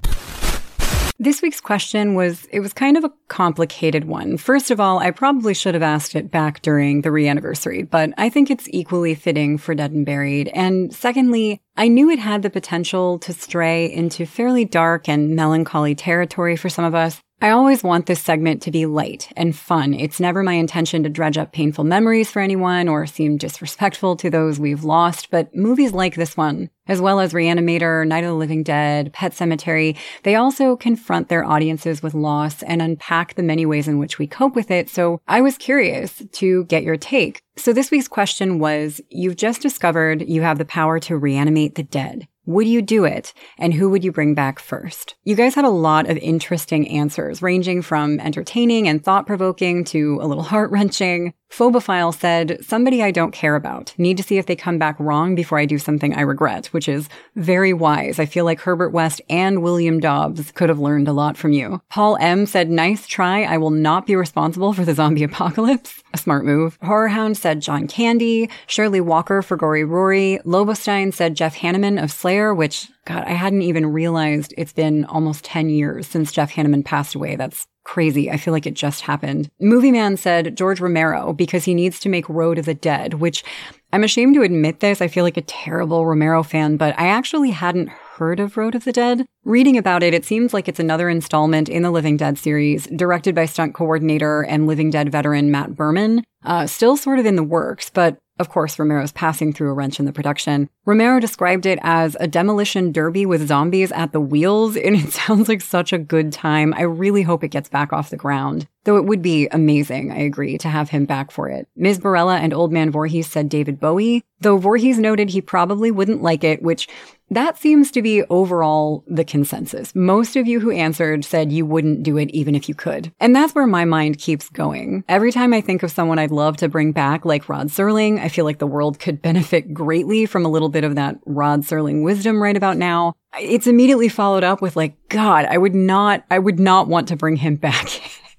This 1.22 1.42
week's 1.42 1.60
question 1.60 2.14
was, 2.14 2.46
it 2.46 2.60
was 2.60 2.72
kind 2.72 2.96
of 2.96 3.04
a 3.04 3.12
complicated 3.28 4.06
one. 4.06 4.38
First 4.38 4.70
of 4.70 4.80
all, 4.80 5.00
I 5.00 5.10
probably 5.10 5.52
should 5.52 5.74
have 5.74 5.82
asked 5.82 6.16
it 6.16 6.30
back 6.30 6.62
during 6.62 7.02
the 7.02 7.10
re-anniversary, 7.10 7.82
but 7.82 8.14
I 8.16 8.30
think 8.30 8.50
it's 8.50 8.66
equally 8.70 9.14
fitting 9.14 9.58
for 9.58 9.74
Dead 9.74 9.92
and 9.92 10.06
Buried. 10.06 10.48
And 10.48 10.94
secondly, 10.94 11.60
I 11.76 11.88
knew 11.88 12.08
it 12.08 12.18
had 12.18 12.40
the 12.40 12.48
potential 12.48 13.18
to 13.18 13.34
stray 13.34 13.92
into 13.92 14.24
fairly 14.24 14.64
dark 14.64 15.10
and 15.10 15.36
melancholy 15.36 15.94
territory 15.94 16.56
for 16.56 16.70
some 16.70 16.86
of 16.86 16.94
us, 16.94 17.20
I 17.42 17.52
always 17.52 17.82
want 17.82 18.04
this 18.04 18.20
segment 18.20 18.60
to 18.62 18.70
be 18.70 18.84
light 18.84 19.32
and 19.34 19.56
fun. 19.56 19.94
It's 19.94 20.20
never 20.20 20.42
my 20.42 20.52
intention 20.52 21.04
to 21.04 21.08
dredge 21.08 21.38
up 21.38 21.52
painful 21.52 21.84
memories 21.84 22.30
for 22.30 22.40
anyone 22.42 22.86
or 22.86 23.06
seem 23.06 23.38
disrespectful 23.38 24.16
to 24.16 24.28
those 24.28 24.60
we've 24.60 24.84
lost, 24.84 25.30
but 25.30 25.56
movies 25.56 25.92
like 25.92 26.16
this 26.16 26.36
one, 26.36 26.68
as 26.86 27.00
well 27.00 27.18
as 27.18 27.32
Reanimator, 27.32 28.06
Night 28.06 28.24
of 28.24 28.28
the 28.28 28.34
Living 28.34 28.62
Dead, 28.62 29.14
Pet 29.14 29.32
Sematary, 29.32 29.96
they 30.22 30.34
also 30.34 30.76
confront 30.76 31.30
their 31.30 31.42
audiences 31.42 32.02
with 32.02 32.12
loss 32.12 32.62
and 32.62 32.82
unpack 32.82 33.36
the 33.36 33.42
many 33.42 33.64
ways 33.64 33.88
in 33.88 33.96
which 33.96 34.18
we 34.18 34.26
cope 34.26 34.54
with 34.54 34.70
it. 34.70 34.90
So 34.90 35.22
I 35.26 35.40
was 35.40 35.56
curious 35.56 36.22
to 36.32 36.64
get 36.64 36.82
your 36.82 36.98
take. 36.98 37.40
So 37.56 37.72
this 37.72 37.90
week's 37.90 38.06
question 38.06 38.58
was, 38.58 39.00
you've 39.08 39.36
just 39.36 39.62
discovered 39.62 40.28
you 40.28 40.42
have 40.42 40.58
the 40.58 40.66
power 40.66 41.00
to 41.00 41.16
reanimate 41.16 41.76
the 41.76 41.84
dead. 41.84 42.28
Would 42.50 42.66
you 42.66 42.82
do 42.82 43.04
it? 43.04 43.32
And 43.58 43.72
who 43.72 43.88
would 43.90 44.02
you 44.02 44.10
bring 44.10 44.34
back 44.34 44.58
first? 44.58 45.14
You 45.22 45.36
guys 45.36 45.54
had 45.54 45.64
a 45.64 45.70
lot 45.70 46.10
of 46.10 46.16
interesting 46.16 46.88
answers, 46.88 47.42
ranging 47.42 47.80
from 47.80 48.18
entertaining 48.18 48.88
and 48.88 49.00
thought 49.00 49.24
provoking 49.24 49.84
to 49.84 50.18
a 50.20 50.26
little 50.26 50.42
heart 50.52 50.72
wrenching. 50.72 51.32
Phobophile 51.50 52.14
said, 52.14 52.64
somebody 52.64 53.02
I 53.02 53.10
don't 53.10 53.32
care 53.32 53.56
about. 53.56 53.92
Need 53.98 54.16
to 54.16 54.22
see 54.22 54.38
if 54.38 54.46
they 54.46 54.56
come 54.56 54.78
back 54.78 54.98
wrong 54.98 55.34
before 55.34 55.58
I 55.58 55.66
do 55.66 55.78
something 55.78 56.14
I 56.14 56.20
regret, 56.20 56.66
which 56.66 56.88
is 56.88 57.08
very 57.34 57.72
wise. 57.72 58.18
I 58.18 58.26
feel 58.26 58.44
like 58.44 58.60
Herbert 58.60 58.90
West 58.90 59.20
and 59.28 59.62
William 59.62 59.98
Dobbs 60.00 60.52
could 60.52 60.68
have 60.68 60.78
learned 60.78 61.08
a 61.08 61.12
lot 61.12 61.36
from 61.36 61.52
you. 61.52 61.82
Paul 61.90 62.16
M 62.20 62.46
said, 62.46 62.70
nice 62.70 63.06
try. 63.06 63.42
I 63.42 63.58
will 63.58 63.70
not 63.70 64.06
be 64.06 64.14
responsible 64.14 64.72
for 64.72 64.84
the 64.84 64.94
zombie 64.94 65.22
apocalypse. 65.24 66.02
A 66.14 66.18
smart 66.18 66.44
move. 66.44 66.78
Horrorhound 66.80 67.36
said 67.36 67.60
John 67.60 67.86
Candy. 67.88 68.48
Shirley 68.66 69.00
Walker 69.00 69.42
for 69.42 69.56
Gory 69.56 69.84
Rory. 69.84 70.40
Lobostein 70.44 71.12
said 71.12 71.34
Jeff 71.34 71.56
Hanneman 71.56 72.02
of 72.02 72.10
Slayer, 72.10 72.54
which 72.54 72.88
God, 73.04 73.24
I 73.24 73.32
hadn't 73.32 73.62
even 73.62 73.86
realized 73.86 74.54
it's 74.56 74.72
been 74.72 75.04
almost 75.06 75.44
10 75.44 75.68
years 75.70 76.06
since 76.06 76.32
Jeff 76.32 76.52
Hanneman 76.52 76.84
passed 76.84 77.14
away. 77.14 77.36
That's 77.36 77.66
crazy. 77.84 78.30
I 78.30 78.36
feel 78.36 78.52
like 78.52 78.66
it 78.66 78.74
just 78.74 79.02
happened. 79.02 79.50
Movie 79.60 79.92
Man 79.92 80.16
said 80.16 80.56
George 80.56 80.80
Romero 80.80 81.32
because 81.32 81.64
he 81.64 81.74
needs 81.74 81.98
to 82.00 82.08
make 82.08 82.28
Road 82.28 82.58
of 82.58 82.66
the 82.66 82.74
Dead, 82.74 83.14
which 83.14 83.44
I'm 83.92 84.04
ashamed 84.04 84.34
to 84.34 84.42
admit 84.42 84.80
this. 84.80 85.00
I 85.00 85.08
feel 85.08 85.24
like 85.24 85.36
a 85.36 85.42
terrible 85.42 86.06
Romero 86.06 86.42
fan, 86.42 86.76
but 86.76 86.98
I 86.98 87.08
actually 87.08 87.50
hadn't 87.50 87.88
heard 87.88 88.38
of 88.38 88.56
Road 88.56 88.74
of 88.74 88.84
the 88.84 88.92
Dead. 88.92 89.26
Reading 89.44 89.76
about 89.76 90.02
it, 90.02 90.14
it 90.14 90.24
seems 90.24 90.52
like 90.52 90.68
it's 90.68 90.78
another 90.78 91.08
installment 91.08 91.68
in 91.68 91.82
the 91.82 91.90
Living 91.90 92.16
Dead 92.16 92.38
series, 92.38 92.86
directed 92.86 93.34
by 93.34 93.46
stunt 93.46 93.74
coordinator 93.74 94.42
and 94.42 94.66
Living 94.66 94.90
Dead 94.90 95.10
veteran 95.10 95.50
Matt 95.50 95.74
Birman. 95.74 96.22
Uh, 96.44 96.66
still 96.66 96.96
sort 96.96 97.18
of 97.18 97.26
in 97.26 97.36
the 97.36 97.42
works, 97.42 97.90
but 97.90 98.18
of 98.40 98.48
course, 98.48 98.78
Romero's 98.78 99.12
passing 99.12 99.52
through 99.52 99.70
a 99.70 99.74
wrench 99.74 100.00
in 100.00 100.06
the 100.06 100.12
production. 100.12 100.70
Romero 100.86 101.20
described 101.20 101.66
it 101.66 101.78
as 101.82 102.16
a 102.18 102.26
demolition 102.26 102.90
derby 102.90 103.26
with 103.26 103.46
zombies 103.46 103.92
at 103.92 104.12
the 104.12 104.20
wheels, 104.20 104.76
and 104.76 104.96
it 104.96 105.12
sounds 105.12 105.46
like 105.46 105.60
such 105.60 105.92
a 105.92 105.98
good 105.98 106.32
time. 106.32 106.72
I 106.74 106.82
really 106.82 107.22
hope 107.22 107.44
it 107.44 107.48
gets 107.48 107.68
back 107.68 107.92
off 107.92 108.08
the 108.08 108.16
ground. 108.16 108.66
Though 108.84 108.96
it 108.96 109.04
would 109.04 109.20
be 109.20 109.46
amazing, 109.48 110.10
I 110.10 110.20
agree, 110.20 110.56
to 110.56 110.68
have 110.68 110.88
him 110.88 111.04
back 111.04 111.30
for 111.30 111.50
it. 111.50 111.68
Ms. 111.76 111.98
Barella 111.98 112.38
and 112.40 112.54
Old 112.54 112.72
Man 112.72 112.90
Voorhees 112.90 113.26
said 113.26 113.50
David 113.50 113.78
Bowie, 113.78 114.24
though 114.40 114.56
Voorhees 114.56 114.98
noted 114.98 115.28
he 115.28 115.42
probably 115.42 115.90
wouldn't 115.90 116.22
like 116.22 116.42
it, 116.42 116.62
which 116.62 116.88
that 117.30 117.58
seems 117.58 117.90
to 117.92 118.02
be 118.02 118.24
overall 118.24 119.04
the 119.06 119.24
consensus. 119.24 119.94
Most 119.94 120.36
of 120.36 120.46
you 120.46 120.60
who 120.60 120.70
answered 120.70 121.24
said 121.24 121.52
you 121.52 121.64
wouldn't 121.64 122.02
do 122.02 122.16
it 122.18 122.30
even 122.30 122.54
if 122.54 122.68
you 122.68 122.74
could. 122.74 123.12
And 123.20 123.34
that's 123.34 123.54
where 123.54 123.66
my 123.66 123.84
mind 123.84 124.18
keeps 124.18 124.48
going. 124.48 125.04
Every 125.08 125.30
time 125.30 125.54
I 125.54 125.60
think 125.60 125.82
of 125.82 125.90
someone 125.90 126.18
I'd 126.18 126.30
love 126.32 126.56
to 126.58 126.68
bring 126.68 126.92
back, 126.92 127.24
like 127.24 127.48
Rod 127.48 127.68
Serling, 127.68 128.18
I 128.18 128.28
feel 128.28 128.44
like 128.44 128.58
the 128.58 128.66
world 128.66 128.98
could 128.98 129.22
benefit 129.30 129.72
greatly 129.72 130.26
from 130.26 130.44
a 130.44 130.50
little 130.50 130.68
bit 130.68 130.84
of 130.84 130.96
that 130.96 131.18
Rod 131.24 131.62
Serling 131.62 132.02
wisdom 132.02 132.42
right 132.42 132.56
about 132.56 132.76
now. 132.76 133.14
It's 133.38 133.68
immediately 133.68 134.08
followed 134.08 134.42
up 134.42 134.60
with 134.60 134.74
like, 134.74 134.96
God, 135.08 135.44
I 135.44 135.56
would 135.56 135.74
not, 135.74 136.24
I 136.30 136.38
would 136.40 136.58
not 136.58 136.88
want 136.88 137.08
to 137.08 137.16
bring 137.16 137.36
him 137.36 137.56
back. 137.56 137.88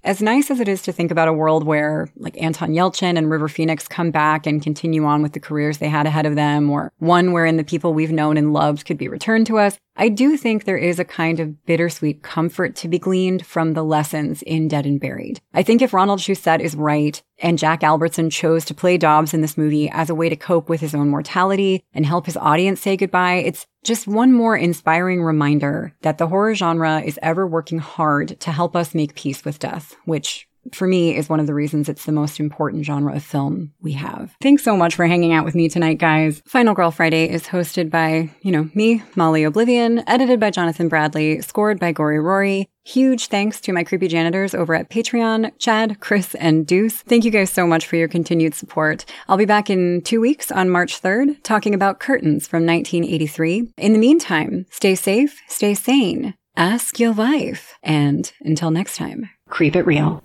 As 0.03 0.19
nice 0.19 0.49
as 0.49 0.59
it 0.59 0.67
is 0.67 0.81
to 0.83 0.91
think 0.91 1.11
about 1.11 1.27
a 1.27 1.33
world 1.33 1.63
where 1.63 2.09
like 2.17 2.41
Anton 2.41 2.71
Yelchin 2.71 3.17
and 3.17 3.29
River 3.29 3.47
Phoenix 3.47 3.87
come 3.87 4.09
back 4.09 4.47
and 4.47 4.61
continue 4.61 5.05
on 5.05 5.21
with 5.21 5.33
the 5.33 5.39
careers 5.39 5.77
they 5.77 5.89
had 5.89 6.07
ahead 6.07 6.25
of 6.25 6.35
them, 6.35 6.71
or 6.71 6.91
one 6.97 7.33
wherein 7.33 7.57
the 7.57 7.63
people 7.63 7.93
we've 7.93 8.11
known 8.11 8.35
and 8.35 8.51
loved 8.51 8.85
could 8.85 8.97
be 8.97 9.07
returned 9.07 9.45
to 9.47 9.59
us, 9.59 9.77
I 9.95 10.09
do 10.09 10.37
think 10.37 10.63
there 10.63 10.77
is 10.77 10.97
a 10.97 11.05
kind 11.05 11.39
of 11.39 11.63
bittersweet 11.67 12.23
comfort 12.23 12.75
to 12.77 12.87
be 12.87 12.97
gleaned 12.97 13.45
from 13.45 13.73
the 13.73 13.83
lessons 13.83 14.41
in 14.41 14.67
Dead 14.67 14.87
and 14.87 14.99
Buried. 14.99 15.39
I 15.53 15.61
think 15.61 15.81
if 15.83 15.93
Ronald 15.93 16.19
Shusett 16.19 16.61
is 16.61 16.75
right, 16.75 17.21
and 17.37 17.59
Jack 17.59 17.83
Albertson 17.83 18.29
chose 18.29 18.65
to 18.65 18.73
play 18.73 18.97
Dobbs 18.97 19.33
in 19.33 19.41
this 19.41 19.57
movie 19.57 19.89
as 19.89 20.09
a 20.09 20.15
way 20.15 20.29
to 20.29 20.35
cope 20.35 20.69
with 20.69 20.81
his 20.81 20.95
own 20.95 21.09
mortality 21.09 21.83
and 21.93 22.05
help 22.05 22.25
his 22.25 22.37
audience 22.37 22.79
say 22.81 22.97
goodbye, 22.97 23.35
it's 23.35 23.67
just 23.83 24.07
one 24.07 24.31
more 24.31 24.55
inspiring 24.55 25.23
reminder 25.23 25.93
that 26.01 26.17
the 26.17 26.27
horror 26.27 26.53
genre 26.53 27.01
is 27.01 27.19
ever 27.21 27.47
working 27.47 27.79
hard 27.79 28.39
to 28.41 28.51
help 28.51 28.75
us 28.75 28.93
make 28.93 29.15
peace 29.15 29.43
with 29.43 29.59
death, 29.59 29.95
which 30.05 30.47
for 30.73 30.87
me 30.87 31.15
is 31.15 31.29
one 31.29 31.39
of 31.39 31.47
the 31.47 31.53
reasons 31.53 31.89
it's 31.89 32.05
the 32.05 32.11
most 32.11 32.39
important 32.39 32.85
genre 32.85 33.15
of 33.15 33.23
film 33.23 33.73
we 33.81 33.93
have. 33.93 34.35
Thanks 34.41 34.63
so 34.63 34.77
much 34.77 34.95
for 34.95 35.05
hanging 35.05 35.33
out 35.33 35.45
with 35.45 35.55
me 35.55 35.69
tonight, 35.69 35.97
guys. 35.97 36.41
Final 36.45 36.73
Girl 36.73 36.91
Friday 36.91 37.29
is 37.29 37.47
hosted 37.47 37.89
by, 37.89 38.29
you 38.41 38.51
know, 38.51 38.69
me, 38.73 39.03
Molly 39.15 39.43
Oblivion, 39.43 40.03
edited 40.07 40.39
by 40.39 40.51
Jonathan 40.51 40.87
Bradley, 40.87 41.41
scored 41.41 41.79
by 41.79 41.91
Gory 41.91 42.19
Rory. 42.19 42.69
Huge 42.83 43.27
thanks 43.27 43.61
to 43.61 43.73
my 43.73 43.83
creepy 43.83 44.07
janitors 44.07 44.55
over 44.55 44.73
at 44.73 44.89
Patreon, 44.89 45.51
Chad, 45.59 45.99
Chris, 45.99 46.33
and 46.35 46.65
Deuce. 46.65 47.03
Thank 47.03 47.25
you 47.25 47.31
guys 47.31 47.51
so 47.51 47.67
much 47.67 47.85
for 47.85 47.95
your 47.95 48.07
continued 48.07 48.55
support. 48.55 49.05
I'll 49.27 49.37
be 49.37 49.45
back 49.45 49.69
in 49.69 50.01
two 50.01 50.19
weeks 50.19 50.51
on 50.51 50.69
March 50.69 50.99
3rd 51.01 51.43
talking 51.43 51.75
about 51.75 51.99
curtains 51.99 52.47
from 52.47 52.65
1983. 52.65 53.73
In 53.77 53.93
the 53.93 53.99
meantime, 53.99 54.65
stay 54.71 54.95
safe, 54.95 55.41
stay 55.47 55.75
sane, 55.75 56.33
ask 56.55 56.99
your 56.99 57.11
wife, 57.11 57.75
and 57.83 58.31
until 58.41 58.71
next 58.71 58.97
time, 58.97 59.29
creep 59.49 59.75
it 59.75 59.85
real. 59.85 60.23